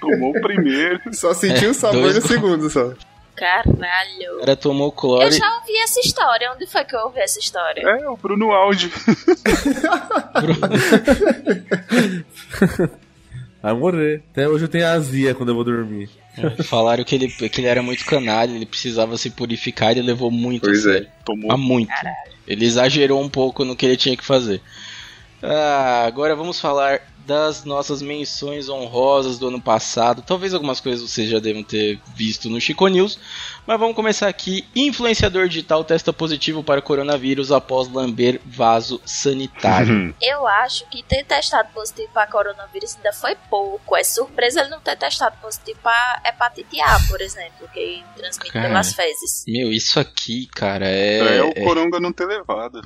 Tomou 0.00 0.30
o 0.30 0.40
primeiro. 0.40 1.00
Só 1.12 1.34
senti 1.34 1.66
o 1.66 1.74
sabor 1.74 2.00
dois 2.02 2.16
no 2.16 2.22
segundo 2.22 2.70
só. 2.70 2.92
Caralho. 3.40 4.36
o 4.36 4.40
cara 4.40 4.54
tomou 4.54 4.92
cloro. 4.92 5.22
Eu 5.22 5.32
já 5.32 5.56
ouvi 5.56 5.74
essa 5.78 5.98
história. 6.00 6.52
Onde 6.54 6.66
foi 6.66 6.84
que 6.84 6.94
eu 6.94 7.00
ouvi 7.00 7.20
essa 7.20 7.38
história? 7.40 7.80
É, 7.80 8.06
o 8.06 8.14
Bruno 8.18 8.52
Aldi. 8.52 8.92
Vai 13.62 13.72
morrer. 13.74 14.22
Até 14.30 14.46
hoje 14.46 14.64
eu 14.64 14.68
tenho 14.68 14.86
azia 14.86 15.34
quando 15.34 15.48
eu 15.50 15.54
vou 15.54 15.64
dormir. 15.64 16.10
Falaram 16.64 17.02
que 17.02 17.14
ele, 17.14 17.28
que 17.28 17.60
ele 17.60 17.66
era 17.66 17.82
muito 17.82 18.04
canalha, 18.04 18.50
ele 18.50 18.66
precisava 18.66 19.16
se 19.16 19.30
purificar, 19.30 19.90
ele 19.92 20.02
levou 20.02 20.30
muito 20.30 20.62
Pois 20.62 20.86
a 20.86 20.90
é. 20.90 20.92
sério. 20.94 21.08
Tomou 21.24 21.50
A 21.52 21.56
muito. 21.56 21.90
Ele 22.46 22.64
exagerou 22.66 23.22
um 23.22 23.28
pouco 23.28 23.64
no 23.64 23.74
que 23.74 23.86
ele 23.86 23.96
tinha 23.96 24.16
que 24.16 24.24
fazer. 24.24 24.60
Ah, 25.42 26.04
agora 26.06 26.36
vamos 26.36 26.60
falar 26.60 27.00
das 27.30 27.64
nossas 27.64 28.02
menções 28.02 28.68
honrosas 28.68 29.38
do 29.38 29.46
ano 29.46 29.60
passado. 29.60 30.20
Talvez 30.20 30.52
algumas 30.52 30.80
coisas 30.80 31.08
vocês 31.08 31.30
já 31.30 31.38
devam 31.38 31.62
ter 31.62 32.00
visto 32.12 32.50
no 32.50 32.60
Chico 32.60 32.88
News. 32.88 33.20
Mas 33.64 33.78
vamos 33.78 33.94
começar 33.94 34.26
aqui. 34.26 34.66
Influenciador 34.74 35.46
digital 35.46 35.84
testa 35.84 36.12
positivo 36.12 36.64
para 36.64 36.82
coronavírus 36.82 37.52
após 37.52 37.86
lamber 37.86 38.40
vaso 38.44 39.00
sanitário. 39.06 40.12
Eu 40.20 40.44
acho 40.44 40.90
que 40.90 41.04
ter 41.04 41.24
testado 41.24 41.68
positivo 41.72 42.08
para 42.12 42.26
coronavírus 42.26 42.96
ainda 42.96 43.12
foi 43.12 43.36
pouco. 43.48 43.96
É 43.96 44.02
surpresa 44.02 44.62
ele 44.62 44.70
não 44.70 44.80
ter 44.80 44.96
testado 44.96 45.36
positivo 45.40 45.78
para 45.84 46.22
hepatite 46.26 46.80
A, 46.80 46.98
por 47.08 47.20
exemplo, 47.20 47.68
que 47.72 48.02
transmite 48.16 48.52
Cara. 48.52 48.66
pelas 48.66 48.92
fezes. 48.92 49.44
Meu, 49.46 49.70
isso 49.70 50.00
aqui, 50.00 50.48
cara, 50.48 50.88
é. 50.88 51.36
É, 51.36 51.42
o 51.44 51.52
é- 51.54 51.62
Coronga 51.62 52.00
não 52.00 52.12
ter 52.12 52.26
levado. 52.26 52.80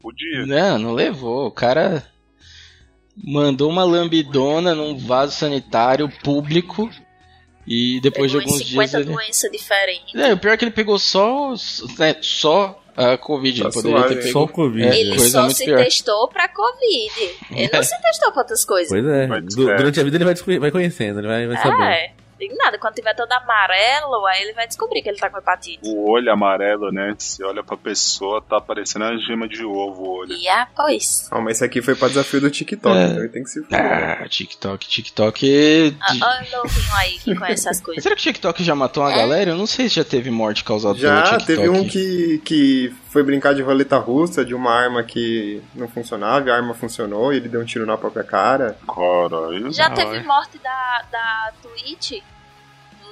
Podia. 0.00 0.46
Não, 0.46 0.78
não 0.78 0.92
levou. 0.92 1.48
O 1.48 1.50
cara 1.50 2.06
mandou 3.16 3.70
uma 3.70 3.84
lambidona 3.84 4.74
num 4.74 4.96
vaso 4.96 5.34
sanitário 5.36 6.08
público 6.22 6.90
e 7.66 8.00
depois 8.00 8.30
Pegou 8.30 8.44
de 8.44 8.48
alguns 8.50 8.60
em 8.62 8.64
dias 8.64 8.90
50 8.90 8.96
ele... 9.00 9.04
doenças 9.16 9.50
diferentes. 9.50 10.14
É, 10.14 10.32
o 10.32 10.38
pior 10.38 10.52
é 10.52 10.56
que 10.56 10.64
ele 10.64 10.70
pegou 10.72 10.98
só, 10.98 11.52
né, 11.98 12.16
só 12.20 12.80
a 12.96 13.18
Covid. 13.18 13.60
Tá 13.62 13.66
ele 13.68 13.74
poderia 13.74 13.98
suave, 13.98 14.14
ter? 14.16 14.22
Só 14.32 14.40
pego... 14.40 14.44
o 14.44 14.48
Covid. 14.48 14.86
É, 14.88 15.00
Ele 15.00 15.10
coisa 15.10 15.30
só 15.30 15.42
muito 15.42 15.56
se 15.56 15.64
pior. 15.64 15.84
testou 15.84 16.28
pra 16.28 16.48
Covid. 16.48 17.34
Ele 17.50 17.68
É. 17.72 17.76
não 17.76 17.82
se 17.82 18.00
testou 18.02 18.32
pra 18.32 18.42
outras 18.42 18.64
coisas. 18.64 18.88
Pois 18.88 19.04
é. 19.04 19.26
Durante 19.76 20.00
a 20.00 20.04
vida 20.04 20.16
ele 20.16 20.24
vai, 20.24 20.58
vai 20.58 20.70
conhecendo, 20.70 21.20
ele 21.20 21.26
vai, 21.28 21.46
vai 21.46 21.56
saber. 21.62 21.82
É, 21.84 22.12
tem 22.38 22.54
nada. 22.56 22.78
Quando 22.78 22.94
tiver 22.94 23.14
todo 23.14 23.30
amarelo, 23.32 24.26
aí 24.26 24.42
ele 24.42 24.52
vai 24.52 24.66
descobrir 24.66 25.02
que 25.02 25.08
ele 25.08 25.18
tá 25.18 25.28
com 25.30 25.38
hepatite. 25.38 25.80
O 25.88 26.10
olho 26.10 26.30
amarelo, 26.32 26.90
né? 26.92 27.14
Se 27.18 27.42
olha 27.44 27.62
pra 27.62 27.76
pessoa, 27.76 28.42
tá 28.42 28.60
parecendo 28.60 29.04
a 29.04 29.16
gema 29.16 29.48
de 29.48 29.64
ovo 29.64 30.02
o 30.02 30.10
olho. 30.18 30.32
E 30.32 30.48
após. 30.48 31.28
Ah, 31.30 31.40
mas 31.40 31.56
esse 31.56 31.64
aqui 31.64 31.80
foi 31.82 31.94
pra 31.94 32.08
desafio 32.08 32.40
do 32.40 32.50
TikTok, 32.50 32.96
É. 32.96 33.04
então 33.06 33.18
ele 33.20 33.28
tem 33.28 33.42
que 33.42 33.50
se 33.50 33.62
fuder. 33.62 33.80
Ah, 34.22 34.28
TikTok, 34.28 34.86
TikTok... 34.88 35.96
Ah, 36.00 36.12
de- 36.12 36.24
Olha 36.24 36.60
o 36.60 36.62
novinho 36.64 36.94
aí 36.98 37.18
que 37.18 37.34
conhece 37.34 37.68
as 37.68 37.80
coisas. 37.80 38.02
Será 38.02 38.14
que 38.14 38.20
o 38.20 38.24
TikTok 38.24 38.62
já 38.64 38.74
matou 38.74 39.02
uma 39.02 39.12
É. 39.12 39.16
galera? 39.16 39.50
Eu 39.50 39.56
não 39.56 39.66
sei 39.66 39.88
se 39.88 39.96
já 39.96 40.04
teve 40.04 40.30
morte 40.30 40.64
causada 40.64 40.98
Já 40.98 41.22
pelo 41.22 41.38
TikTok. 41.38 41.46
teve 41.46 41.68
um 41.68 41.88
que, 41.88 42.38
que 42.44 42.94
foi 43.10 43.22
brincar 43.22 43.54
de 43.54 43.62
roleta 43.62 43.96
russa 43.98 44.44
de 44.44 44.54
uma 44.54 44.72
arma 44.72 45.02
que 45.02 45.62
não 45.74 45.88
funcionava, 45.88 46.48
e 46.48 46.50
a 46.50 46.56
arma 46.56 46.74
funcionou 46.74 47.32
e 47.32 47.36
ele 47.36 47.48
deu 47.48 47.60
um 47.60 47.64
tiro 47.64 47.86
na 47.86 47.96
própria 47.96 48.24
cara. 48.24 48.76
Caralho. 48.86 49.72
Já 49.72 49.88
Da 49.88 49.94
teve 49.94 50.20
morte 50.26 50.58
da, 50.58 51.04
da 51.10 51.52
Twitch, 51.62 52.22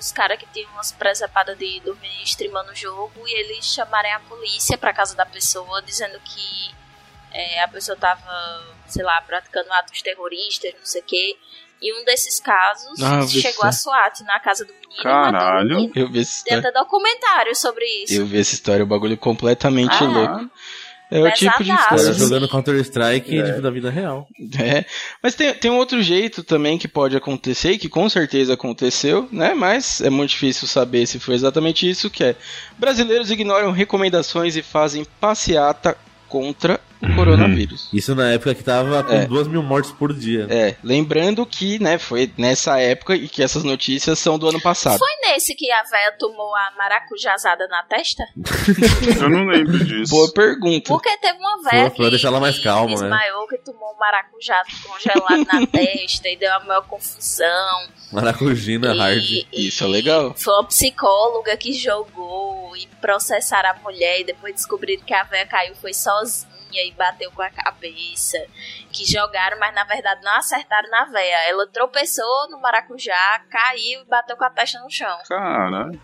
dos 0.04 0.12
caras 0.12 0.38
que 0.38 0.46
tinham 0.52 0.70
umas 0.72 0.92
presepadas 0.92 1.56
de 1.56 1.80
dormir 1.80 2.22
streamando 2.24 2.72
o 2.72 2.74
jogo 2.76 3.26
e 3.26 3.32
eles 3.40 3.64
chamarem 3.64 4.12
a 4.12 4.20
polícia 4.20 4.76
pra 4.76 4.92
casa 4.92 5.16
da 5.16 5.24
pessoa 5.24 5.80
dizendo 5.80 6.20
que 6.20 6.74
é, 7.32 7.62
a 7.62 7.68
pessoa 7.68 7.96
tava, 7.96 8.22
sei 8.86 9.02
lá, 9.02 9.18
praticando 9.22 9.72
atos 9.72 10.02
terroristas, 10.02 10.74
não 10.78 10.84
sei 10.84 11.00
o 11.00 11.04
quê. 11.04 11.38
E 11.80 11.92
um 12.00 12.04
desses 12.04 12.38
casos 12.38 13.02
Ah, 13.02 13.26
chegou 13.26 13.64
a 13.64 13.72
SWAT 13.72 14.20
na 14.24 14.38
casa 14.40 14.64
do 14.66 14.72
menino 14.74 15.00
o 15.00 15.02
Caralho. 15.02 15.68
menino. 15.76 15.92
Eu 15.96 16.08
vi 16.10 16.20
essa 16.20 16.44
Tem 16.44 16.52
história. 16.54 16.68
até 16.68 16.72
documentário 16.80 17.56
sobre 17.56 17.84
isso. 18.04 18.12
Eu 18.14 18.26
vi 18.26 18.38
essa 18.40 18.54
história, 18.54 18.84
o 18.84 18.86
bagulho 18.86 19.16
completamente 19.16 19.96
Ah. 20.04 20.06
louco. 20.06 20.50
É 21.10 21.20
o 21.20 21.30
tipo 21.32 21.62
de. 21.62 21.70
Sim. 21.98 22.14
jogando 22.14 22.48
Counter-Strike 22.48 23.38
É. 23.38 23.60
da 23.60 23.70
vida 23.70 23.90
real. 23.90 24.26
É, 24.58 24.84
mas 25.22 25.34
tem, 25.34 25.52
tem 25.54 25.70
um 25.70 25.76
outro 25.76 26.02
jeito 26.02 26.42
também 26.42 26.78
que 26.78 26.88
pode 26.88 27.16
acontecer, 27.16 27.72
e 27.72 27.78
que 27.78 27.88
com 27.88 28.08
certeza 28.08 28.54
aconteceu, 28.54 29.28
né? 29.30 29.54
Mas 29.54 30.00
é 30.00 30.10
muito 30.10 30.30
difícil 30.30 30.66
saber 30.66 31.06
se 31.06 31.18
foi 31.20 31.34
exatamente 31.34 31.88
isso, 31.88 32.10
que 32.10 32.24
é 32.24 32.36
brasileiros 32.78 33.30
ignoram 33.30 33.70
recomendações 33.70 34.56
e 34.56 34.62
fazem 34.62 35.06
passeata 35.20 35.96
contra 36.28 36.80
coronavírus. 37.14 37.88
Isso 37.92 38.14
na 38.14 38.32
época 38.32 38.54
que 38.54 38.62
tava 38.62 39.02
com 39.04 39.12
É. 39.12 39.26
duas 39.26 39.46
mil 39.48 39.62
mortes 39.62 39.90
por 39.92 40.12
dia. 40.12 40.46
É, 40.50 40.76
lembrando 40.82 41.44
que, 41.44 41.78
né, 41.78 41.98
foi 41.98 42.30
nessa 42.38 42.78
época 42.80 43.14
e 43.14 43.28
que 43.28 43.42
essas 43.42 43.62
notícias 43.64 44.18
são 44.18 44.38
do 44.38 44.48
ano 44.48 44.60
passado. 44.60 44.98
Foi 44.98 45.30
nesse 45.30 45.54
que 45.54 45.70
a 45.70 45.82
véia 45.84 46.12
tomou 46.18 46.54
a 46.54 46.72
maracujazada 46.76 47.66
na 47.68 47.82
testa? 47.84 48.24
Eu 49.20 49.28
não 49.30 49.44
lembro 49.46 49.84
disso. 49.84 50.10
Boa 50.10 50.32
pergunta. 50.32 50.88
Porque 50.88 51.16
teve 51.18 51.38
uma 51.38 51.62
Foi 51.62 51.70
véia 51.72 51.90
pra 51.90 52.04
que, 52.04 52.10
deixar 52.10 52.28
ela 52.28 52.40
mais 52.40 52.56
que 52.56 52.64
calma, 52.64 52.90
né? 52.90 52.96
desmaiou, 53.00 53.46
que 53.48 53.58
tomou 53.58 53.92
um 53.94 53.98
maracujá 53.98 54.62
congelado 54.86 55.46
na 55.52 55.66
testa 55.70 56.28
e 56.28 56.36
deu 56.36 56.52
a 56.54 56.60
maior 56.60 56.86
confusão. 56.86 57.88
Maracujina 58.12 58.94
E- 58.94 58.98
hard. 58.98 59.22
e- 59.30 59.46
Isso 59.52 59.84
é 59.84 59.86
legal. 59.86 60.34
Foi 60.36 60.54
uma 60.54 60.64
psicóloga 60.64 61.56
que 61.56 61.72
jogou 61.72 62.76
e 62.76 62.86
processaram 63.00 63.70
a 63.70 63.74
mulher 63.82 64.20
e 64.20 64.24
depois 64.24 64.54
descobriram 64.54 65.02
que 65.04 65.14
a 65.14 65.24
véia 65.24 65.46
caiu 65.46 65.74
foi 65.76 65.92
sozinha 65.92 66.53
e 66.82 66.92
bateu 66.92 67.30
com 67.32 67.42
a 67.42 67.50
cabeça. 67.50 68.38
Que 68.92 69.04
jogaram, 69.04 69.58
mas 69.58 69.74
na 69.74 69.84
verdade 69.84 70.22
não 70.22 70.32
acertaram 70.36 70.88
na 70.90 71.04
véia. 71.06 71.48
Ela 71.50 71.66
tropeçou 71.68 72.48
no 72.50 72.60
maracujá, 72.60 73.40
caiu 73.50 74.02
e 74.02 74.04
bateu 74.04 74.36
com 74.36 74.44
a 74.44 74.50
testa 74.50 74.80
no 74.80 74.90
chão. 74.90 75.18
Caralho. 75.28 76.00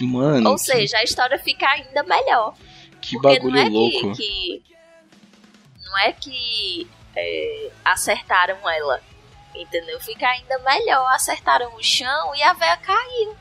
Mano, 0.00 0.50
Ou 0.50 0.58
seja, 0.58 0.98
a 0.98 1.02
história 1.04 1.38
fica 1.38 1.66
ainda 1.68 2.02
melhor. 2.02 2.54
que 3.00 3.18
bagulho 3.20 3.50
não 3.54 3.60
é 3.60 3.68
louco. 3.68 4.12
Que, 4.14 4.62
que- 4.66 4.76
não 5.84 5.98
é 6.00 6.12
que 6.12 6.90
é, 7.16 7.70
acertaram 7.84 8.58
ela. 8.68 9.00
Entendeu? 9.54 9.98
Fica 10.00 10.28
ainda 10.28 10.58
melhor. 10.58 11.06
Acertaram 11.14 11.74
o 11.76 11.82
chão 11.82 12.34
e 12.34 12.42
a 12.42 12.52
véia 12.52 12.76
caiu. 12.76 13.34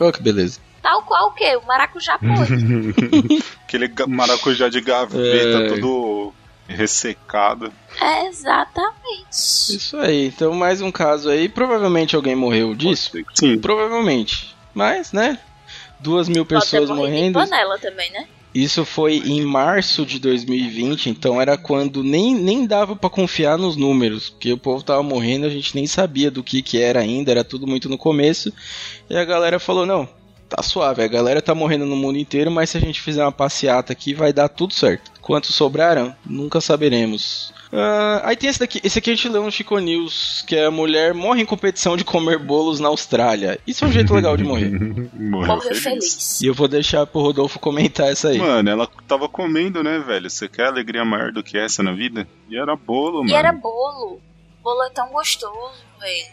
Olha 0.00 0.12
que 0.12 0.22
beleza. 0.22 0.60
Tal 0.86 1.02
qual 1.02 1.30
o 1.30 1.32
quê? 1.32 1.56
O 1.56 1.66
maracujá 1.66 2.16
pôde. 2.16 3.42
Aquele 3.66 3.90
maracujá 4.06 4.68
de 4.68 4.80
gaveta, 4.80 5.18
É. 5.64 5.68
todo 5.68 6.32
ressecado. 6.68 7.72
É, 8.00 8.26
exatamente. 8.28 9.26
Isso 9.32 9.96
aí. 9.96 10.28
Então, 10.28 10.52
mais 10.54 10.80
um 10.80 10.92
caso 10.92 11.28
aí. 11.28 11.48
Provavelmente 11.48 12.14
alguém 12.14 12.36
morreu 12.36 12.72
disso. 12.72 13.10
Sim. 13.34 13.58
Provavelmente. 13.58 14.54
Mas, 14.72 15.10
né? 15.12 15.40
Duas 15.98 16.28
mil 16.28 16.46
Pode 16.46 16.60
pessoas 16.60 16.88
morrido 16.88 17.06
em 17.08 17.10
morrendo. 17.32 17.38
panela 17.40 17.78
também, 17.80 18.08
né? 18.12 18.28
Isso 18.54 18.84
foi 18.84 19.16
em 19.16 19.42
março 19.42 20.06
de 20.06 20.20
2020, 20.20 21.10
então 21.10 21.40
era 21.40 21.58
quando 21.58 22.04
nem, 22.04 22.32
nem 22.32 22.64
dava 22.64 22.94
pra 22.94 23.10
confiar 23.10 23.58
nos 23.58 23.74
números, 23.76 24.30
porque 24.30 24.52
o 24.52 24.56
povo 24.56 24.82
tava 24.84 25.02
morrendo, 25.02 25.46
a 25.46 25.50
gente 25.50 25.74
nem 25.74 25.86
sabia 25.86 26.30
do 26.30 26.42
que 26.44 26.62
que 26.62 26.80
era 26.80 27.00
ainda, 27.00 27.32
era 27.32 27.42
tudo 27.44 27.66
muito 27.66 27.88
no 27.88 27.98
começo. 27.98 28.50
E 29.10 29.16
a 29.16 29.24
galera 29.26 29.58
falou: 29.58 29.84
"Não, 29.84 30.08
tá 30.48 30.62
suave, 30.62 31.02
a 31.02 31.08
galera 31.08 31.42
tá 31.42 31.54
morrendo 31.54 31.86
no 31.86 31.96
mundo 31.96 32.18
inteiro, 32.18 32.50
mas 32.50 32.70
se 32.70 32.76
a 32.76 32.80
gente 32.80 33.00
fizer 33.00 33.22
uma 33.22 33.32
passeata 33.32 33.92
aqui 33.92 34.14
vai 34.14 34.32
dar 34.32 34.48
tudo 34.48 34.72
certo. 34.72 35.10
Quantos 35.20 35.54
sobraram? 35.54 36.14
Nunca 36.24 36.60
saberemos." 36.60 37.52
Ah, 37.72 38.22
aí 38.24 38.36
tem 38.36 38.48
esse 38.48 38.60
daqui, 38.60 38.80
esse 38.82 38.98
aqui 38.98 39.10
a 39.10 39.14
gente 39.14 39.28
leu 39.28 39.42
no 39.42 39.50
Chico 39.50 39.78
News, 39.78 40.44
que 40.46 40.54
é 40.54 40.66
a 40.66 40.70
mulher 40.70 41.12
morre 41.12 41.42
em 41.42 41.46
competição 41.46 41.96
de 41.96 42.04
comer 42.04 42.38
bolos 42.38 42.78
na 42.78 42.88
Austrália. 42.88 43.58
Isso 43.66 43.84
é 43.84 43.88
um 43.88 43.92
jeito 43.92 44.14
legal 44.14 44.36
de 44.36 44.44
morrer. 44.44 44.70
Morreu 45.12 45.56
Morreu 45.56 45.60
feliz. 45.60 45.82
feliz. 45.82 46.40
E 46.40 46.46
eu 46.46 46.54
vou 46.54 46.68
deixar 46.68 47.06
pro 47.06 47.20
Rodolfo 47.20 47.58
comentar 47.58 48.08
essa 48.08 48.28
aí. 48.28 48.38
Mano, 48.38 48.70
ela 48.70 48.88
tava 49.08 49.28
comendo, 49.28 49.82
né, 49.82 49.98
velho? 49.98 50.30
Você 50.30 50.48
quer 50.48 50.66
alegria 50.66 51.04
maior 51.04 51.32
do 51.32 51.42
que 51.42 51.58
essa 51.58 51.82
na 51.82 51.92
vida? 51.92 52.26
E 52.48 52.56
era 52.56 52.76
bolo, 52.76 53.18
mano. 53.18 53.30
E 53.30 53.34
era 53.34 53.52
bolo. 53.52 54.20
Bolo 54.62 54.82
é 54.84 54.90
tão 54.90 55.08
gostoso, 55.10 55.84
velho. 56.00 56.26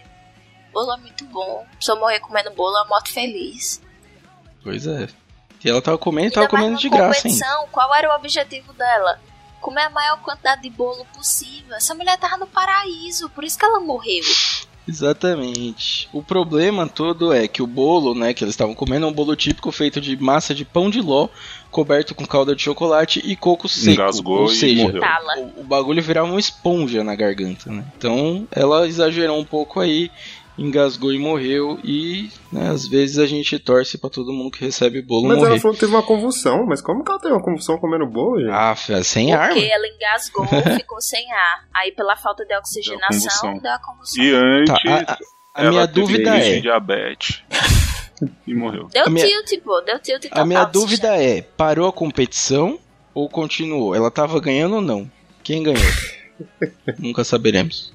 Bolo 0.71 0.93
é 0.93 0.97
muito 0.97 1.25
bom. 1.25 1.65
Se 1.79 1.91
eu 1.91 1.99
morrer 1.99 2.19
comendo 2.19 2.51
bolo, 2.51 2.77
é 2.77 2.81
uma 2.81 2.89
morte 2.89 3.11
feliz. 3.11 3.81
Pois 4.63 4.87
é. 4.87 5.07
E 5.63 5.69
ela 5.69 5.81
tava 5.81 5.97
comendo, 5.97 6.25
Ainda 6.25 6.35
tava 6.35 6.47
comendo 6.47 6.77
de 6.77 6.89
graça, 6.89 7.27
hein? 7.27 7.39
Qual 7.71 7.93
era 7.95 8.11
o 8.11 8.15
objetivo 8.15 8.73
dela? 8.73 9.19
Comer 9.61 9.83
a 9.83 9.89
maior 9.89 10.21
quantidade 10.21 10.61
de 10.61 10.69
bolo 10.69 11.05
possível. 11.15 11.75
Essa 11.75 11.93
mulher 11.95 12.17
tava 12.17 12.37
no 12.37 12.47
paraíso, 12.47 13.29
por 13.29 13.43
isso 13.43 13.57
que 13.57 13.63
ela 13.65 13.79
morreu. 13.79 14.23
Exatamente. 14.87 16.09
O 16.11 16.21
problema 16.21 16.87
todo 16.87 17.31
é 17.31 17.47
que 17.47 17.61
o 17.63 17.67
bolo, 17.67 18.13
né, 18.13 18.33
que 18.33 18.43
eles 18.43 18.53
estavam 18.53 18.75
comendo 18.75 19.05
é 19.05 19.09
um 19.09 19.13
bolo 19.13 19.35
típico 19.35 19.71
feito 19.71 20.01
de 20.01 20.17
massa 20.17 20.53
de 20.53 20.65
pão 20.65 20.89
de 20.89 21.01
ló, 21.01 21.29
coberto 21.71 22.13
com 22.13 22.25
calda 22.25 22.55
de 22.55 22.61
chocolate 22.61 23.21
e 23.23 23.35
coco 23.35 23.69
seco. 23.69 23.91
Engasgou 23.91 24.41
Ou 24.41 24.51
e 24.51 24.55
seja, 24.55 24.91
o, 25.55 25.61
o 25.61 25.63
bagulho 25.63 26.03
virava 26.03 26.27
uma 26.27 26.39
esponja 26.39 27.03
na 27.03 27.15
garganta, 27.15 27.71
né? 27.71 27.85
Então 27.97 28.45
ela 28.51 28.85
exagerou 28.85 29.39
um 29.39 29.45
pouco 29.45 29.79
aí, 29.79 30.11
engasgou 30.57 31.11
e 31.13 31.19
morreu. 31.19 31.79
E 31.83 32.29
né, 32.51 32.69
às 32.69 32.87
vezes 32.87 33.17
a 33.19 33.25
gente 33.25 33.57
torce 33.59 33.97
pra 33.97 34.09
todo 34.09 34.31
mundo 34.33 34.51
que 34.51 34.63
recebe 34.63 35.01
bolo 35.01 35.27
Mas 35.27 35.37
morrer. 35.37 35.51
ela 35.51 35.59
falou 35.59 35.73
que 35.73 35.79
teve 35.79 35.93
uma 35.93 36.03
convulsão. 36.03 36.65
Mas 36.65 36.81
como 36.81 37.03
que 37.03 37.11
ela 37.11 37.19
teve 37.19 37.33
uma 37.33 37.41
convulsão 37.43 37.77
comendo 37.77 38.05
bolo, 38.05 38.39
gente? 38.39 38.51
Ah, 38.51 38.75
fé, 38.75 39.01
sem 39.03 39.33
arma. 39.33 39.53
Porque 39.55 39.69
ela 39.71 39.87
engasgou, 39.87 40.45
ficou 40.77 41.01
sem 41.01 41.31
ar. 41.31 41.67
Aí, 41.73 41.91
pela 41.91 42.15
falta 42.15 42.45
de 42.45 42.55
oxigenação, 42.57 43.09
convulsão. 43.19 43.57
deu 43.59 43.71
a 43.71 43.79
convulsão. 43.79 44.23
E 44.23 44.31
antes, 44.33 44.73
Tá, 44.83 44.91
a, 44.91 45.13
a- 45.13 45.17
a 45.55 45.61
ela 45.61 45.71
minha 45.71 45.87
teve 45.87 45.99
dúvida 46.01 46.37
é. 46.37 46.59
diabetes. 46.59 47.43
e 48.47 48.53
morreu. 48.55 48.87
Deu 48.91 49.05
A 49.05 49.09
minha- 49.09 49.25
tilt, 49.25 49.61
pô. 49.63 49.81
Deu 49.81 49.99
tilt 49.99 50.25
A 50.31 50.45
minha 50.45 50.65
dúvida 50.65 51.15
é, 51.15 51.41
parou 51.41 51.87
a 51.87 51.93
competição 51.93 52.79
ou 53.13 53.29
continuou? 53.29 53.93
Ela 53.95 54.09
tava 54.09 54.39
ganhando 54.39 54.75
ou 54.75 54.81
não? 54.81 55.09
Quem 55.43 55.61
ganhou? 55.61 55.81
Nunca 56.97 57.23
saberemos. 57.23 57.93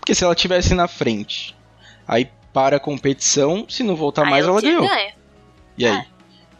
Porque 0.00 0.14
se 0.14 0.24
ela 0.24 0.34
tivesse 0.34 0.74
na 0.74 0.88
frente, 0.88 1.54
aí 2.08 2.28
para 2.52 2.78
a 2.78 2.80
competição, 2.80 3.66
se 3.68 3.82
não 3.84 3.94
voltar 3.94 4.24
Aí 4.24 4.30
mais, 4.30 4.44
ela 4.46 4.60
ganhou. 4.60 4.88
ganho. 4.88 5.12
E 5.76 5.86
aí? 5.86 5.94
É. 5.96 6.06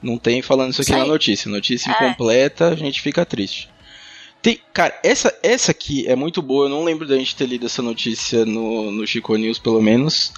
Não 0.01 0.17
tem 0.19 0.41
falando 0.43 0.71
isso 0.71 0.83
aqui 0.83 0.93
Isso 0.93 0.99
na 1.01 1.07
notícia. 1.07 1.51
Notícia 1.51 1.91
É. 1.91 1.93
incompleta, 1.95 2.69
a 2.69 2.77
gente 2.77 3.01
fica 3.01 3.25
triste. 3.27 3.69
Tem, 4.41 4.61
cara, 4.73 4.97
essa, 5.03 5.37
essa 5.43 5.73
aqui 5.73 6.07
é 6.07 6.15
muito 6.15 6.41
boa. 6.41 6.67
Eu 6.67 6.69
não 6.69 6.85
lembro 6.85 7.09
da 7.09 7.17
gente 7.17 7.35
ter 7.35 7.45
lido 7.47 7.67
essa 7.67 7.83
notícia 7.83 8.45
no, 8.47 8.93
no 8.93 9.05
Chico 9.05 9.35
News, 9.35 9.59
pelo 9.59 9.83
menos. 9.83 10.33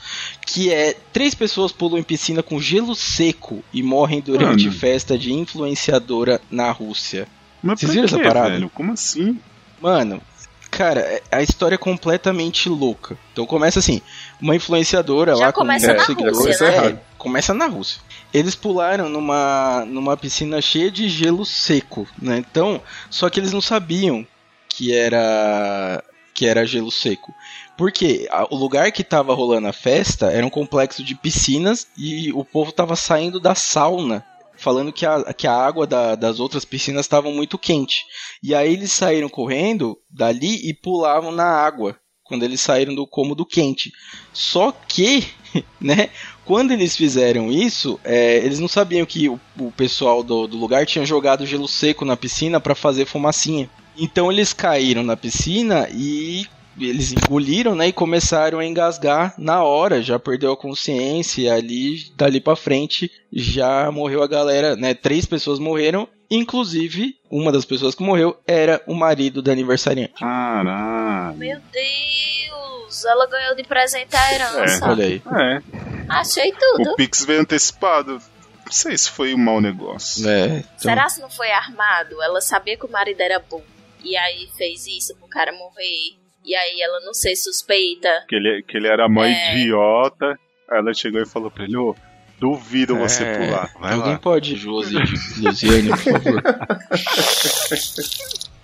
Que 0.47 0.73
é: 0.73 0.97
três 1.13 1.35
pessoas 1.35 1.71
pulam 1.71 1.99
em 1.99 2.03
piscina 2.03 2.43
com 2.43 2.59
gelo 2.59 2.95
seco 2.95 3.63
e 3.71 3.83
morrem 3.83 4.23
durante 4.23 4.65
Mano. 4.69 4.79
festa 4.79 5.19
de 5.19 5.35
influenciadora 5.35 6.41
na 6.51 6.71
Rússia. 6.71 7.29
Mas 7.63 7.81
Vocês 7.81 7.93
pra 7.93 8.03
viram 8.03 8.05
essa 8.07 8.19
parada? 8.27 8.51
velho? 8.55 8.71
Como 8.71 8.91
assim? 8.93 9.39
Mano, 9.83 10.23
cara, 10.71 11.01
é- 11.01 11.23
a 11.31 11.43
história 11.43 11.75
é 11.75 11.79
completamente 11.79 12.71
louca. 12.71 13.19
Então 13.35 13.45
começa 13.45 13.79
assim: 13.81 14.01
uma 14.41 14.57
influenciadora 14.57 15.35
Já 15.37 15.47
lá 15.47 15.53
com 15.53 15.61
começa 15.61 15.93
na 15.95 16.05
seguidores. 16.05 16.39
Rússia, 16.39 16.65
é, 16.65 16.71
né? 16.71 16.77
errado. 16.77 17.01
começa 17.19 17.55
na 17.55 17.67
Rússia. 17.67 18.01
Eles 18.33 18.55
pularam 18.55 19.09
numa, 19.09 19.85
numa 19.87 20.17
piscina 20.17 20.61
cheia 20.63 20.91
de 20.91 21.09
gelo 21.09 21.45
seco, 21.45 22.07
né? 22.21 22.39
Então, 22.39 22.81
só 23.11 23.29
que 23.29 23.41
eles 23.41 23.53
não 23.53 23.61
sabiam 23.61 24.27
que 24.69 24.95
era 24.95 26.03
que 26.33 26.47
era 26.47 26.65
gelo 26.65 26.91
seco. 26.91 27.35
Porque 27.77 28.29
o 28.51 28.57
lugar 28.57 28.91
que 28.93 29.05
tava 29.05 29.35
rolando 29.35 29.67
a 29.69 29.73
festa 29.73 30.31
era 30.31 30.47
um 30.47 30.51
complexo 30.51 31.03
de 31.05 31.15
piscinas 31.15 31.87
e 31.99 32.33
o 32.33 32.45
povo 32.45 32.73
tava 32.73 32.97
saindo 32.97 33.39
da 33.39 33.55
sauna, 33.55 34.25
falando 34.57 34.93
que 34.93 35.05
a, 35.05 35.35
que 35.35 35.47
a 35.47 35.53
água 35.55 35.87
da- 35.87 36.15
das 36.15 36.41
outras 36.41 36.65
piscinas 36.65 37.05
estavam 37.05 37.33
muito 37.33 37.59
quente. 37.59 38.05
E 38.43 38.55
aí 38.55 38.73
eles 38.73 38.93
saíram 38.93 39.29
correndo 39.29 39.99
dali 40.11 40.67
e 40.67 40.73
pulavam 40.73 41.31
na 41.33 41.45
água 41.45 41.97
quando 42.31 42.45
eles 42.45 42.61
saíram 42.61 42.95
do 42.95 43.05
cômodo 43.05 43.45
quente. 43.45 43.93
Só 44.33 44.71
que, 44.71 45.27
né, 45.81 46.11
quando 46.45 46.71
eles 46.71 46.97
fizeram 46.97 47.51
isso, 47.51 47.99
é, 48.05 48.37
eles 48.37 48.61
não 48.61 48.69
sabiam 48.69 49.05
que 49.05 49.29
o, 49.29 49.39
o 49.59 49.73
pessoal 49.73 50.23
do, 50.23 50.47
do 50.47 50.57
lugar 50.57 50.87
tinha 50.87 51.05
jogado 51.05 51.45
gelo 51.45 51.67
seco 51.67 52.05
na 52.05 52.17
piscina 52.17 52.61
para 52.61 52.77
fazer 52.77 53.05
fumacinha. 53.05 53.69
Então 53.99 54.31
eles 54.31 54.53
caíram 54.53 55.03
na 55.03 55.17
piscina 55.17 55.89
e 55.91 56.47
eles 56.89 57.13
engoliram, 57.13 57.75
né, 57.75 57.89
e 57.89 57.93
começaram 57.93 58.59
a 58.59 58.65
engasgar 58.65 59.35
na 59.39 59.63
hora, 59.63 60.01
já 60.03 60.19
perdeu 60.19 60.53
a 60.53 60.57
consciência 60.57 61.43
e 61.43 61.49
ali, 61.51 62.11
dali 62.17 62.41
pra 62.41 62.57
frente, 62.57 63.11
já 63.33 63.91
morreu 63.91 64.23
a 64.23 64.27
galera, 64.29 64.75
né, 64.77 64.95
três 64.95 65.27
pessoas 65.27 65.59
morreram, 65.59 66.09
inclusive, 66.31 67.17
uma 67.31 67.51
das 67.53 67.65
pessoas 67.65 67.95
que 67.95 68.03
morreu 68.03 68.39
era 68.47 68.81
o 68.87 68.95
marido 68.95 69.43
da 69.43 69.53
aniversariante. 69.53 70.15
Caralho. 70.21 71.37
Meu 71.37 71.59
Deus, 71.73 73.05
ela 73.05 73.27
ganhou 73.27 73.55
de 73.57 73.65
presente 73.65 74.15
a 74.17 74.35
herança. 74.35 74.89
Olha 74.89 75.05
aí. 75.05 75.23
É, 75.39 75.63
Achei 76.09 76.53
tudo. 76.53 76.91
o 76.91 76.97
Pix 76.97 77.25
veio 77.25 77.41
antecipado. 77.41 78.21
Não 78.65 78.73
sei 78.73 78.97
se 78.97 79.11
foi 79.11 79.35
um 79.35 79.39
mau 79.39 79.61
negócio. 79.61 80.29
É, 80.29 80.47
então- 80.59 80.63
Será 80.79 81.09
se 81.09 81.21
não 81.21 81.29
foi 81.31 81.51
armado? 81.51 82.23
Ela 82.23 82.41
sabia 82.41 82.77
que 82.77 82.87
o 82.87 82.91
marido 82.91 83.21
era 83.21 83.39
bom. 83.41 83.63
E 84.05 84.17
aí 84.17 84.49
fez 84.57 84.87
isso 84.87 85.15
pro 85.17 85.29
cara 85.29 85.53
morrer. 85.53 86.17
E 86.45 86.55
aí 86.55 86.81
ela 86.81 87.01
não 87.01 87.13
sei 87.15 87.37
suspeita. 87.37 88.25
Que 88.29 88.37
ele, 88.37 88.63
que 88.67 88.77
ele 88.77 88.89
era 88.89 89.09
mó 89.09 89.25
É. 89.25 89.57
idiota. 89.59 90.39
Aí 90.71 90.79
ela 90.79 90.95
chegou 90.95 91.21
e 91.21 91.27
falou 91.27 91.51
pra 91.51 91.65
ele, 91.65 91.77
ô, 91.77 91.95
duvido 92.39 92.97
você 92.97 93.23
É, 93.25 93.39
pular. 93.47 93.71
Vai 93.79 93.93
Alguém 93.95 94.13
lá. 94.13 94.19
pode, 94.19 94.57
Josi, 94.57 94.97
Luciane, 95.39 95.89
por 95.91 95.99
favor. 95.99 96.43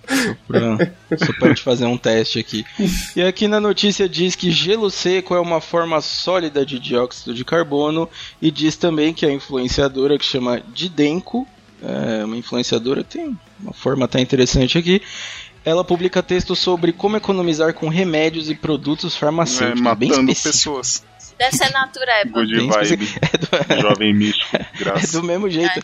Só 0.07 0.35
pra, 0.47 1.17
só 1.19 1.33
pra 1.39 1.49
gente 1.49 1.63
fazer 1.63 1.85
um 1.87 1.99
teste 1.99 2.39
aqui. 2.39 2.65
E 3.17 3.23
aqui 3.23 3.49
na 3.49 3.59
notícia 3.61 4.09
diz 4.09 4.37
que 4.37 4.51
gelo 4.53 4.89
seco 4.91 5.35
é 5.35 5.41
uma 5.41 5.61
forma 5.61 6.01
sólida 6.01 6.65
de 6.65 6.79
dióxido 6.79 7.35
de 7.35 7.45
carbono 7.45 8.09
e 8.41 8.51
diz 8.51 8.77
também 8.77 9.13
que 9.13 9.27
a 9.27 9.33
influenciadora 9.33 10.17
que 10.19 10.25
chama 10.25 10.61
Didenko, 10.73 11.47
é 11.83 12.25
uma 12.25 12.37
influenciadora 12.37 13.03
que 13.05 13.19
tem 13.19 13.37
uma 13.61 13.73
forma 13.73 14.05
até 14.05 14.21
interessante 14.21 14.79
aqui, 14.79 15.03
ela 15.67 15.85
publica 15.85 16.23
textos 16.23 16.59
sobre 16.59 16.93
como 16.93 17.17
economizar 17.17 17.75
com 17.75 17.89
remédios 17.89 18.49
e 18.49 18.55
produtos 18.55 19.15
É, 19.15 19.19
farmacêuticos, 19.19 19.99
bem 19.99 20.09
matando 20.09 20.31
específico. 20.33 20.77
pessoas. 20.77 21.05
Deve 21.39 21.55
ser 21.57 21.71
natureba. 21.73 22.31
Good 22.41 22.57
bem 22.57 22.69
vibe. 22.71 23.09
Jovem 23.83 24.15
místico. 24.15 24.57
É 24.57 24.67
Graças. 24.79 25.13
do 25.13 25.23
mesmo 25.23 25.51
jeito. 25.51 25.83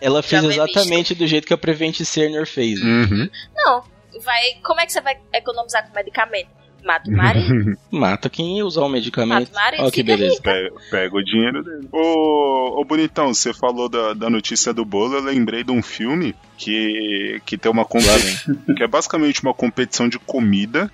Ela 0.00 0.22
fez 0.22 0.42
Já 0.42 0.48
bem 0.48 0.56
exatamente 0.56 1.14
do 1.14 1.26
jeito 1.26 1.46
que 1.46 1.52
a 1.52 1.58
Prevent 1.58 2.00
Cerner 2.02 2.46
fez. 2.46 2.80
Uhum. 2.80 3.28
Não, 3.54 3.82
vai. 4.22 4.42
Como 4.62 4.80
é 4.80 4.86
que 4.86 4.92
você 4.92 5.00
vai 5.00 5.18
economizar 5.34 5.86
com 5.88 5.94
medicamento? 5.94 6.48
Mata 6.86 7.10
o 7.10 7.12
marido. 7.12 7.78
Mata 7.90 8.30
quem 8.30 8.62
usar 8.62 8.82
o 8.82 8.88
medicamento. 8.88 9.50
Mata 9.50 9.50
o 9.50 9.54
marido, 9.54 9.82
Ó, 9.86 9.90
que 9.90 10.02
beleza. 10.04 10.40
Pega, 10.40 10.70
pega 10.90 11.16
o 11.16 11.24
dinheiro 11.24 11.62
dele. 11.64 11.88
Ô, 11.90 12.80
ô 12.80 12.84
Bonitão, 12.84 13.34
você 13.34 13.52
falou 13.52 13.88
da, 13.88 14.14
da 14.14 14.30
notícia 14.30 14.72
do 14.72 14.84
bolo, 14.84 15.16
eu 15.16 15.22
lembrei 15.22 15.64
de 15.64 15.72
um 15.72 15.82
filme 15.82 16.34
que, 16.56 17.40
que 17.44 17.58
tem 17.58 17.70
uma 17.72 17.84
competição. 17.84 18.54
que 18.76 18.82
é 18.82 18.86
basicamente 18.86 19.42
uma 19.42 19.52
competição 19.52 20.08
de 20.08 20.18
comida. 20.18 20.90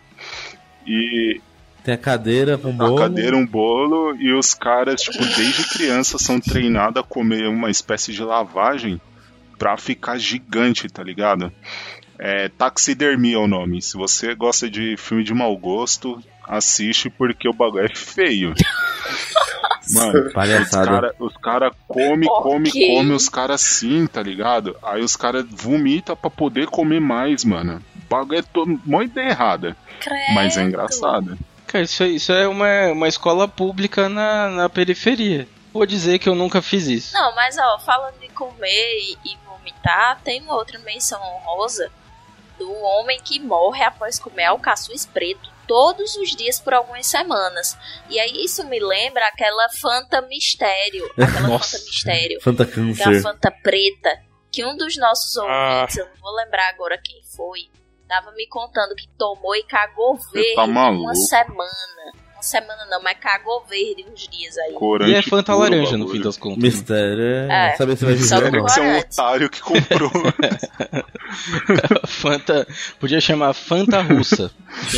E 0.86 1.40
Tem 1.84 1.94
a 1.94 1.98
cadeira 1.98 2.56
com 2.56 2.70
uma 2.70 2.86
bolo. 2.86 2.98
cadeira, 2.98 3.36
um 3.36 3.46
bolo, 3.46 4.16
e 4.16 4.32
os 4.32 4.54
caras, 4.54 5.02
tipo, 5.02 5.18
desde 5.24 5.68
criança 5.68 6.18
são 6.18 6.40
treinados 6.40 7.00
a 7.00 7.04
comer 7.06 7.46
uma 7.48 7.70
espécie 7.70 8.12
de 8.12 8.22
lavagem 8.22 9.00
pra 9.58 9.76
ficar 9.76 10.18
gigante, 10.18 10.88
tá 10.88 11.04
ligado? 11.04 11.52
É, 12.18 12.48
taxidermia 12.48 13.36
é 13.36 13.38
o 13.38 13.46
nome. 13.48 13.80
Se 13.82 13.96
você 13.96 14.34
gosta 14.34 14.68
de 14.70 14.96
filme 14.96 15.24
de 15.24 15.34
mau 15.34 15.56
gosto, 15.56 16.22
assiste 16.46 17.10
porque 17.10 17.48
o 17.48 17.52
bagulho 17.52 17.86
é 17.86 17.94
feio. 17.94 18.54
Mano, 19.92 20.26
os 20.26 20.32
Palhaçada. 20.32 20.86
caras 20.86 21.12
os 21.18 21.36
cara 21.38 21.72
come, 21.88 22.26
come, 22.26 22.68
Ok. 22.70 22.96
come 22.96 23.12
os 23.12 23.28
caras 23.28 23.60
sim, 23.60 24.06
tá 24.06 24.22
ligado? 24.22 24.76
Aí 24.82 25.02
os 25.02 25.16
caras 25.16 25.44
vomitam 25.50 26.16
pra 26.16 26.30
poder 26.30 26.68
comer 26.68 27.00
mais, 27.00 27.44
mano. 27.44 27.82
bagulho 28.08 28.38
é 28.38 28.42
todo, 28.42 28.80
uma 28.86 29.04
ideia 29.04 29.30
errada. 29.30 29.76
Credo. 30.00 30.34
Mas 30.34 30.56
é 30.56 30.62
engraçado. 30.62 31.36
Cara, 31.66 31.84
isso, 31.84 32.02
é- 32.02 32.08
isso 32.08 32.32
é 32.32 32.46
uma, 32.46 32.92
uma 32.92 33.08
escola 33.08 33.48
pública 33.48 34.08
na, 34.08 34.48
na 34.50 34.68
periferia. 34.68 35.48
Vou 35.72 35.84
dizer 35.86 36.18
que 36.20 36.28
eu 36.28 36.34
nunca 36.34 36.62
fiz 36.62 36.86
isso. 36.86 37.14
Não, 37.14 37.34
mas 37.34 37.56
ó, 37.58 37.78
falando 37.80 38.20
de 38.20 38.28
comer 38.28 38.68
e, 39.24 39.32
e 39.32 39.36
vomitar, 39.44 40.20
tem 40.22 40.40
uma 40.42 40.54
outra 40.54 40.78
menção 40.80 41.20
honrosa 41.20 41.90
do 42.58 42.72
homem 42.72 43.20
que 43.22 43.40
morre 43.40 43.82
após 43.82 44.18
comer 44.18 44.44
alcaçuz 44.44 45.06
preto 45.06 45.50
todos 45.66 46.16
os 46.16 46.30
dias 46.36 46.60
por 46.60 46.74
algumas 46.74 47.06
semanas. 47.06 47.76
E 48.08 48.18
aí 48.18 48.44
isso 48.44 48.64
me 48.66 48.78
lembra 48.78 49.26
aquela 49.28 49.68
Fanta 49.80 50.20
Mistério. 50.22 51.04
Aquela 51.12 51.48
Nossa. 51.48 51.78
Fanta 51.78 51.84
Mistério. 51.90 52.40
Fanta 52.42 52.66
Câncer. 52.66 53.22
Fanta 53.22 53.50
preta. 53.50 54.20
Que 54.50 54.64
um 54.64 54.76
dos 54.76 54.96
nossos 54.98 55.36
Ah. 55.38 55.76
ouvintes, 55.76 55.96
eu 55.96 56.06
não 56.06 56.16
vou 56.20 56.34
lembrar 56.34 56.68
agora 56.68 57.00
quem 57.02 57.22
foi, 57.36 57.70
tava 58.06 58.32
me 58.32 58.46
contando 58.48 58.94
que 58.94 59.08
tomou 59.16 59.56
e 59.56 59.62
cagou 59.64 60.18
verde 60.30 60.54
tá 60.54 60.64
uma 60.64 61.14
semana. 61.14 62.12
Uma 62.42 62.60
semana 62.60 62.84
não, 62.90 63.00
mas 63.00 63.16
cagou 63.20 63.64
verde 63.68 64.04
uns 64.12 64.26
dias 64.28 64.58
aí. 64.58 64.72
Corante 64.72 65.12
E 65.12 65.14
é 65.14 65.22
Fanta 65.22 65.52
puro 65.52 65.58
o 65.58 65.60
laranja 65.70 65.96
no 65.96 66.08
fim 66.08 66.20
das 66.20 66.36
contas. 66.36 66.60
Mistério. 66.62 67.22
É. 67.22 67.72
É. 67.72 67.76
Saber 67.76 67.96
se 67.96 68.04
vai 68.04 68.14
viver. 68.14 68.26
Você 68.26 68.34
é 68.34 68.38
um 68.38 68.50
Corante. 68.50 69.06
otário 69.12 69.48
que 69.50 69.60
comprou. 69.60 70.10
Fanta. 72.06 72.66
Podia 72.98 73.20
chamar 73.20 73.52
Fanta 73.52 74.00
russa. 74.02 74.50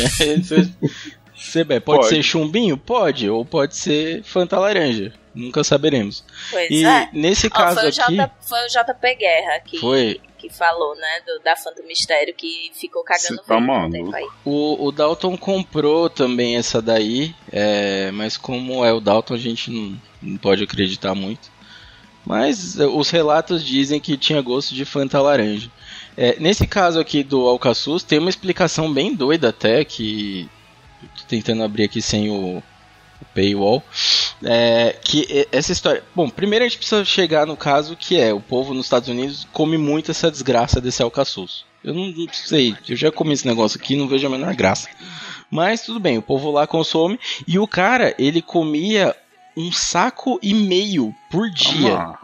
Você- 1.35 1.63
bebe. 1.63 1.81
Pode, 1.81 1.99
Pode. 1.99 2.09
ser 2.09 2.23
chumbinho? 2.23 2.77
Pode. 2.77 3.29
Ou 3.29 3.45
pode 3.45 3.75
ser 3.75 4.23
Fanta 4.23 4.57
laranja. 4.57 5.13
Nunca 5.33 5.63
saberemos. 5.63 6.23
Pois 6.49 6.69
E 6.71 6.85
é. 6.85 7.09
nesse 7.13 7.47
Ó, 7.47 7.49
caso 7.51 7.75
foi, 7.75 7.85
o 7.85 7.89
aqui. 7.89 8.15
J, 8.15 8.31
foi 8.41 8.59
o 8.65 8.67
JP 8.69 9.15
Guerra 9.15 9.59
que, 9.59 9.77
Foi. 9.79 10.19
Que 10.47 10.55
falou, 10.55 10.95
né, 10.95 11.21
do, 11.25 11.43
da 11.43 11.55
Fanta 11.55 11.81
Mistério, 11.83 12.33
que 12.33 12.71
ficou 12.73 13.03
cagando 13.03 13.41
Cê 13.41 13.47
tá 13.47 13.59
maluco? 13.59 14.11
O, 14.43 14.85
o 14.87 14.91
Dalton 14.91 15.35
comprou 15.37 16.09
também 16.09 16.57
essa 16.57 16.81
daí, 16.81 17.35
é, 17.51 18.11
mas 18.11 18.37
como 18.37 18.85
é 18.85 18.93
o 18.93 18.99
Dalton, 18.99 19.33
a 19.33 19.37
gente 19.37 19.71
não, 19.71 19.99
não 20.21 20.37
pode 20.37 20.63
acreditar 20.63 21.15
muito. 21.15 21.49
Mas 22.25 22.79
é, 22.79 22.85
os 22.85 23.09
relatos 23.09 23.63
dizem 23.63 23.99
que 23.99 24.17
tinha 24.17 24.41
gosto 24.41 24.73
de 24.73 24.85
Fanta 24.85 25.21
laranja. 25.21 25.69
É, 26.17 26.39
nesse 26.39 26.65
caso 26.65 26.99
aqui 26.99 27.23
do 27.23 27.41
Alcaçuz, 27.47 28.03
tem 28.03 28.19
uma 28.19 28.29
explicação 28.29 28.91
bem 28.91 29.13
doida 29.13 29.49
até, 29.49 29.83
que 29.83 30.49
tô 31.01 31.23
tentando 31.27 31.63
abrir 31.63 31.83
aqui 31.83 32.01
sem 32.01 32.29
o, 32.29 32.63
o 33.21 33.25
paywall. 33.33 33.83
É, 34.43 34.95
que 35.03 35.47
essa 35.51 35.71
história. 35.71 36.03
Bom, 36.13 36.29
primeiro 36.29 36.65
a 36.65 36.67
gente 36.67 36.77
precisa 36.77 37.03
chegar 37.05 37.45
no 37.45 37.57
caso 37.57 37.95
que 37.95 38.19
é: 38.19 38.33
o 38.33 38.39
povo 38.39 38.73
nos 38.73 38.85
Estados 38.85 39.09
Unidos 39.09 39.47
come 39.51 39.77
muito 39.77 40.11
essa 40.11 40.31
desgraça 40.31 40.81
desse 40.81 41.01
alcaçuz. 41.01 41.65
Eu 41.83 41.93
não, 41.93 42.07
não 42.07 42.27
sei, 42.33 42.75
eu 42.89 42.95
já 42.95 43.11
comi 43.11 43.33
esse 43.33 43.45
negócio 43.45 43.79
aqui 43.79 43.95
não 43.95 44.07
vejo 44.07 44.25
a 44.25 44.29
menor 44.29 44.55
graça. 44.55 44.89
Mas 45.51 45.83
tudo 45.83 45.99
bem, 45.99 46.17
o 46.17 46.21
povo 46.21 46.49
lá 46.51 46.65
consome. 46.65 47.19
E 47.47 47.59
o 47.59 47.67
cara, 47.67 48.15
ele 48.17 48.41
comia 48.41 49.15
um 49.55 49.71
saco 49.71 50.39
e 50.41 50.53
meio 50.53 51.13
por 51.29 51.49
dia. 51.49 52.17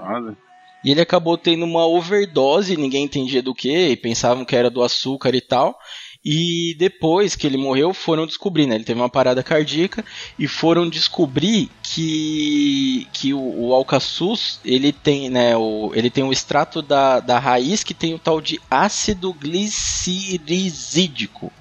E 0.83 0.89
ele 0.89 1.01
acabou 1.01 1.37
tendo 1.37 1.63
uma 1.63 1.85
overdose, 1.85 2.75
ninguém 2.75 3.05
entendia 3.05 3.41
do 3.41 3.53
que, 3.53 3.89
e 3.89 3.95
pensavam 3.95 4.43
que 4.43 4.55
era 4.55 4.69
do 4.69 4.81
açúcar 4.81 5.35
e 5.35 5.41
tal. 5.41 5.77
E 6.23 6.75
depois 6.77 7.35
que 7.35 7.47
ele 7.47 7.57
morreu, 7.57 7.95
foram 7.95 8.27
descobrir, 8.27 8.67
né? 8.67 8.75
Ele 8.75 8.83
teve 8.83 8.99
uma 8.99 9.09
parada 9.09 9.41
cardíaca 9.41 10.05
e 10.37 10.47
foram 10.47 10.87
descobrir 10.87 11.67
que, 11.81 13.07
que 13.11 13.33
o, 13.33 13.39
o 13.39 13.73
alcaçuz, 13.73 14.59
ele 14.63 14.93
tem, 14.93 15.31
né, 15.31 15.57
o, 15.57 15.91
ele 15.95 16.11
tem 16.11 16.23
um 16.23 16.31
extrato 16.31 16.83
da, 16.83 17.19
da 17.19 17.39
raiz 17.39 17.83
que 17.83 17.95
tem 17.95 18.13
o 18.13 18.19
tal 18.19 18.39
de 18.39 18.61
ácido 18.69 19.33
glicerizídico. 19.33 21.51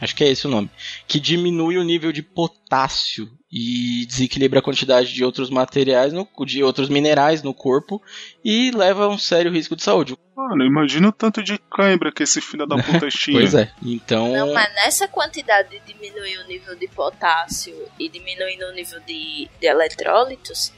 Acho 0.00 0.16
que 0.16 0.24
é 0.24 0.28
esse 0.28 0.46
o 0.46 0.50
nome. 0.50 0.70
Que 1.06 1.20
diminui 1.20 1.78
o 1.78 1.84
nível 1.84 2.10
de 2.12 2.22
potássio 2.22 3.30
e 3.56 4.04
desequilibra 4.06 4.58
a 4.58 4.62
quantidade 4.62 5.14
de 5.14 5.24
outros 5.24 5.48
materiais, 5.48 6.12
no, 6.12 6.28
de 6.44 6.64
outros 6.64 6.88
minerais 6.88 7.40
no 7.40 7.54
corpo 7.54 8.02
e 8.44 8.72
leva 8.72 9.04
a 9.04 9.08
um 9.08 9.16
sério 9.16 9.52
risco 9.52 9.76
de 9.76 9.84
saúde. 9.84 10.18
Mano, 10.34 10.64
imagina 10.64 11.06
o 11.08 11.12
tanto 11.12 11.40
de 11.40 11.56
cãibra 11.70 12.10
que 12.10 12.24
esse 12.24 12.40
filho 12.40 12.66
da 12.66 12.76
puta 12.76 13.06
tinha. 13.16 13.38
Pois 13.38 13.54
é. 13.54 13.70
Então. 13.80 14.32
Não, 14.32 14.52
mas 14.52 14.74
nessa 14.74 15.06
quantidade 15.06 15.68
de 15.70 15.92
diminuir 15.92 16.38
o 16.38 16.48
nível 16.48 16.74
de 16.74 16.88
potássio 16.88 17.72
e 17.96 18.08
diminuindo 18.08 18.64
o 18.66 18.72
nível 18.72 18.98
de, 19.06 19.48
de 19.60 19.66
eletrólitos, 19.68 20.72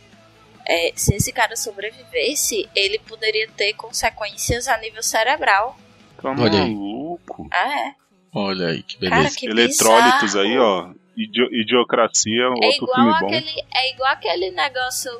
é, 0.68 0.92
se 0.94 1.14
esse 1.14 1.32
cara 1.32 1.56
sobrevivesse, 1.56 2.68
ele 2.76 2.98
poderia 2.98 3.48
ter 3.56 3.72
consequências 3.72 4.68
a 4.68 4.76
nível 4.76 5.02
cerebral. 5.02 5.78
Tá 6.20 6.28
Olha 6.28 6.62
aí. 6.62 6.74
maluco. 6.74 7.48
Ah, 7.50 7.86
é? 7.86 7.94
Olha 8.34 8.66
aí 8.66 8.82
que 8.82 8.98
Cara, 8.98 9.16
beleza. 9.16 9.36
que 9.38 9.46
Eletrólitos 9.46 10.20
bizarro. 10.20 10.44
aí, 10.46 10.58
ó. 10.58 10.90
Idio- 11.16 11.48
Idiocracia, 11.52 12.42
É 12.42 12.46
outro 12.48 12.84
igual 12.84 12.94
filme 12.94 13.10
bom. 13.20 13.26
aquele, 13.26 13.64
é 13.74 13.90
igual 13.92 14.12
aquele 14.12 14.50
negócio. 14.50 15.10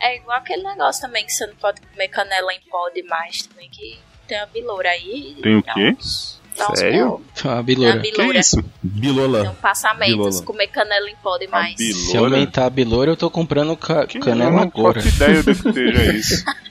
É 0.00 0.16
igual 0.16 0.36
aquele 0.38 0.62
negócio 0.62 1.00
também 1.00 1.24
que 1.24 1.32
você 1.32 1.46
não 1.46 1.54
pode 1.56 1.80
comer 1.80 2.08
canela 2.08 2.52
em 2.52 2.60
pó 2.70 2.90
demais 2.90 3.42
também, 3.46 3.70
que 3.70 3.98
tem 4.28 4.38
a 4.38 4.46
biloura 4.46 4.88
aí. 4.90 5.36
Tem 5.42 5.56
o 5.56 5.62
quê? 5.62 5.96
uns- 5.98 6.42
Sério? 6.76 7.20
Tá 7.42 7.58
a 7.58 7.62
biloura. 7.64 8.00
Que 8.00 8.12
biloura. 8.12 8.38
isso? 8.38 8.62
Bilola. 8.80 9.50
um 9.50 9.54
passamento, 9.56 10.12
Bilola. 10.12 10.42
comer 10.44 10.66
canela 10.68 11.10
em 11.10 11.16
pó 11.16 11.36
demais. 11.36 11.74
Se 11.76 12.16
aumentar 12.16 12.66
a 12.66 12.70
biloura, 12.70 13.10
eu 13.10 13.16
tô 13.16 13.28
comprando 13.28 13.76
ca 13.76 14.06
Que 14.06 14.20
canela 14.20 14.50
não 14.52 14.60
agora. 14.60 15.02
faço 15.02 15.16
ideia 15.16 15.42
do 15.42 15.52
que 15.54 15.72
seja 15.72 16.12
isso. 16.16 16.44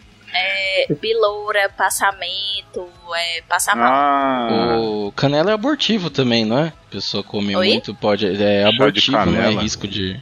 É, 0.75 0.93
biloura, 0.95 1.69
passamento, 1.69 2.89
é, 3.15 3.41
passar 3.43 3.75
mal. 3.75 3.91
Ah, 3.93 4.77
O 4.79 5.11
canela 5.15 5.51
é 5.51 5.53
abortivo 5.53 6.09
também, 6.09 6.45
não 6.45 6.57
é? 6.57 6.67
A 6.67 6.91
pessoa 6.91 7.23
come 7.23 7.55
Oi? 7.55 7.67
muito, 7.67 7.93
pode. 7.93 8.25
É 8.25 8.31
de 8.33 8.63
abortivo, 8.63 9.25
não 9.25 9.41
é 9.41 9.49
risco 9.51 9.87
de. 9.87 10.19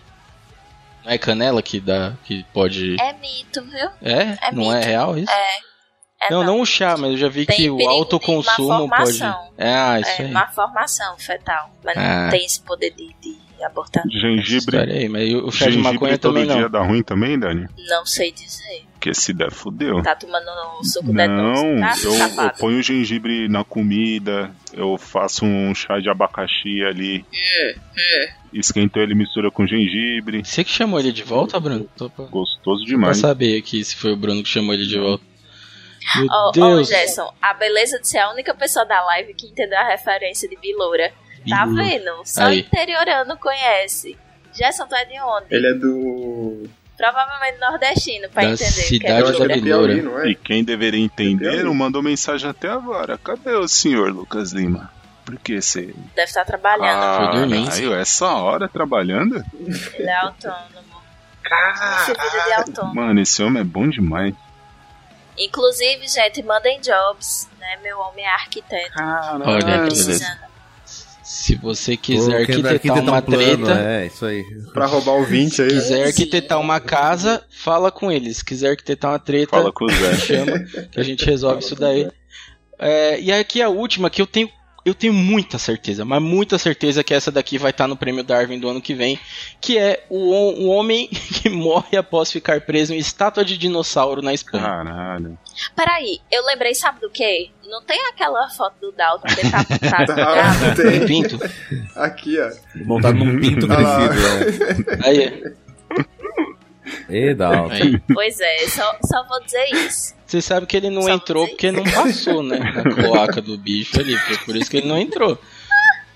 Não 1.06 1.12
é 1.12 1.18
canela 1.18 1.62
que 1.62 1.80
dá. 1.80 2.14
que 2.26 2.44
pode. 2.54 2.96
É 3.00 3.14
mito, 3.14 3.62
viu? 3.64 3.90
É? 4.02 4.38
é 4.42 4.52
não 4.52 4.72
é 4.72 4.76
mito. 4.78 4.88
real 4.88 5.18
isso? 5.18 5.32
É. 5.32 5.56
é 6.28 6.30
não, 6.32 6.44
não 6.44 6.60
o 6.62 6.66
chá, 6.66 6.96
mas 6.98 7.12
eu 7.12 7.18
já 7.18 7.30
vi 7.30 7.46
Tem 7.46 7.56
que 7.56 7.70
o 7.70 7.78
perigo 7.78 7.92
de 7.92 7.98
alto 7.98 8.20
consumo 8.20 8.88
má 8.88 8.98
pode. 8.98 9.24
É, 9.58 9.74
ah, 9.74 10.00
isso 10.00 10.22
É, 10.22 10.26
aí. 10.26 10.32
má 10.32 10.48
formação 10.48 11.18
fetal. 11.18 11.72
Mas 11.84 11.98
Ah. 11.98 12.24
não 12.24 12.30
tem 12.30 12.46
esse 12.46 12.62
poder 12.62 12.92
de, 12.92 13.08
de 13.22 13.38
abortar. 13.64 14.04
Gengibre. 14.10 14.78
aí, 14.78 15.08
mas 15.10 15.34
o 15.34 15.52
chá 15.52 15.66
de 15.66 15.72
Gengibre 15.74 15.94
maconha 15.94 16.18
todo 16.18 16.34
também 16.34 16.48
dia 16.48 16.62
não. 16.64 16.70
dá 16.70 16.82
ruim 16.82 17.04
também, 17.04 17.38
Dani? 17.40 17.68
Não 17.90 18.06
sei 18.06 18.32
dizer. 18.32 18.86
Porque 18.94 19.14
se 19.16 19.34
der, 19.34 19.52
fudeu. 19.52 20.02
Tá 20.04 20.16
tomando 20.16 20.46
o 20.80 20.84
suco 20.84 21.08
de 21.08 21.14
Não, 21.14 21.80
tá, 21.80 21.96
eu, 22.04 22.14
eu 22.14 22.50
ponho 22.60 22.84
gengibre 22.84 23.48
na 23.50 23.64
comida, 23.64 24.52
eu 24.74 24.96
faço 24.98 25.44
um 25.44 25.74
chá 25.74 26.00
de 26.00 26.08
abacaxi 26.08 26.84
ali, 26.84 27.26
esquento 28.54 29.00
ele, 29.00 29.16
mistura 29.16 29.50
com 29.50 29.66
gengibre, 29.66 30.44
Você 30.44 30.64
que 30.64 30.70
chamou 30.70 31.00
ele 31.00 31.12
de 31.12 31.24
volta, 31.24 31.60
Bruno? 31.60 31.90
Tô 31.98 32.10
pra, 32.10 32.26
gostoso 32.26 32.84
pra 32.84 32.90
demais. 32.90 33.18
saber 33.18 33.58
aqui 33.58 33.84
se 33.84 33.96
foi 33.96 34.12
o 34.14 34.16
Bruno 34.18 34.44
que 34.44 34.50
chamou 34.50 34.74
ele 34.74 34.86
de 34.86 35.00
volta. 35.00 35.24
Meu 36.18 36.28
ó, 36.30 36.52
Deus! 36.52 36.88
Gerson, 36.88 37.32
a 37.42 37.54
beleza 37.54 38.00
de 38.00 38.08
ser 38.08 38.18
a 38.20 38.32
única 38.32 38.54
pessoa 38.54 38.86
da 38.86 39.04
live 39.06 39.34
que 39.34 39.48
entendeu 39.48 39.78
a 39.80 39.88
referência 39.88 40.48
de 40.50 40.56
Biloura. 40.58 41.12
Tá 41.50 41.66
vendo? 41.66 42.22
Só 42.26 42.44
Aí. 42.46 42.60
interiorano 42.60 43.38
conhece. 43.38 44.18
Gerson, 44.54 44.86
tu 44.88 44.96
é 44.96 45.06
de 45.06 45.20
onde? 45.20 45.46
Ele 45.50 45.68
é 45.68 45.74
do. 45.74 46.70
Provavelmente 46.98 47.58
nordestino, 47.60 48.30
pra 48.30 48.44
Da 48.44 48.50
entender. 48.52 48.66
é 48.66 48.70
cidade 48.70 49.24
acho 49.24 49.34
que 49.38 49.44
é 49.44 49.48
da 49.48 50.24
é? 50.24 50.28
E 50.30 50.36
quem 50.36 50.64
deveria 50.64 51.04
entender 51.04 51.64
não 51.64 51.74
mandou 51.74 52.04
mensagem 52.04 52.48
até 52.50 52.70
agora. 52.70 53.18
Cadê 53.18 53.52
o 53.54 53.68
senhor 53.68 54.12
Lucas 54.12 54.52
Lima? 54.52 54.92
Por 55.26 55.40
que 55.40 55.60
você. 55.62 55.96
Deve 56.16 56.28
estar 56.28 56.46
trabalhando. 56.46 57.18
Foi 57.18 57.40
dormindo. 57.40 57.70
Caralho, 57.70 57.94
essa 57.96 58.28
hora 58.28 58.68
trabalhando? 58.68 59.44
Ele 59.58 60.10
é 60.10 60.16
autônomo. 60.18 61.02
Se 62.06 62.14
vira 62.14 62.44
de 62.46 62.54
autônomo. 62.54 62.96
Mano, 62.96 63.22
esse 63.22 63.42
homem 63.42 63.62
é 63.62 63.66
bom 63.66 63.90
demais. 63.90 64.36
Inclusive, 65.38 66.08
gente, 66.08 66.44
mandem 66.44 66.80
jobs, 66.82 67.50
né? 67.60 67.78
Meu 67.82 68.00
homem 68.00 68.24
é 68.26 68.30
arquiteto. 68.30 68.94
Caralho. 68.94 69.44
Olha, 69.48 69.62
Tá 69.66 69.84
precisando. 69.86 70.51
Se 71.42 71.56
você 71.56 71.98
quiser 71.98 72.32
Pô, 72.32 72.38
arquitetar 72.38 72.72
arquitetar 72.74 73.04
uma 73.04 73.18
um 73.18 73.22
plano, 73.24 73.66
treta, 73.66 73.80
É, 73.80 74.06
isso 74.06 74.26
aí. 74.26 74.44
Pra 74.74 74.86
roubar 74.86 75.14
o 75.14 75.26
20 75.26 75.62
aí. 75.64 75.68
né? 75.70 75.74
quiser 75.74 76.04
arquitetar 76.06 76.60
uma 76.60 76.80
casa, 76.80 77.44
fala 77.50 77.92
com 77.92 78.12
eles. 78.12 78.38
Se 78.38 78.46
quiser 78.46 78.70
arquitetar 78.70 79.10
uma 79.12 79.18
treta, 79.18 79.50
Fala 79.58 79.72
com 79.72 79.86
o 79.86 79.90
Zé. 79.90 80.16
chama, 80.18 80.60
que 80.92 81.00
a 81.00 81.04
gente 81.04 81.26
resolve 81.26 81.64
isso 81.64 81.76
daí. 81.76 82.08
É, 82.78 83.20
e 83.20 83.32
aqui 83.32 83.60
a 83.60 83.70
última, 83.70 84.08
que 84.08 84.22
eu 84.22 84.28
tenho, 84.28 84.50
eu 84.84 84.94
tenho 84.96 85.14
muita 85.14 85.58
certeza, 85.60 86.04
mas 86.04 86.22
muita 86.22 86.58
certeza 86.58 87.04
que 87.04 87.14
essa 87.14 87.32
daqui 87.32 87.58
vai 87.58 87.70
estar 87.72 87.88
no 87.88 87.96
prêmio 87.96 88.24
Darwin 88.24 88.60
do 88.60 88.68
ano 88.70 88.82
que 88.82 88.94
vem, 88.94 89.20
que 89.60 89.78
é 89.78 90.06
o, 90.10 90.18
o 90.64 90.68
homem 90.68 91.08
que 91.42 91.50
morre 91.50 91.98
após 91.98 92.32
ficar 92.32 92.62
preso 92.62 92.94
em 92.94 92.98
estátua 92.98 93.46
de 93.46 93.58
dinossauro 93.58 94.22
na 94.22 94.34
Espanha. 94.34 94.64
Caralho. 94.64 95.38
Peraí, 95.76 96.20
eu 96.32 96.46
lembrei, 96.46 96.74
sabe 96.74 97.00
do 97.00 97.10
quê? 97.10 97.50
Não 97.70 97.82
tem 97.84 98.00
aquela 98.08 98.50
foto 98.50 98.74
do 98.82 98.92
Dalton 98.92 99.28
decapitado? 99.36 100.12
Ah, 100.14 100.72
Um 100.72 100.76
tem. 100.76 101.06
pinto. 101.06 101.40
Aqui, 101.96 102.38
ó. 102.40 102.50
Montado 102.84 103.18
num 103.18 103.40
pinto 103.40 103.68
Ah 103.72 103.80
lá. 103.80 104.10
crescido. 104.10 104.92
é. 104.92 105.08
Aí, 105.08 105.54
E 107.12 107.34
Dalton. 107.34 108.00
Pois 108.14 108.40
é, 108.40 108.68
só, 108.68 108.98
só 109.06 109.28
vou 109.28 109.44
dizer 109.44 109.66
isso. 109.74 110.16
Você 110.26 110.42
sabe 110.42 110.66
que 110.66 110.78
ele 110.78 110.90
não 110.90 111.02
Só 111.02 111.10
entrou 111.10 111.46
porque 111.46 111.72
não 111.72 111.84
passou, 111.84 112.42
né? 112.42 112.58
Na 112.74 112.84
cloaca 112.84 113.42
do 113.42 113.58
bicho 113.58 114.00
ali. 114.00 114.18
Foi 114.18 114.38
por 114.38 114.56
isso 114.56 114.72
que 114.72 114.78
ele 114.78 114.88
não 114.88 114.98
entrou. 114.98 115.38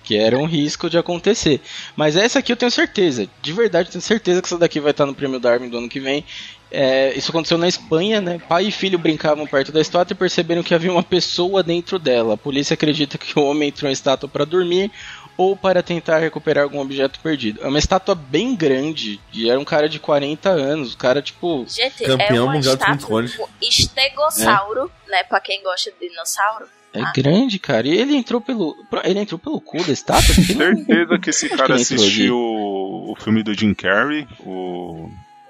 Que 0.06 0.16
era 0.18 0.38
um 0.38 0.46
risco 0.46 0.90
de 0.90 0.98
acontecer. 0.98 1.60
Mas 1.98 2.16
essa 2.16 2.40
aqui 2.40 2.52
eu 2.52 2.56
tenho 2.56 2.72
certeza. 2.72 3.28
De 3.42 3.52
verdade, 3.52 3.92
tenho 3.92 4.02
certeza 4.02 4.42
que 4.42 4.48
essa 4.48 4.58
daqui 4.58 4.80
vai 4.80 4.92
estar 4.92 5.06
no 5.06 5.14
prêmio 5.14 5.40
Darwin 5.40 5.68
do 5.68 5.80
ano 5.80 5.90
que 5.90 6.00
vem. 6.00 6.24
É, 6.72 7.14
isso 7.14 7.32
aconteceu 7.32 7.58
na 7.58 7.68
Espanha, 7.68 8.22
né? 8.22 8.40
Pai 8.48 8.68
e 8.68 8.72
filho 8.72 8.98
brincavam 8.98 9.46
perto 9.46 9.72
da 9.72 9.82
estátua 9.82 10.14
e 10.14 10.18
perceberam 10.18 10.64
que 10.64 10.74
havia 10.74 10.92
uma 10.92 11.04
pessoa 11.04 11.62
dentro 11.62 12.00
dela. 12.00 12.36
A 12.36 12.38
polícia 12.38 12.74
acredita 12.74 13.18
que 13.18 13.38
o 13.38 13.44
homem 13.44 13.70
entrou 13.70 13.90
em 13.90 13.94
estátua 13.94 14.30
para 14.30 14.46
dormir 14.46 14.92
ou 15.38 15.56
para 15.56 15.84
tentar 15.84 16.20
recuperar 16.20 16.64
algum 16.64 16.80
objeto 16.80 17.20
perdido. 17.20 17.60
É 17.64 17.68
uma 17.68 17.80
estátua 17.80 18.16
bem 18.16 18.56
grande 18.56 19.20
e 19.34 19.50
era 19.50 19.60
um 19.60 19.66
cara 19.66 19.90
de 19.90 20.00
40 20.00 20.50
anos. 20.50 20.94
O 20.94 20.98
cara, 20.98 21.22
tipo, 21.22 21.66
Gente, 21.68 22.04
Campeão 22.04 22.36
é 22.38 22.42
uma 22.44 22.54
mundial 22.54 22.76
de 22.76 22.82
estátua 22.84 23.08
com 23.08 23.48
estegossauro, 23.62 24.92
né? 25.08 25.24
Pra 25.24 25.40
quem 25.40 25.62
gosta 25.64 25.92
de 25.92 26.08
dinossauro. 26.10 26.66
é 26.94 27.02
Ah. 27.02 27.12
grande, 27.14 27.60
cara. 27.60 27.86
E 27.88 27.92
ele 27.98 28.16
entrou 28.16 28.40
pelo. 28.40 28.74
Ele 29.04 29.20
entrou 29.20 29.38
pelo 29.38 29.60
cu 29.60 29.84
da 29.84 29.92
estátua? 29.92 30.34
Certeza 30.36 31.20
que 31.22 31.30
esse 31.30 31.50
cara 31.50 31.76
assistiu 31.76 32.36
o, 32.38 33.12
o 33.12 33.16
filme 33.22 33.44
do 33.44 33.54
Jim 33.54 33.74
Carrey, 33.74 34.26
o 34.40 35.10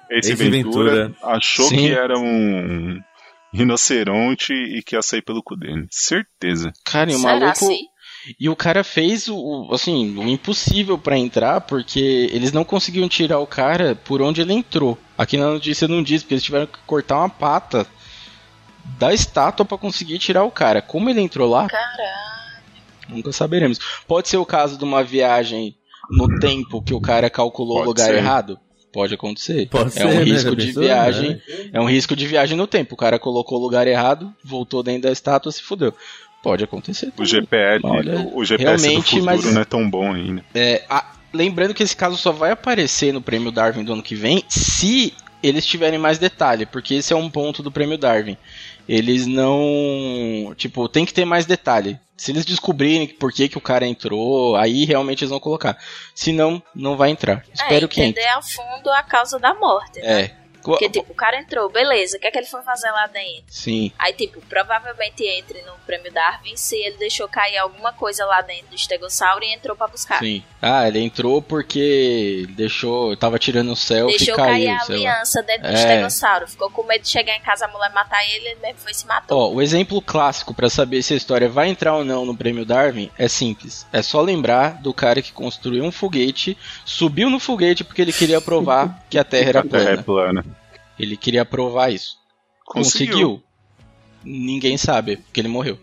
Ace 0.10 0.32
Ace 0.32 0.36
Ventura, 0.50 1.08
Ventura. 1.10 1.16
achou 1.22 1.68
Sim. 1.70 1.76
que 1.78 1.92
era 1.94 2.18
um 2.18 3.00
rinoceronte 3.54 4.54
e 4.54 4.82
que 4.84 4.96
ia 4.96 5.02
sair 5.02 5.22
pelo 5.22 5.42
cu 5.44 5.56
dele. 5.56 5.88
Certeza. 5.90 6.74
Cara, 6.84 7.12
e 7.12 7.16
o 7.16 7.20
Será 7.20 7.32
maluco. 7.34 7.52
assim? 7.52 7.80
E 8.40 8.50
o 8.50 8.56
cara 8.56 8.84
fez 8.84 9.28
o, 9.28 9.36
o- 9.38 9.74
assim, 9.74 10.18
o 10.18 10.28
impossível 10.28 10.98
pra 10.98 11.18
entrar, 11.18 11.62
porque 11.62 12.30
eles 12.32 12.52
não 12.52 12.64
conseguiam 12.64 13.08
tirar 13.08 13.40
o 13.40 13.48
cara 13.48 13.96
por 13.96 14.22
onde 14.22 14.42
ele 14.42 14.54
entrou. 14.54 14.98
Aqui 15.18 15.38
na 15.38 15.48
notícia 15.52 15.88
não 15.88 16.02
diz, 16.04 16.22
porque 16.24 16.34
eles 16.36 16.44
tiveram 16.44 16.66
que 16.68 16.78
cortar 16.88 17.18
uma 17.20 17.30
pata 17.30 17.86
da 18.98 19.14
estátua 19.14 19.66
pra 19.66 19.78
conseguir 19.78 20.18
tirar 20.20 20.44
o 20.44 20.52
cara. 20.52 20.82
Como 20.82 21.10
ele 21.10 21.22
entrou 21.22 21.50
lá, 21.50 21.68
Caralho. 21.68 22.64
nunca 23.10 23.32
saberemos. 23.32 23.80
Pode 24.08 24.28
ser 24.30 24.38
o 24.38 24.46
caso 24.46 24.78
de 24.78 24.84
uma 24.84 25.04
viagem 25.04 25.76
no 26.12 26.40
tempo 26.40 26.82
que 26.82 26.94
o 26.94 27.02
cara 27.02 27.30
calculou 27.30 27.76
o 27.78 27.86
Pode 27.86 27.88
lugar 27.88 28.06
ser. 28.08 28.16
errado. 28.18 28.60
Pode 28.94 29.14
acontecer. 29.14 29.68
Pode 29.68 29.88
é 29.90 29.92
ser, 29.92 30.06
um 30.06 30.10
né? 30.10 30.24
risco 30.24 30.50
Já 30.52 30.56
de 30.56 30.66
pensou? 30.68 30.84
viagem. 30.84 31.42
É. 31.50 31.70
É 31.74 31.82
um 31.82 31.90
risco 31.90 32.16
de 32.16 32.26
viagem 32.26 32.56
no 32.58 32.66
tempo. 32.66 32.94
O 32.94 32.98
cara 32.98 33.20
colocou 33.20 33.60
o 33.60 33.62
lugar 33.62 33.86
errado, 33.88 34.34
voltou 34.44 34.82
dentro 34.82 35.02
da 35.04 35.12
estátua, 35.12 35.52
se 35.52 35.62
fudeu. 35.62 35.94
Pode 36.46 36.64
acontecer. 36.64 37.12
O. 37.18 37.26
GPS, 37.26 37.82
Olha, 37.84 38.20
o, 38.34 38.46
GPS 38.46 38.76
do 38.76 38.88
realmente, 38.88 39.06
futuro 39.10 39.26
mas- 39.26 39.44
não 39.54 39.62
é 39.62 39.66
tão 39.66 39.90
bom 39.90 40.14
ainda. 40.14 40.46
É, 40.54 40.84
a- 40.88 41.12
lembrando 41.34 41.74
que 41.74 41.82
esse 41.82 41.96
caso 41.96 42.16
só 42.18 42.32
vai 42.32 42.52
aparecer 42.52 43.12
no 43.12 43.20
prêmio 43.20 43.52
Darwin 43.52 43.84
do 43.84 43.94
ano 43.94 44.04
que 44.04 44.14
vem 44.14 44.44
se 44.48 45.12
eles 45.42 45.66
tiverem 45.66 45.98
mais 45.98 46.20
detalhe, 46.20 46.68
porque 46.68 46.94
esse 46.94 47.12
é 47.12 47.16
um 47.16 47.32
ponto 47.32 47.64
do 47.64 47.72
prêmio 47.72 47.98
Darwin. 47.98 48.38
Eles 48.88 49.26
não. 49.26 50.54
Tipo, 50.56 50.88
tem 50.88 51.04
que 51.04 51.14
ter 51.16 51.26
mais 51.26 51.48
detalhe. 51.48 52.00
Se 52.16 52.32
eles 52.32 52.46
descobrirem 52.46 53.08
por 53.08 53.34
que, 53.34 53.50
que 53.50 53.58
o 53.58 53.62
cara 53.62 53.88
entrou, 53.88 54.56
aí 54.56 54.86
realmente 54.86 55.24
eles 55.24 55.32
vão 55.32 55.40
colocar. 55.40 55.76
Se 56.14 56.32
não, 56.32 56.62
não 56.76 56.96
vai 56.96 57.10
entrar. 57.10 57.44
Espero 57.52 57.86
é, 57.86 57.88
que 57.88 58.02
entre. 58.02 58.22
entender 58.22 58.38
a 58.38 58.42
fundo 58.44 58.90
a 58.92 59.02
causa 59.02 59.40
da 59.40 59.56
morte. 59.56 60.00
né? 60.00 60.22
É. 60.22 60.45
Porque, 60.72 60.90
tipo, 60.90 61.12
o 61.12 61.16
cara 61.16 61.38
entrou, 61.40 61.70
beleza, 61.70 62.18
o 62.18 62.20
que 62.20 62.28
é 62.28 62.32
que 62.32 62.38
ele 62.38 62.48
foi 62.48 62.62
fazer 62.64 62.90
lá 62.92 63.08
dentro? 63.08 63.44
Sim. 63.48 63.92
Aí, 64.00 64.14
tipo, 64.14 64.42
provavelmente 64.48 65.24
entre 65.24 65.62
no 65.62 65.74
prêmio 65.86 66.12
Darwin 66.12 66.56
se 66.58 66.76
ele 66.76 66.98
deixou 66.98 67.28
cair 67.28 67.58
alguma 67.58 67.94
coisa 67.94 68.26
lá 68.26 68.42
dentro 68.42 68.68
do 68.70 68.76
estegossauro 68.76 69.44
e 69.44 69.54
entrou 69.54 69.76
pra 69.76 69.88
buscar. 69.88 70.20
Sim. 70.20 70.44
Ah, 70.62 70.88
ele 70.88 71.00
entrou 71.00 71.42
porque 71.42 72.46
deixou. 72.52 73.16
Tava 73.18 73.38
tirando 73.40 73.72
o 73.72 73.76
céu 73.76 74.10
e 74.10 74.18
Deixou 74.18 74.36
caiu. 74.36 74.48
cair 74.50 74.70
a 74.70 74.80
sei 74.80 74.96
lá. 74.98 75.12
aliança 75.12 75.44
dentro 75.44 75.64
do 75.64 75.70
É. 75.70 75.74
estegossauro. 75.74 76.48
Ficou 76.48 76.70
com 76.72 76.84
medo 76.84 77.02
de 77.02 77.10
chegar 77.10 77.36
em 77.36 77.42
casa 77.42 77.66
a 77.66 77.68
mulher 77.68 77.92
matar 77.94 78.24
ele, 78.28 78.48
ele 78.50 78.60
mesmo 78.62 78.80
foi 78.80 78.92
e 78.92 78.96
se 78.96 79.06
matou. 79.06 79.38
Ó, 79.40 79.50
o 79.54 79.62
exemplo 79.62 80.02
clássico 80.02 80.54
pra 80.54 80.70
saber 80.70 81.02
se 81.04 81.14
a 81.14 81.18
história 81.18 81.48
vai 81.50 81.68
entrar 81.70 81.96
ou 81.96 82.04
não 82.04 82.26
no 82.26 82.36
prêmio 82.36 82.66
Darwin 82.66 83.10
é 83.18 83.28
simples. 83.28 83.86
É 83.94 84.02
só 84.02 84.22
lembrar 84.22 84.82
do 84.82 84.94
cara 84.94 85.22
que 85.22 85.32
construiu 85.32 85.84
um 85.84 85.92
foguete, 85.92 86.58
subiu 86.86 87.30
no 87.30 87.40
foguete 87.40 87.84
porque 87.84 88.02
ele 88.02 88.14
queria 88.14 88.42
provar 88.42 89.04
que 89.10 89.18
a 89.18 89.24
Terra 89.24 89.50
era 89.50 89.60
A 89.60 89.64
Terra 89.64 89.90
é 89.92 89.98
plana. 89.98 90.46
Ele 91.00 91.18
queria 91.18 91.44
provar 91.46 91.92
isso. 91.92 92.18
Conseguiu? 92.66 93.42
Ninguém 94.24 94.78
sabe, 94.78 95.18
porque 95.18 95.40
ele 95.40 95.48
morreu. 95.48 95.78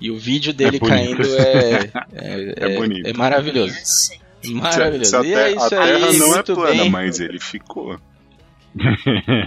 E 0.00 0.10
o 0.10 0.18
vídeo 0.18 0.52
dele 0.52 0.78
bonito. 0.78 0.88
caindo 0.96 1.36
é, 1.36 1.90
é, 2.14 2.54
É 2.72 2.76
bonito. 2.76 3.06
é 3.06 3.12
maravilhoso. 3.12 3.74
Sim. 3.84 4.18
Maravilhoso. 4.54 5.10
Se 5.10 5.16
a, 5.16 5.22
e 5.22 5.32
é 5.32 5.34
Terra- 5.34 5.50
isso 5.50 5.64
a 5.66 5.68
Terra 5.70 6.06
aí, 6.08 6.18
não 6.18 6.36
é 6.36 6.42
plana, 6.42 6.82
bem. 6.82 6.90
mas 6.90 7.20
ele 7.20 7.40
ficou. 7.40 7.98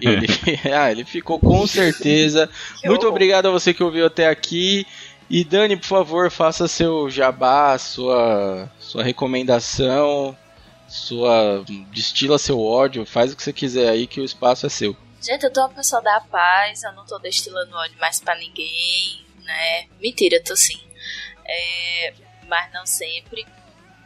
Ele, 0.01 0.27
ah, 0.73 0.91
ele 0.91 1.03
ficou 1.03 1.39
com 1.39 1.67
certeza. 1.67 2.49
Muito 2.85 3.07
obrigado 3.07 3.47
a 3.47 3.51
você 3.51 3.73
que 3.73 3.83
ouviu 3.83 4.05
até 4.05 4.27
aqui. 4.29 4.85
E 5.29 5.43
Dani, 5.43 5.75
por 5.75 5.85
favor, 5.85 6.31
faça 6.31 6.67
seu 6.69 7.09
jabá, 7.09 7.77
sua, 7.77 8.71
sua 8.79 9.03
recomendação, 9.03 10.35
sua 10.87 11.63
destila 11.91 12.39
seu 12.39 12.61
ódio, 12.61 13.05
faz 13.05 13.33
o 13.33 13.35
que 13.35 13.43
você 13.43 13.51
quiser 13.51 13.89
aí 13.89 14.07
que 14.07 14.21
o 14.21 14.25
espaço 14.25 14.65
é 14.65 14.69
seu. 14.69 14.95
Gente, 15.21 15.43
eu 15.43 15.51
tô 15.51 15.61
uma 15.61 15.69
pessoa 15.69 16.01
da 16.01 16.19
paz, 16.21 16.83
eu 16.83 16.93
não 16.93 17.05
tô 17.05 17.17
destilando 17.19 17.75
ódio 17.75 17.97
mais 17.99 18.19
pra 18.19 18.35
ninguém, 18.35 19.25
né? 19.43 19.87
Mentira, 19.99 20.35
eu 20.35 20.43
tô 20.43 20.55
sim. 20.55 20.79
É, 21.45 22.13
mas 22.47 22.71
não 22.73 22.85
sempre. 22.85 23.45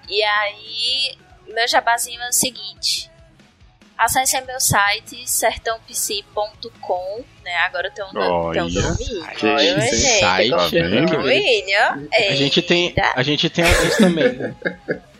E 0.07 0.24
aí, 0.24 1.18
meu 1.47 1.68
jabazinho 1.68 2.22
é 2.22 2.30
o 2.30 2.34
seguinte. 2.34 3.09
Acesse 3.97 4.39
meu 4.41 4.59
site, 4.59 5.30
sertãopc.com, 5.30 7.24
né? 7.43 7.55
Agora 7.57 7.91
tem 7.91 8.03
um, 8.03 8.07
um 8.07 8.14
domínio. 8.51 9.28
Olha, 9.43 9.86
isso, 9.86 9.95
gente, 9.95 10.20
Site, 10.20 10.49
domínio. 11.05 12.09
A 12.12 12.36
gente 12.36 12.62
tem, 12.64 12.95
a 13.16 13.22
gente 13.22 13.49
tem 13.49 13.64
alguns 13.64 13.97
também, 13.97 14.34
né? 14.34 14.55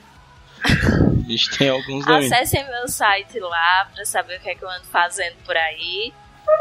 A 0.64 1.32
gente 1.32 1.58
tem 1.58 1.70
alguns. 1.70 2.08
Acessem 2.08 2.66
meu 2.68 2.88
site 2.88 3.40
lá 3.40 3.90
pra 3.94 4.06
saber 4.06 4.38
o 4.38 4.42
que 4.42 4.50
é 4.50 4.56
que 4.56 4.64
eu 4.64 4.70
ando 4.70 4.86
fazendo 4.86 5.36
por 5.46 5.56
aí. 5.56 6.14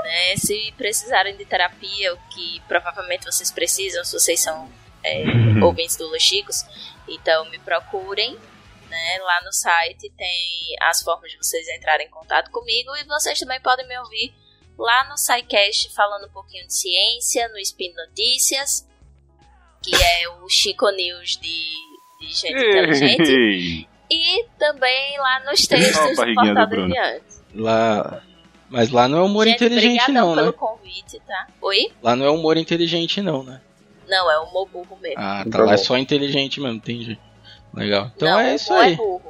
Né? 0.05 0.37
Se 0.37 0.73
precisarem 0.77 1.37
de 1.37 1.45
terapia, 1.45 2.15
o 2.15 2.19
que 2.29 2.63
provavelmente 2.69 3.25
vocês 3.25 3.51
precisam, 3.51 4.05
se 4.05 4.13
vocês 4.13 4.41
são 4.41 4.71
é, 5.03 5.25
ouvintes 5.63 5.97
do 5.97 6.07
Los 6.09 6.23
Chicos, 6.23 6.65
então 7.09 7.49
me 7.51 7.59
procurem. 7.59 8.39
Né? 8.89 9.19
Lá 9.23 9.41
no 9.45 9.53
site 9.53 10.11
tem 10.17 10.77
as 10.83 11.03
formas 11.03 11.31
de 11.31 11.37
vocês 11.37 11.69
entrarem 11.69 12.07
em 12.07 12.11
contato 12.11 12.51
comigo 12.51 12.95
e 12.97 13.05
vocês 13.05 13.39
também 13.39 13.61
podem 13.61 13.87
me 13.87 13.97
ouvir 13.99 14.35
lá 14.77 15.09
no 15.09 15.17
SciCast 15.17 15.95
falando 15.95 16.27
um 16.27 16.33
pouquinho 16.33 16.67
de 16.67 16.75
ciência, 16.75 17.49
no 17.49 17.59
Spin 17.59 17.93
Notícias, 17.93 18.89
que 19.83 19.95
é 19.95 20.29
o 20.29 20.49
Chico 20.49 20.91
News 20.91 21.37
de, 21.37 21.71
de 22.21 22.35
gente 22.35 22.59
inteligente. 22.67 23.90
E 24.11 24.45
também 24.59 25.19
lá 25.19 25.41
nos 25.45 25.67
textos 25.67 26.11
do 26.11 26.17
Portal 26.17 26.67
do. 26.67 26.81
Enviante. 26.81 27.25
Lá, 27.55 28.23
mas 28.69 28.91
lá 28.91 29.07
não 29.09 29.19
é 29.19 29.23
humor 29.23 29.47
Gente, 29.47 29.57
inteligente 29.57 30.11
não, 30.13 30.35
pelo 30.35 30.47
né? 30.47 30.53
convite, 30.53 31.21
tá? 31.27 31.47
Oi? 31.63 31.93
Lá 32.03 32.17
não 32.17 32.27
é 32.27 32.31
humor 32.31 32.57
inteligente 32.57 33.21
não, 33.23 33.43
né? 33.43 33.61
Não, 34.09 34.31
é 34.31 34.39
o 34.41 34.47
burro 34.67 34.99
mesmo. 35.01 35.17
Ah, 35.19 35.45
tá 35.45 35.59
Tá 35.59 35.65
lá 35.65 35.75
é 35.75 35.77
bom. 35.77 35.83
só 35.85 35.97
inteligente 35.97 36.61
mesmo, 36.61 36.77
entendi. 36.77 37.19
Legal. 37.73 38.11
Então 38.17 38.29
não, 38.29 38.41
é 38.41 38.55
isso 38.57 38.73
humor 38.73 38.85
aí. 38.85 38.93
é 38.93 38.97
burro. 38.97 39.23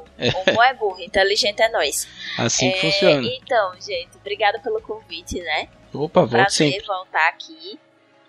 O 0.45 0.51
humor 0.51 0.65
é 0.65 0.73
burro, 0.73 0.99
inteligente 0.99 1.61
é 1.61 1.69
nós. 1.69 2.07
Assim 2.37 2.71
que 2.71 2.77
É, 2.77 2.81
funciona. 2.81 3.27
Então, 3.27 3.73
gente, 3.79 4.09
obrigada 4.19 4.59
pelo 4.59 4.81
convite, 4.81 5.39
né? 5.39 5.67
Opa, 5.93 6.21
volto 6.21 6.29
Prazer 6.31 6.71
sempre. 6.73 6.87
voltar 6.87 7.27
aqui. 7.29 7.79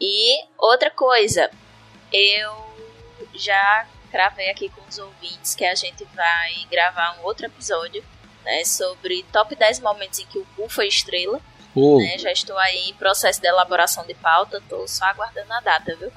E 0.01 0.45
outra 0.59 0.91
coisa, 0.91 1.51
eu 2.13 2.53
já 3.35 3.87
gravei 4.13 4.51
aqui 4.51 4.69
com 4.69 4.83
os 4.89 4.99
ouvintes 4.99 5.55
que 5.55 5.65
a 5.65 5.75
gente 5.75 6.05
vai 6.15 6.53
gravar 6.71 7.19
um 7.19 7.25
outro 7.25 7.47
episódio, 7.47 8.05
né, 8.45 8.65
sobre 8.65 9.25
top 9.33 9.55
10 9.55 9.81
momentos 9.81 10.19
em 10.19 10.27
que 10.27 10.39
o 10.39 10.47
Bu 10.57 10.69
foi 10.69 10.89
estrela. 10.89 11.41
Ô, 11.75 11.99
né? 11.99 12.19
Já 12.19 12.31
estou 12.31 12.59
aí 12.59 12.91
em 12.91 12.95
processo 12.95 13.41
de 13.41 13.49
elaboração 13.49 14.05
de 14.07 14.15
pauta, 14.15 14.59
estou 14.59 14.87
só 14.87 15.07
aguardando 15.07 15.53
a 15.55 15.61
data, 15.61 15.97
viu, 15.97 16.11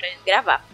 gente 0.00 0.24
gravar. 0.24 0.64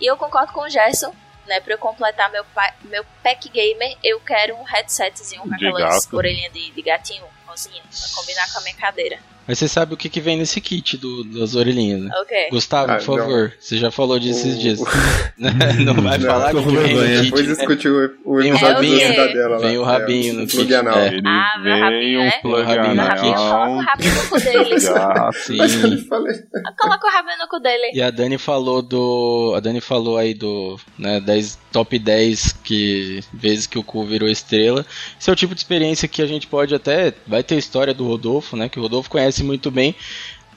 E 0.00 0.06
eu 0.06 0.16
concordo 0.16 0.52
com 0.52 0.62
o 0.62 0.68
Gerson, 0.68 1.14
né, 1.46 1.60
pra 1.60 1.74
eu 1.74 1.78
completar 1.78 2.30
meu, 2.30 2.44
meu 2.84 3.04
pack 3.22 3.48
gamer, 3.48 3.96
eu 4.02 4.20
quero 4.20 4.56
um 4.56 4.62
headsetzinho 4.62 5.42
com 5.42 5.54
aquelas 5.54 6.12
orelhinhas 6.12 6.52
de, 6.52 6.70
de 6.70 6.82
gatinho, 6.82 7.24
rosinha, 7.46 7.82
pra 7.82 8.14
combinar 8.14 8.52
com 8.52 8.58
a 8.58 8.62
minha 8.62 8.76
cadeira. 8.76 9.18
Mas 9.50 9.58
você 9.58 9.66
sabe 9.66 9.94
o 9.94 9.96
que, 9.96 10.08
que 10.08 10.20
vem 10.20 10.36
nesse 10.38 10.60
kit 10.60 10.96
do, 10.96 11.24
das 11.24 11.56
orelhinhas, 11.56 12.02
né? 12.02 12.10
Ok. 12.22 12.36
Gustavo, 12.52 12.92
Ah, 12.92 12.96
por 12.98 13.18
favor, 13.18 13.52
você 13.58 13.76
já 13.78 13.90
falou 13.90 14.16
disso 14.16 14.46
esses 14.46 14.60
dias. 14.60 14.78
não 15.36 15.94
vai 16.04 16.18
Não, 16.18 16.26
falar 16.26 16.50
que 16.54 16.62
com 16.62 16.70
vem 16.70 16.94
no 16.94 17.00
Depois 17.02 17.20
kit, 17.22 17.42
né? 17.48 17.54
discutiu 17.56 17.92
o, 18.24 18.32
o 18.32 18.36
Vem 18.36 18.52
o 18.52 18.54
episódio 18.54 18.74
rabinho. 18.76 18.98
da 19.00 19.06
cidadela 19.08 19.48
lá. 19.48 19.58
Vem 19.66 19.78
o 19.78 19.82
rabinho 19.82 20.34
no 20.34 20.42
o 20.42 20.46
kit. 20.46 20.56
plug 20.56 20.74
anal. 20.76 20.98
É. 21.00 21.06
Ele 21.08 21.22
Ah, 21.26 21.60
vem 21.64 21.80
rabinho, 21.80 22.20
um 22.20 22.24
né? 22.24 22.32
plug 22.42 22.62
rabinho, 22.62 23.34
coloco 23.34 23.72
o 23.72 23.80
rabinho 23.80 24.14
no 24.14 24.28
cu 24.28 24.40
dele. 24.40 24.70
Eu 24.70 25.32
Sim. 25.32 25.56
não 25.56 26.74
coloco 26.78 27.06
o 27.06 27.10
rabinho 27.10 27.38
no 27.40 27.48
cu 27.48 27.58
dele. 27.60 27.90
E 27.92 28.00
a 28.00 28.10
Dani 28.10 28.38
falou 28.38 28.82
do. 28.82 29.52
A 29.56 29.60
Dani 29.60 29.80
falou 29.80 30.16
aí 30.16 30.32
do. 30.32 30.78
Né, 30.96 31.20
10, 31.20 31.58
top 31.72 31.98
10 31.98 32.52
que 32.62 33.20
vezes 33.34 33.66
que 33.66 33.78
o 33.78 33.82
cu 33.82 34.04
virou 34.04 34.28
estrela. 34.28 34.86
Esse 35.18 35.28
é 35.28 35.32
o 35.32 35.36
tipo 35.36 35.54
de 35.56 35.60
experiência 35.60 36.06
que 36.06 36.22
a 36.22 36.26
gente 36.26 36.46
pode 36.46 36.72
até. 36.74 37.12
Vai 37.26 37.42
ter 37.42 37.56
história 37.56 37.92
do 37.94 38.06
Rodolfo, 38.06 38.56
né? 38.56 38.68
Que 38.68 38.78
o 38.78 38.82
Rodolfo 38.82 39.10
conhece 39.10 39.39
muito 39.42 39.70
bem 39.70 39.94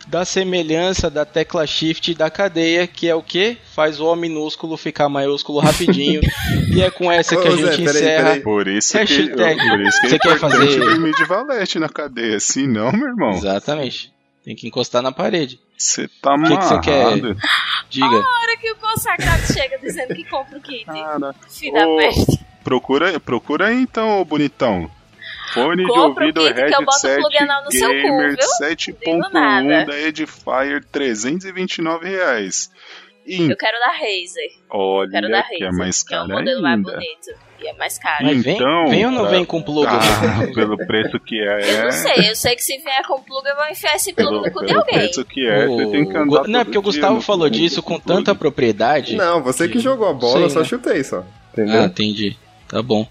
da 0.06 0.26
semelhança 0.26 1.10
da 1.10 1.24
tecla 1.24 1.66
shift 1.66 2.14
da 2.14 2.30
cadeia, 2.30 2.86
que 2.86 3.08
é 3.08 3.16
o 3.16 3.24
que? 3.24 3.58
Faz 3.74 4.02
o 4.02 4.06
O 4.12 4.16
minúsculo 4.18 4.76
ficar 4.76 5.08
maiúsculo 5.08 5.60
rapidinho. 5.60 6.20
e 6.76 6.82
é 6.82 6.92
com 6.92 7.10
essa 7.10 7.38
que 7.38 7.48
a 7.48 7.52
Ô, 7.52 7.56
Zé, 7.56 7.72
gente 7.72 7.86
peraí, 7.86 8.02
encerra. 8.02 8.24
peraí. 8.26 8.42
Por 8.42 8.68
isso 8.68 8.92
que, 8.92 8.98
Hashtag. 8.98 9.70
por 9.70 9.82
isso 9.82 10.02
que 10.02 10.10
Você 10.10 10.16
é 10.16 10.20
quer 10.20 10.36
importante 10.36 10.66
fazer- 10.66 10.80
dormir 10.80 11.14
de 11.14 11.24
valete 11.26 11.80
na 11.80 11.88
cadeia. 11.88 12.38
Se 12.40 12.68
não, 12.68 12.92
meu 12.92 13.08
irmão, 13.08 13.32
Exatamente. 13.32 14.12
Tem 14.44 14.54
que 14.58 14.68
encostar 14.68 15.02
na 15.02 15.14
parede. 15.14 15.58
você 15.78 16.06
tá 16.22 16.36
que 16.38 16.58
que 16.58 16.64
você 16.66 16.80
quer? 16.82 17.16
Diga. 17.90 18.06
Na 18.10 18.18
hora 18.18 18.58
que 18.60 18.72
o 18.72 18.76
consagrado 18.76 19.54
chega 19.54 19.78
dizendo 19.80 20.14
que 20.14 20.26
compra 20.26 20.58
o 20.58 20.62
kit. 20.62 20.84
Cara, 20.84 21.34
Filho 21.50 21.74
da 21.76 21.88
Ô, 21.88 21.96
peste. 21.96 22.40
procura, 22.62 23.18
procura 23.22 23.68
aí 23.68 23.80
então, 23.82 24.20
ô 24.20 24.26
bonitão. 24.26 24.92
Fone 25.54 25.86
Compra 25.88 26.28
o 26.28 26.32
de 26.32 26.40
ouvido 26.40 26.54
kit 26.56 26.66
que 26.68 26.74
eu 26.76 26.86
boto 26.86 26.98
o 27.06 27.08
headset 27.08 27.22
plug 27.22 27.38
anal 27.38 27.64
no 27.66 27.72
seu 27.72 27.88
cu, 27.90 27.96
gamer 27.96 28.28
viu? 28.30 28.76
Digo 28.78 29.30
nada. 29.34 29.68
7.1 29.68 29.86
da 29.86 30.00
Edifier 30.00 30.84
329 30.92 32.08
reais. 32.10 32.72
E 33.26 33.50
Eu 33.50 33.56
quero 33.58 33.80
da 33.80 33.88
Razer. 33.88 34.50
olha 34.70 35.10
Quero 35.12 35.30
da 35.30 35.44
que 35.44 35.64
é 35.64 35.66
Razer. 35.68 35.80
mais 35.80 36.04
que 36.04 36.14
é 36.14 36.18
o 36.18 36.28
caro 36.28 36.34
modelo 36.40 36.62
mais 36.62 36.76
ainda. 36.78 36.92
bonito. 36.92 37.54
E 37.62 37.68
é 37.68 37.74
mais 37.74 37.98
caro. 37.98 38.26
Mas 38.26 38.44
vem, 38.44 38.56
Então, 38.56 38.88
vem 38.88 39.06
ou 39.06 39.12
não 39.12 39.22
pra- 39.22 39.30
vem 39.30 39.46
com 39.46 39.62
plug? 39.62 39.88
Ah, 39.88 40.54
pelo 40.54 40.76
preço 40.86 41.18
que 41.22 41.38
Eu 41.38 41.50
é. 41.50 41.84
não 41.86 41.92
sei, 41.92 42.30
eu 42.30 42.36
sei 42.36 42.56
que 42.56 42.62
se 42.64 42.78
vier 42.80 43.02
com 43.08 43.22
plug, 43.24 43.48
eu 43.48 43.56
vou 43.56 43.66
enfiar 43.70 43.96
esse 43.96 44.12
plug 44.12 44.30
Pelo, 44.30 44.42
no 44.42 44.52
cu 44.52 44.60
de 44.62 44.66
pelo 44.68 44.80
alguém. 44.80 44.94
preço 45.00 45.24
que 45.24 45.48
é, 45.48 45.66
você 45.68 45.86
tem 45.92 46.06
que 46.10 46.18
O- 46.18 46.22
andar. 46.22 46.48
Não, 46.48 46.60
é 46.60 46.64
todo 46.64 46.66
porque 46.66 46.78
o 46.78 46.82
Gustavo 46.82 47.16
no- 47.16 47.22
falou 47.22 47.50
disso 47.50 47.82
com 47.82 47.98
tanta 47.98 48.36
propriedade. 48.36 49.16
Não, 49.16 49.42
você 49.42 49.70
que 49.70 49.80
jogou 49.80 50.10
a 50.10 50.14
bola, 50.14 50.34
Sei, 50.34 50.44
eu 50.44 50.50
só 50.50 50.60
né? 50.60 50.66
chutei 50.66 51.04
só. 51.06 51.20
Ah, 51.20 51.26
Entendeu? 51.54 51.84
entendi. 51.84 52.38
Tá 52.68 52.82
bom. 52.82 53.08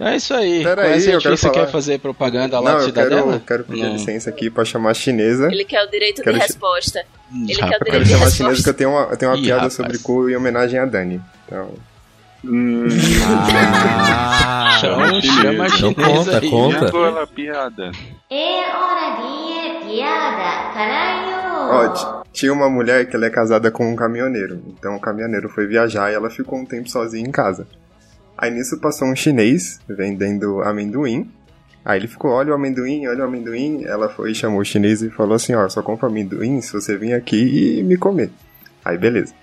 É 0.00 0.14
isso 0.14 0.32
aí. 0.32 0.62
Pera 0.62 0.82
aí, 0.82 1.10
eu 1.10 1.20
quero 1.20 1.36
você 1.36 1.50
quer 1.50 1.66
fazer 1.70 1.98
propaganda 1.98 2.60
lá 2.60 2.72
Não, 2.72 2.78
de 2.78 2.84
Cidadela? 2.84 3.20
Eu 3.20 3.26
quero, 3.40 3.40
quero 3.40 3.64
pedir 3.64 3.90
licença 3.90 4.30
aqui 4.30 4.48
pra 4.48 4.64
chamar 4.64 4.90
a 4.90 4.94
chinesa. 4.94 5.48
Ele 5.50 5.64
quer 5.64 5.82
o 5.82 5.90
direito 5.90 6.22
quero 6.22 6.36
de 6.36 6.42
resposta. 6.42 7.04
Hum, 7.32 7.46
Ele 7.48 7.56
quer 7.58 7.80
o 7.80 7.84
direito 7.84 7.84
de 7.84 7.84
resposta. 7.84 7.84
Eu 7.84 7.90
quero 7.90 8.06
chamar 8.06 8.26
a 8.26 8.30
chinesa 8.30 8.62
que 8.62 8.68
eu 8.68 8.74
tenho 8.74 8.90
uma, 8.90 9.00
eu 9.10 9.16
tenho 9.16 9.30
uma 9.32 9.38
Ih, 9.38 9.42
piada 9.42 9.60
rapaz. 9.62 9.72
sobre 9.74 9.98
cu 9.98 10.30
em 10.30 10.36
homenagem 10.36 10.78
a 10.78 10.86
Dani. 10.86 11.20
Então... 11.46 11.74
Hum. 12.44 12.86
Ah, 13.50 14.78
chama, 14.80 15.06
a 15.64 15.68
chinesa 15.68 15.94
conta, 15.94 16.38
aí. 16.38 16.50
conta. 16.50 17.26
Piada. 17.34 17.90
É 18.30 18.60
hora 18.76 19.16
de 19.16 19.86
piada, 19.86 20.72
caralho. 20.74 21.38
Ó, 21.70 22.22
tinha 22.32 22.52
uma 22.52 22.70
mulher 22.70 23.08
que 23.10 23.16
ela 23.16 23.26
é 23.26 23.30
casada 23.30 23.70
com 23.72 23.90
um 23.92 23.96
caminhoneiro. 23.96 24.62
Então 24.68 24.94
o 24.94 25.00
caminhoneiro 25.00 25.48
foi 25.48 25.66
viajar 25.66 26.12
e 26.12 26.14
ela 26.14 26.30
ficou 26.30 26.58
um 26.60 26.64
tempo 26.64 26.88
sozinha 26.88 27.26
em 27.26 27.32
casa. 27.32 27.66
Aí 28.38 28.52
nisso 28.52 28.78
passou 28.78 29.08
um 29.08 29.16
chinês 29.16 29.80
vendendo 29.88 30.62
amendoim. 30.62 31.28
Aí 31.84 31.98
ele 31.98 32.06
ficou, 32.06 32.30
olha 32.30 32.52
o 32.52 32.54
amendoim, 32.54 33.08
olha 33.08 33.24
o 33.24 33.26
amendoim. 33.26 33.84
Ela 33.84 34.08
foi 34.08 34.32
chamou 34.32 34.60
o 34.60 34.64
chinês 34.64 35.02
e 35.02 35.10
falou 35.10 35.34
assim, 35.34 35.54
ó, 35.54 35.68
só 35.68 35.82
compro 35.82 36.06
amendoim 36.06 36.60
se 36.60 36.72
você 36.72 36.96
vir 36.96 37.14
aqui 37.14 37.80
e 37.80 37.82
me 37.82 37.96
comer. 37.96 38.30
Aí 38.84 38.96
beleza. 38.96 39.34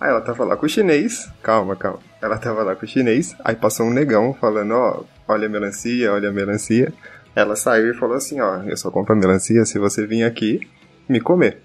Aí 0.00 0.10
ela 0.10 0.20
tava 0.20 0.44
lá 0.44 0.56
com 0.56 0.66
o 0.66 0.68
chinês, 0.68 1.30
calma, 1.40 1.76
calma. 1.76 2.00
Ela 2.20 2.36
tava 2.36 2.64
lá 2.64 2.74
com 2.74 2.84
o 2.84 2.88
chinês, 2.88 3.36
aí 3.44 3.54
passou 3.54 3.86
um 3.86 3.92
negão 3.92 4.34
falando, 4.34 4.72
ó, 4.72 5.04
olha 5.28 5.46
a 5.46 5.48
melancia, 5.48 6.12
olha 6.12 6.30
a 6.30 6.32
melancia. 6.32 6.92
Ela 7.36 7.54
saiu 7.54 7.92
e 7.92 7.94
falou 7.94 8.16
assim, 8.16 8.40
ó, 8.40 8.62
eu 8.64 8.76
só 8.76 8.90
compro 8.90 9.12
a 9.12 9.16
melancia 9.16 9.64
se 9.64 9.78
você 9.78 10.04
vir 10.04 10.24
aqui 10.24 10.60
me 11.08 11.20
comer. 11.20 11.58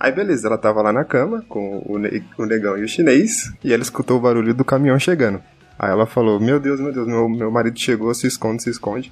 Aí 0.00 0.10
beleza, 0.10 0.48
ela 0.48 0.58
tava 0.58 0.82
lá 0.82 0.92
na 0.92 1.04
cama 1.04 1.44
com 1.48 1.78
o 1.86 2.46
negão 2.46 2.76
e 2.76 2.82
o 2.82 2.88
chinês, 2.88 3.52
e 3.62 3.72
ela 3.72 3.82
escutou 3.82 4.16
o 4.16 4.20
barulho 4.20 4.52
do 4.52 4.64
caminhão 4.64 4.98
chegando. 4.98 5.40
Aí 5.78 5.90
ela 5.90 6.06
falou, 6.06 6.40
meu 6.40 6.58
Deus, 6.58 6.80
meu 6.80 6.92
Deus, 6.92 7.06
meu, 7.06 7.28
meu 7.28 7.50
marido 7.50 7.78
chegou, 7.78 8.12
se 8.12 8.26
esconde, 8.26 8.62
se 8.62 8.70
esconde. 8.70 9.10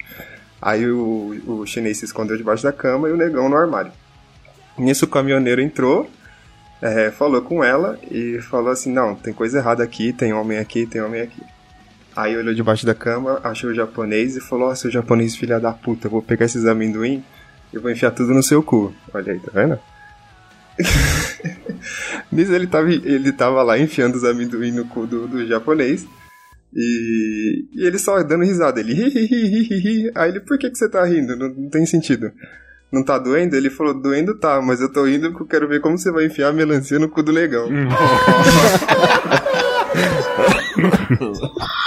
Aí 0.61 0.91
o, 0.91 1.41
o 1.47 1.67
chinês 1.67 1.99
se 1.99 2.05
escondeu 2.05 2.37
debaixo 2.37 2.62
da 2.62 2.73
cama 2.73 3.09
e 3.09 3.12
o 3.12 3.17
negão 3.17 3.49
no 3.49 3.57
armário. 3.57 3.93
Nisso 4.77 5.05
o 5.05 5.09
caminhoneiro 5.09 5.61
entrou, 5.61 6.11
é, 6.83 7.11
falou 7.11 7.41
com 7.41 7.62
ela 7.62 7.99
e 8.11 8.41
falou 8.41 8.71
assim, 8.71 8.93
não, 8.93 9.14
tem 9.14 9.33
coisa 9.33 9.59
errada 9.59 9.85
aqui, 9.85 10.12
tem 10.12 10.33
homem 10.33 10.59
aqui, 10.59 10.87
tem 10.87 11.01
homem 11.01 11.23
aqui. 11.23 11.41
Aí 12.17 12.37
olhou 12.37 12.55
debaixo 12.55 12.85
da 12.85 12.95
cama, 12.95 13.41
achou 13.45 13.71
o 13.71 13.75
japonês 13.75 14.37
e 14.37 14.41
falou, 14.41 14.71
ó, 14.71 14.75
seu 14.75 14.91
japonês 14.91 15.37
filha 15.37 15.61
da 15.61 15.73
puta, 15.73 16.09
vou 16.09 16.23
pegar 16.23 16.47
esses 16.47 16.67
amendoim 16.67 17.23
e 17.73 17.79
vou 17.79 17.91
enfiar 17.91 18.11
tudo 18.11 18.35
no 18.35 18.43
seu 18.43 18.62
cu. 18.62 18.93
Olha 19.12 19.35
aí, 19.35 19.39
tá 19.39 19.51
vendo? 19.55 19.79
Nisso 22.33 22.53
ele 22.53 22.67
tava, 22.67 22.91
ele 22.91 23.33
tava 23.33 23.62
lá 23.62 23.79
enfiando 23.79 24.17
os 24.17 24.25
amendoim 24.25 24.73
no 24.73 24.87
cu 24.87 25.07
do, 25.07 25.29
do 25.29 25.47
japonês. 25.47 26.07
E, 26.75 27.64
e 27.73 27.87
ele 27.87 27.99
só 27.99 28.23
dando 28.23 28.45
risada. 28.45 28.81
Ele 28.81 28.95
ri, 28.95 29.09
ri, 29.09 29.79
ri. 29.79 30.12
Aí 30.14 30.31
ele, 30.31 30.41
por 30.41 30.59
que, 30.59 30.71
que 30.71 30.79
você 30.79 30.89
tá 30.89 31.05
rindo? 31.05 31.37
Não, 31.37 31.49
não 31.49 31.69
tem 31.69 31.85
sentido. 31.87 32.31
Não 32.93 33.03
tá 33.03 33.19
doendo? 33.19 33.57
Ele 33.57 33.71
falou, 33.71 33.95
doendo 33.95 34.39
tá, 34.39 34.61
mas 34.62 34.81
eu 34.81 34.93
tô 34.93 35.05
rindo 35.05 35.31
porque 35.31 35.43
eu 35.43 35.49
quero 35.49 35.69
ver 35.69 35.81
como 35.81 35.99
você 35.99 36.12
vai 36.12 36.27
enfiar 36.27 36.49
a 36.49 36.53
melancia 36.53 36.99
no 36.99 37.09
cu 37.09 37.23
do 37.23 37.33
negão. 37.33 37.69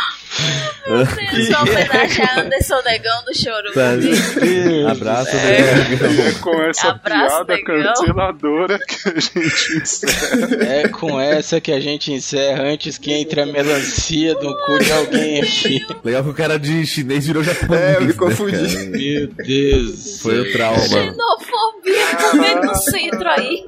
Isso 1.33 1.53
é 1.53 1.59
homenagem 1.59 2.25
a 2.25 2.39
Anderson 2.41 2.81
Negão 2.83 3.23
do 3.23 3.35
Choro. 3.35 3.71
Tá. 3.73 4.91
Abraço, 4.91 5.35
né? 5.35 6.29
É 6.29 6.31
com 6.41 6.61
essa 6.63 6.89
Abraço, 6.89 7.45
piada 7.45 7.55
negão. 7.55 7.93
canceladora 7.93 8.79
que 8.79 9.09
a 9.09 9.19
gente 9.19 9.77
encerra. 9.77 10.63
É 10.63 10.87
com 10.87 11.19
essa 11.19 11.61
que 11.61 11.71
a 11.71 11.79
gente 11.79 12.11
encerra 12.11 12.63
antes 12.63 12.97
que 12.97 13.11
entre 13.11 13.41
a 13.41 13.45
melancia 13.45 14.33
do 14.35 14.55
cu 14.65 14.79
de 14.79 14.91
alguém 14.91 15.41
aqui. 15.41 15.85
Legal 16.03 16.23
que 16.23 16.29
o 16.29 16.33
cara 16.33 16.57
de 16.57 16.85
chinês 16.85 17.27
virou 17.27 17.43
japonês. 17.43 17.81
É, 17.81 17.95
eu 17.97 18.01
me 18.01 18.07
né, 18.07 18.13
confundi. 18.13 18.75
cara? 18.75 18.89
Meu 18.89 19.27
Deus. 19.27 20.21
Foi 20.21 20.39
o 20.39 20.51
trauma. 20.51 20.79
Xenofobia 20.79 22.15
também 22.19 22.55
no 22.55 22.75
centro 22.75 23.29
aí. 23.29 23.65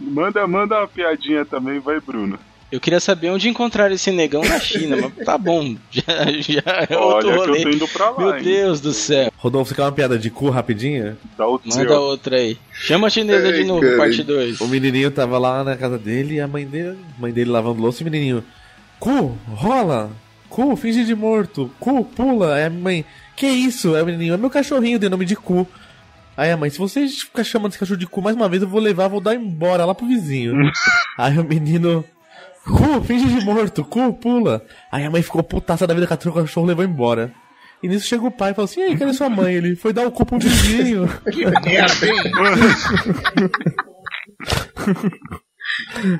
Manda, 0.00 0.46
manda 0.46 0.78
uma 0.78 0.88
piadinha 0.88 1.44
também, 1.44 1.78
vai, 1.78 2.00
Bruno. 2.00 2.38
Eu 2.72 2.80
queria 2.80 2.98
saber 3.00 3.28
onde 3.30 3.48
encontrar 3.50 3.92
esse 3.92 4.10
negão 4.10 4.40
na 4.42 4.58
China, 4.58 4.96
mas 4.96 5.26
tá 5.26 5.36
bom. 5.36 5.76
Já, 5.92 6.02
já 6.40 6.86
é 6.88 6.96
outro 6.96 7.06
Olha 7.06 7.20
que 7.20 7.26
eu 7.28 7.36
rolê. 7.36 7.62
tô 7.64 7.68
indo 7.68 7.88
pra 7.88 8.10
lá, 8.10 8.18
Meu 8.18 8.36
hein? 8.36 8.42
Deus 8.42 8.80
do 8.80 8.92
céu. 8.94 9.30
Rodolfo, 9.36 9.68
você 9.68 9.74
quer 9.74 9.82
uma 9.82 9.92
piada 9.92 10.18
de 10.18 10.30
cu 10.30 10.48
rapidinha? 10.48 11.18
Dá 11.36 11.46
o 11.46 11.60
Manda 11.62 11.70
seu. 11.88 12.00
outra 12.00 12.36
aí. 12.36 12.56
Chama 12.72 13.08
a 13.08 13.10
chinesa 13.10 13.52
de 13.52 13.58
Ai, 13.60 13.64
novo, 13.64 13.82
cara. 13.82 13.96
parte 13.98 14.22
2. 14.22 14.60
O 14.62 14.66
menininho 14.68 15.10
tava 15.10 15.38
lá 15.38 15.62
na 15.62 15.76
casa 15.76 15.98
dele 15.98 16.36
e 16.36 16.40
a 16.40 16.48
mãe 16.48 16.66
dele, 16.66 16.96
mãe 17.18 17.30
dele 17.30 17.50
lavando 17.50 17.82
louça 17.82 18.02
e 18.02 18.06
o 18.06 18.10
menininho. 18.10 18.42
Cu, 18.98 19.36
rola! 19.48 20.10
Cu, 20.48 20.74
finge 20.74 21.04
de 21.04 21.14
morto! 21.14 21.70
Cu, 21.78 22.02
pula! 22.06 22.54
Aí 22.54 22.64
a 22.64 22.70
mãe, 22.70 23.04
que 23.36 23.46
isso? 23.46 23.94
Aí 23.94 24.02
o 24.02 24.06
menininho, 24.06 24.32
é 24.32 24.36
meu 24.38 24.48
cachorrinho, 24.48 24.98
deu 24.98 25.10
nome 25.10 25.26
de 25.26 25.36
cu. 25.36 25.68
Aí 26.34 26.50
a 26.50 26.56
mãe, 26.56 26.70
se 26.70 26.78
você 26.78 27.06
ficar 27.06 27.44
chamando 27.44 27.72
esse 27.72 27.78
cachorro 27.78 27.98
de 28.00 28.06
cu 28.06 28.22
mais 28.22 28.34
uma 28.34 28.48
vez, 28.48 28.62
eu 28.62 28.68
vou 28.68 28.80
levar, 28.80 29.08
vou 29.08 29.20
dar 29.20 29.34
embora 29.34 29.84
lá 29.84 29.94
pro 29.94 30.06
vizinho. 30.06 30.54
Aí 31.18 31.38
o 31.38 31.44
menino. 31.44 32.02
Cu, 32.64 33.02
finge 33.04 33.26
de 33.26 33.44
morto, 33.44 33.84
cu, 33.84 34.12
pula. 34.14 34.64
Aí 34.90 35.04
a 35.04 35.10
mãe 35.10 35.22
ficou 35.22 35.42
putaça 35.42 35.86
da 35.86 35.94
vida 35.94 36.06
com 36.06 36.14
o 36.14 36.32
cachorro 36.32 36.66
levou 36.66 36.84
embora. 36.84 37.32
E 37.82 37.88
nisso 37.88 38.06
chega 38.06 38.24
o 38.24 38.30
pai 38.30 38.52
e 38.52 38.54
fala 38.54 38.66
assim: 38.66 38.80
E 38.80 38.84
aí, 38.84 38.96
cadê 38.96 39.12
sua 39.12 39.28
mãe? 39.28 39.54
Ele 39.54 39.74
foi 39.74 39.92
dar 39.92 40.06
o 40.06 40.12
cu 40.12 40.24
pro 40.24 40.38
vizinho. 40.38 41.08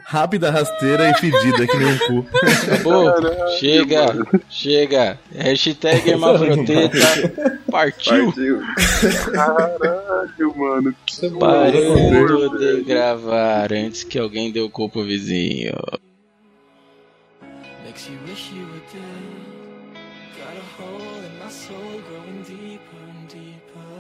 Rápida, 0.05 0.51
rasteira 0.51 1.11
e 1.11 1.15
fedida, 1.15 1.67
que 1.67 1.77
nem 1.77 1.93
um 1.93 1.99
cu. 1.99 2.27
Acabou. 2.63 3.13
chega, 3.59 4.27
chega. 4.49 5.19
Hashtag 5.35 6.11
hermafroteta. 6.11 7.59
Partiu. 7.71 8.27
Partiu. 8.27 8.63
Caralho, 9.33 10.57
mano. 10.57 10.95
Que 11.05 11.31
Parando 11.31 12.59
de 12.59 12.83
gravar 12.83 13.73
antes 13.73 14.05
que 14.05 14.19
alguém 14.19 14.51
dê 14.51 14.61
o 14.61 14.71
cu 14.71 14.89
pro 14.89 15.05
vizinho. 15.05 15.75
Makes 17.93 18.09
you 18.09 18.19
wish 18.27 18.51
you 18.53 18.65
were 18.69 18.81
dead. 18.91 19.23
Got 20.39 20.57
a 20.57 20.65
hole 20.81 21.25
in 21.29 21.39
my 21.39 21.51
soul 21.51 22.01
growing 22.09 22.43
deeper 22.43 22.97
and 22.97 23.29
deeper. 23.29 23.93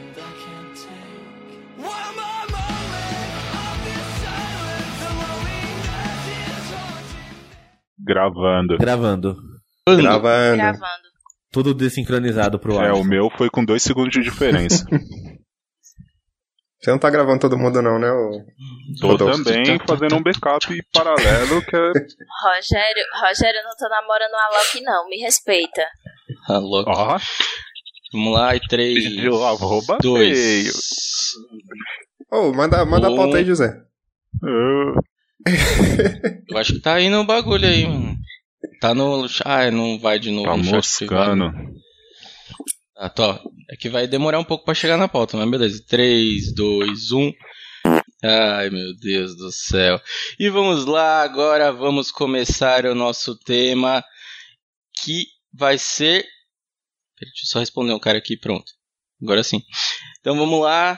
And 0.00 0.16
I 0.16 0.32
can't 0.42 0.74
take 0.74 1.60
one 1.76 2.14
more 2.16 2.46
moment 2.56 3.32
of 3.52 3.76
this 3.84 4.08
silence. 4.24 4.96
Is 6.24 6.72
haunting. 6.72 7.28
Gravando. 8.02 8.78
Gravando. 8.78 9.36
Gravando. 9.86 10.56
Gravando. 10.56 11.08
Tudo 11.52 11.74
desincronizado 11.74 12.58
pro 12.58 12.78
ar. 12.78 12.86
É, 12.86 12.92
o 12.94 13.04
meu 13.04 13.28
foi 13.36 13.50
com 13.50 13.62
dois 13.62 13.82
segundos 13.82 14.12
de 14.12 14.22
diferença. 14.22 14.86
Você 16.82 16.90
não 16.90 16.98
tá 16.98 17.08
gravando 17.10 17.38
todo 17.38 17.56
mundo 17.56 17.80
não, 17.80 17.96
né? 17.98 18.10
ô? 18.10 18.44
Tô 19.00 19.06
Rodolfo? 19.08 19.44
também 19.44 19.78
fazendo 19.86 20.16
um 20.16 20.22
backup 20.22 20.82
paralelo 20.92 21.62
que 21.62 21.76
é 21.76 21.92
Rogério, 22.42 23.04
Rogério, 23.20 23.60
eu 23.60 23.64
não 23.64 23.76
tô 23.78 23.88
namorando 23.88 24.34
a 24.34 24.58
Loki, 24.58 24.80
não. 24.82 25.08
Me 25.08 25.16
respeita. 25.18 25.86
Alô. 26.48 26.84
Ó, 26.86 27.18
Vamos 28.12 28.34
lá, 28.34 28.56
e 28.56 28.60
três. 28.60 29.04
arroba 29.26 29.98
dois. 30.02 30.72
Ô, 32.30 32.52
manda, 32.52 32.84
manda 32.84 33.08
a 33.08 33.14
pauta 33.16 33.38
aí, 33.38 33.44
José. 33.44 33.72
Ah, 34.42 35.00
Eu 36.48 36.58
acho 36.58 36.74
que 36.74 36.80
tá 36.80 36.94
aí 36.94 37.08
no 37.08 37.24
bagulho 37.24 37.66
aí, 37.66 37.86
mano. 37.86 38.16
Tá 38.80 38.94
no. 38.94 39.26
Ah, 39.44 39.70
não 39.70 39.98
vai 39.98 40.18
de 40.18 40.30
novo 40.30 40.48
Tá 40.48 40.56
moscando. 40.56 41.52
Ah, 42.96 43.08
tô. 43.08 43.38
Que 43.82 43.88
vai 43.88 44.06
demorar 44.06 44.38
um 44.38 44.44
pouco 44.44 44.64
pra 44.64 44.74
chegar 44.74 44.96
na 44.96 45.08
pauta, 45.08 45.36
mas 45.36 45.50
beleza. 45.50 45.84
3, 45.88 46.54
2, 46.54 47.10
1. 47.10 47.32
Ai, 48.22 48.70
meu 48.70 48.94
Deus 48.96 49.36
do 49.36 49.50
céu. 49.50 50.00
E 50.38 50.48
vamos 50.48 50.84
lá, 50.84 51.22
agora 51.24 51.72
vamos 51.72 52.12
começar 52.12 52.86
o 52.86 52.94
nosso 52.94 53.36
tema 53.40 54.00
que 55.02 55.26
vai 55.52 55.78
ser. 55.78 56.24
Deixa 57.20 57.42
eu 57.42 57.48
só 57.48 57.58
responder 57.58 57.92
um 57.92 57.98
cara 57.98 58.18
aqui, 58.18 58.36
pronto. 58.36 58.70
Agora 59.20 59.42
sim. 59.42 59.60
Então 60.20 60.36
vamos 60.36 60.62
lá. 60.62 60.96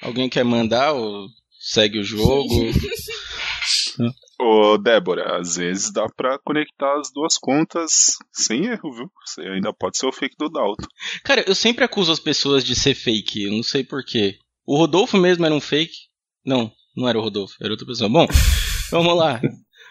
Alguém 0.00 0.28
quer 0.28 0.44
mandar 0.44 0.92
ou 0.92 1.26
segue 1.58 1.98
o 1.98 2.04
jogo? 2.04 2.54
Ô, 4.40 4.78
Débora, 4.78 5.36
às 5.40 5.56
vezes 5.56 5.90
dá 5.90 6.06
pra 6.08 6.38
conectar 6.38 6.94
as 7.00 7.10
duas 7.10 7.36
contas 7.36 8.16
sem 8.32 8.66
erro, 8.66 8.92
viu? 8.92 9.10
Você 9.26 9.42
ainda 9.42 9.72
pode 9.72 9.98
ser 9.98 10.06
o 10.06 10.12
fake 10.12 10.36
do 10.38 10.48
Dalton. 10.48 10.86
Cara, 11.24 11.42
eu 11.44 11.56
sempre 11.56 11.84
acuso 11.84 12.12
as 12.12 12.20
pessoas 12.20 12.62
de 12.62 12.76
ser 12.76 12.94
fake, 12.94 13.44
eu 13.44 13.52
não 13.52 13.64
sei 13.64 13.82
porquê. 13.82 14.38
O 14.64 14.76
Rodolfo 14.76 15.16
mesmo 15.16 15.44
era 15.44 15.54
um 15.54 15.60
fake? 15.60 16.08
Não, 16.46 16.70
não 16.96 17.08
era 17.08 17.18
o 17.18 17.20
Rodolfo, 17.22 17.56
era 17.60 17.72
outra 17.72 17.84
pessoa. 17.84 18.08
Bom, 18.08 18.28
vamos 18.92 19.16
lá. 19.16 19.40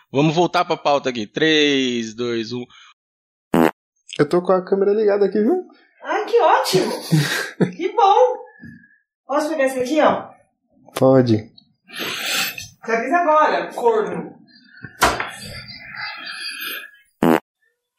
Vamos 0.09 0.33
voltar 0.33 0.63
pra 0.63 0.77
pauta 0.77 1.09
aqui. 1.09 1.23
um. 1.23 1.33
3, 1.33 2.13
2, 2.13 2.53
1. 2.53 2.65
Eu 4.17 4.29
tô 4.29 4.41
com 4.41 4.53
a 4.53 4.63
câmera 4.63 4.93
ligada 4.93 5.25
aqui, 5.25 5.41
viu? 5.41 5.67
Ah, 6.01 6.23
que 6.23 6.39
ótimo! 6.39 6.93
que 7.75 7.91
bom! 7.93 8.37
Posso 9.25 9.49
pegar 9.49 9.65
esse 9.65 9.79
aqui, 9.79 9.99
ó? 9.99 10.29
Pode. 10.97 11.51
Você 12.81 12.91
avisa 12.93 13.17
agora, 13.17 13.73
corno. 13.73 14.36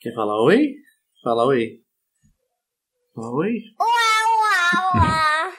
Quer 0.01 0.15
falar 0.15 0.41
oi? 0.43 0.75
Fala 1.23 1.45
oi. 1.47 1.81
Fala 3.15 3.31
oi. 3.33 3.53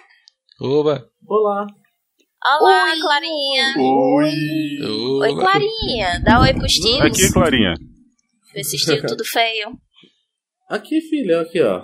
Oba! 0.62 1.10
Olá. 1.28 1.68
Olá, 2.46 2.86
Clarinha. 3.02 3.76
Oi! 3.78 4.32
Oi, 5.22 5.36
Clarinha. 5.36 6.22
Dá 6.24 6.40
oi 6.42 6.54
pros 6.54 6.74
tios. 6.74 7.02
Aqui, 7.02 7.32
Clarinha. 7.34 7.74
Esses 8.56 8.82
tios 8.82 9.02
tudo 9.02 9.26
feio. 9.26 9.78
Aqui, 10.70 11.02
filha, 11.02 11.42
aqui, 11.42 11.62
ó. 11.62 11.84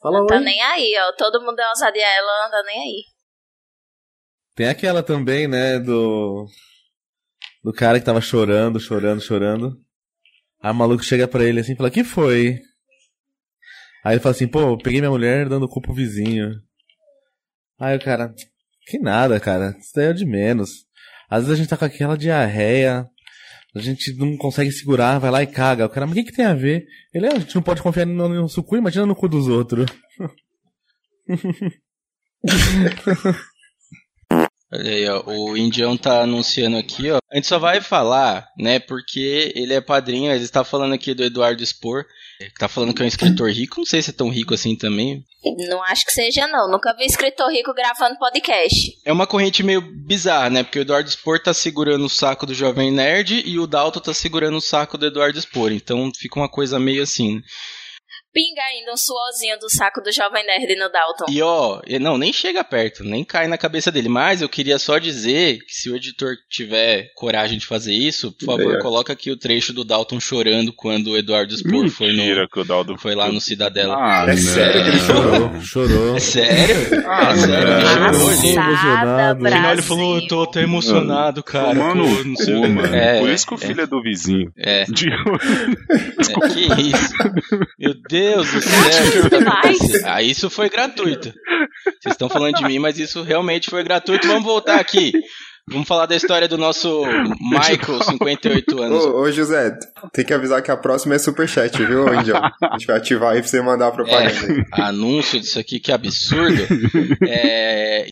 Fala 0.00 0.20
Não 0.20 0.26
tá 0.26 0.36
oi. 0.36 0.40
nem 0.44 0.60
aí, 0.62 0.94
ó. 1.08 1.12
Todo 1.16 1.40
mundo 1.42 1.58
é 1.58 1.68
ousadia, 1.70 2.06
ela 2.06 2.44
não 2.44 2.50
tá 2.50 2.62
nem 2.64 2.78
aí. 2.82 3.04
Tem 4.54 4.68
aquela 4.68 5.02
também, 5.02 5.48
né, 5.48 5.78
do. 5.78 6.46
Do 7.62 7.72
cara 7.72 7.98
que 7.98 8.04
tava 8.04 8.20
chorando, 8.20 8.78
chorando, 8.78 9.22
chorando. 9.22 9.83
Aí 10.64 10.70
o 10.70 10.74
maluco 10.74 11.04
chega 11.04 11.28
pra 11.28 11.44
ele 11.44 11.60
assim 11.60 11.74
e 11.74 11.76
fala: 11.76 11.90
Que 11.90 12.02
foi? 12.02 12.58
Aí 14.02 14.14
ele 14.14 14.20
fala 14.20 14.34
assim: 14.34 14.48
Pô, 14.48 14.78
peguei 14.78 14.98
minha 14.98 15.10
mulher 15.10 15.46
dando 15.46 15.68
cu 15.68 15.78
pro 15.78 15.92
vizinho. 15.92 16.52
Aí 17.78 17.94
o 17.94 18.00
cara: 18.00 18.34
Que 18.86 18.98
nada, 18.98 19.38
cara. 19.38 19.76
Isso 19.78 19.90
daí 19.94 20.06
é 20.06 20.12
de 20.14 20.24
menos. 20.24 20.86
Às 21.28 21.42
vezes 21.44 21.52
a 21.52 21.56
gente 21.56 21.68
tá 21.68 21.76
com 21.76 21.84
aquela 21.84 22.16
diarreia. 22.16 23.06
A 23.76 23.78
gente 23.78 24.16
não 24.16 24.38
consegue 24.38 24.72
segurar, 24.72 25.18
vai 25.18 25.30
lá 25.30 25.42
e 25.42 25.46
caga. 25.46 25.84
O 25.84 25.90
cara, 25.90 26.06
mas 26.06 26.16
o 26.16 26.18
que, 26.18 26.30
que 26.30 26.36
tem 26.36 26.46
a 26.46 26.54
ver? 26.54 26.86
Ele, 27.12 27.26
"Ah, 27.26 27.32
a 27.34 27.38
gente 27.40 27.54
não 27.54 27.62
pode 27.62 27.82
confiar 27.82 28.06
no 28.06 28.26
nosso 28.26 28.62
cu, 28.62 28.78
imagina 28.78 29.04
no 29.04 29.14
cu 29.14 29.28
dos 29.28 29.48
outros. 29.48 29.84
Olha 34.72 34.90
aí, 34.90 35.08
ó. 35.08 35.22
O 35.26 35.56
Indião 35.56 35.96
tá 35.96 36.22
anunciando 36.22 36.76
aqui, 36.76 37.10
ó. 37.10 37.18
A 37.30 37.36
gente 37.36 37.46
só 37.46 37.58
vai 37.58 37.80
falar, 37.80 38.46
né, 38.58 38.78
porque 38.78 39.52
ele 39.54 39.74
é 39.74 39.80
padrinho. 39.80 40.32
Ele 40.32 40.44
está 40.44 40.64
falando 40.64 40.94
aqui 40.94 41.14
do 41.14 41.24
Eduardo 41.24 41.64
Spor. 41.64 42.04
que 42.38 42.54
Tá 42.58 42.68
falando 42.68 42.94
que 42.94 43.02
é 43.02 43.04
um 43.04 43.08
escritor 43.08 43.50
rico. 43.50 43.78
Não 43.78 43.86
sei 43.86 44.02
se 44.02 44.10
é 44.10 44.12
tão 44.12 44.28
rico 44.28 44.54
assim 44.54 44.76
também. 44.76 45.24
Não 45.68 45.82
acho 45.82 46.04
que 46.04 46.12
seja, 46.12 46.46
não. 46.46 46.70
Nunca 46.70 46.94
vi 46.96 47.04
escritor 47.04 47.50
rico 47.50 47.74
gravando 47.74 48.18
podcast. 48.18 48.98
É 49.04 49.12
uma 49.12 49.26
corrente 49.26 49.62
meio 49.62 49.80
bizarra, 49.80 50.50
né? 50.50 50.62
Porque 50.62 50.78
o 50.78 50.82
Eduardo 50.82 51.10
Spor 51.10 51.40
tá 51.40 51.52
segurando 51.52 52.04
o 52.06 52.10
saco 52.10 52.46
do 52.46 52.54
Jovem 52.54 52.90
Nerd 52.90 53.42
e 53.46 53.58
o 53.58 53.66
Dalton 53.66 54.00
tá 54.00 54.14
segurando 54.14 54.56
o 54.56 54.62
saco 54.62 54.96
do 54.96 55.06
Eduardo 55.06 55.40
Spor. 55.40 55.72
Então 55.72 56.10
fica 56.16 56.38
uma 56.38 56.48
coisa 56.48 56.78
meio 56.78 57.02
assim. 57.02 57.42
Pinga 58.34 58.62
ainda 58.62 58.92
um 58.92 58.96
suorzinho 58.96 59.56
do 59.60 59.70
saco 59.70 60.00
do 60.00 60.10
Jovem 60.12 60.44
Nerd 60.44 60.74
no 60.76 60.90
Dalton. 60.90 61.26
E 61.30 61.40
ó, 61.40 61.80
e- 61.86 62.00
não, 62.00 62.18
nem 62.18 62.32
chega 62.32 62.64
perto, 62.64 63.04
nem 63.04 63.24
cai 63.24 63.46
na 63.46 63.56
cabeça 63.56 63.92
dele. 63.92 64.08
Mas 64.08 64.42
eu 64.42 64.48
queria 64.48 64.76
só 64.76 64.98
dizer 64.98 65.58
que 65.58 65.72
se 65.72 65.88
o 65.88 65.94
editor 65.94 66.34
tiver 66.50 67.10
coragem 67.14 67.56
de 67.58 67.64
fazer 67.64 67.92
isso, 67.94 68.32
por 68.32 68.46
favor, 68.46 68.74
É. 68.74 68.80
coloca 68.80 69.12
aqui 69.12 69.30
o 69.30 69.36
trecho 69.36 69.72
do 69.72 69.84
Dalton 69.84 70.18
chorando 70.18 70.72
quando 70.72 71.12
o 71.12 71.16
Eduardo 71.16 71.56
Spor 71.56 71.88
foi, 71.90 72.12
no, 72.12 72.48
que 72.48 72.58
o 72.60 72.64
Dalton 72.64 72.98
foi 72.98 73.14
lá 73.14 73.30
no 73.30 73.40
Cidadela. 73.40 73.94
Ah, 73.96 74.24
É 74.24 74.30
não. 74.30 74.36
sério 74.36 74.82
que 74.82 74.88
ele 74.88 74.98
Chorou, 74.98 75.60
chorou. 75.60 76.16
É 76.16 76.20
sério? 76.20 76.76
Ah, 77.06 77.30
é 77.30 77.36
sério, 77.36 77.68
ele 77.72 77.86
chorou. 77.86 79.34
No 79.38 79.46
final 79.50 79.72
ele 79.72 79.82
falou, 79.82 80.16
eu 80.16 80.26
tô 80.26 80.42
até 80.42 80.62
emocionado, 80.62 81.40
cara. 81.42 81.74
Pô, 81.74 81.94
não 81.94 82.36
sei 82.36 82.54
o 82.54 82.60
cu, 82.62 82.66
quê." 82.66 82.68
mano. 82.72 82.94
É, 82.96 83.20
Por 83.20 83.30
isso 83.30 83.46
que 83.46 83.54
o 83.54 83.56
é, 83.56 83.58
filho 83.66 83.80
é 83.82 83.86
do 83.86 84.02
vizinho. 84.02 84.52
É, 84.58 84.84
De... 84.86 85.08
é, 85.08 86.48
que 86.48 86.82
isso? 86.82 87.14
Meu 87.78 87.94
Deus 88.08 88.23
do 88.32 88.44
céu. 88.44 89.30
tá? 89.30 89.62
Ah, 90.14 90.22
isso 90.22 90.48
foi 90.50 90.68
gratuito. 90.68 91.32
Vocês 92.00 92.14
estão 92.14 92.28
falando 92.28 92.56
de 92.56 92.64
mim, 92.64 92.78
mas 92.78 92.98
isso 92.98 93.22
realmente 93.22 93.70
foi 93.70 93.82
gratuito. 93.82 94.26
Vamos 94.26 94.44
voltar 94.44 94.78
aqui. 94.80 95.12
Vamos 95.66 95.88
falar 95.88 96.04
da 96.04 96.14
história 96.14 96.46
do 96.46 96.58
nosso 96.58 97.04
Michael, 97.40 98.02
58 98.02 98.82
anos. 98.82 99.04
Ô, 99.06 99.20
ô, 99.22 99.32
José, 99.32 99.74
tem 100.12 100.22
que 100.24 100.34
avisar 100.34 100.62
que 100.62 100.70
a 100.70 100.76
próxima 100.76 101.14
é 101.14 101.18
superchat, 101.18 101.82
viu, 101.82 102.06
Indião? 102.14 102.38
A 102.62 102.76
gente 102.76 102.86
vai 102.86 102.96
ativar 102.98 103.32
aí 103.32 103.40
pra 103.40 103.48
você 103.48 103.62
mandar 103.62 103.86
a 103.88 103.92
propaganda. 103.92 104.66
É, 104.76 104.82
anúncio 104.82 105.40
disso 105.40 105.58
aqui, 105.58 105.80
que 105.80 105.90
absurdo. 105.90 106.66
É, 107.26 108.08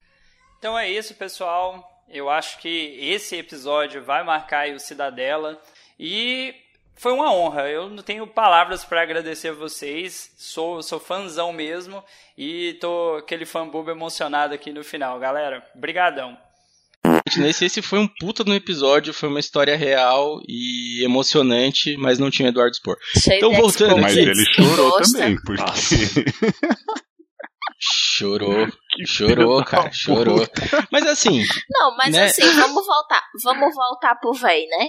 Então 0.59 0.79
é 0.79 0.91
isso, 0.91 1.15
pessoal. 1.15 1.87
Eu 2.09 2.31
acho 2.31 2.59
que 2.59 2.97
esse 3.01 3.37
episódio 3.37 4.03
vai 4.03 4.25
marcar 4.25 4.61
aí 4.61 4.75
o 4.75 4.81
Cidadela. 4.81 5.59
E 6.01 6.55
foi 6.97 7.13
uma 7.13 7.33
honra. 7.33 7.69
Eu 7.69 7.89
não 7.89 8.03
tenho 8.03 8.27
palavras 8.27 8.85
para 8.85 9.03
agradecer 9.03 9.49
a 9.49 9.55
vocês. 9.55 10.31
Sou, 10.37 10.83
sou 10.83 11.01
fãzão 11.01 11.53
mesmo. 11.53 12.03
E 12.37 12.75
tô 12.81 13.17
aquele 13.19 13.45
fanbobo 13.45 13.91
emocionado 13.91 14.55
aqui 14.55 14.73
no 14.73 14.85
final, 14.85 15.19
galera. 15.19 15.65
Brigadão. 15.75 16.37
nesse, 17.37 17.65
esse 17.65 17.83
foi 17.83 17.99
um 17.99 18.09
puta 18.21 18.45
no 18.45 18.55
episódio, 18.55 19.13
foi 19.13 19.29
uma 19.29 19.41
história 19.41 19.77
real 19.77 20.41
e 20.49 21.05
emocionante, 21.05 21.97
mas 21.97 22.19
não 22.19 22.31
tinha 22.31 22.49
Eduardo 22.49 22.75
Spor. 22.77 22.97
Cheio 23.19 23.37
Então, 23.39 23.51
de 23.51 23.57
voltando 23.57 23.99
expos. 23.99 24.03
Mas 24.03 24.13
aqui. 24.19 24.29
ele 24.29 24.45
chorou 24.55 24.91
Gosta. 24.91 25.19
também, 25.19 25.37
porque. 25.45 25.63
Chorou, 27.85 28.69
Que 28.95 29.05
chorou, 29.07 29.65
cara, 29.65 29.91
chorou. 29.93 30.47
Mas 30.91 31.05
assim, 31.07 31.45
Não, 31.69 31.97
mas 31.97 32.13
Né? 32.15 32.25
assim, 32.27 32.43
vamos 32.55 32.87
voltar. 32.87 33.23
Vamos 33.43 33.75
voltar 33.75 34.15
pro 34.21 34.33
véi, 34.35 34.67
né? 34.67 34.89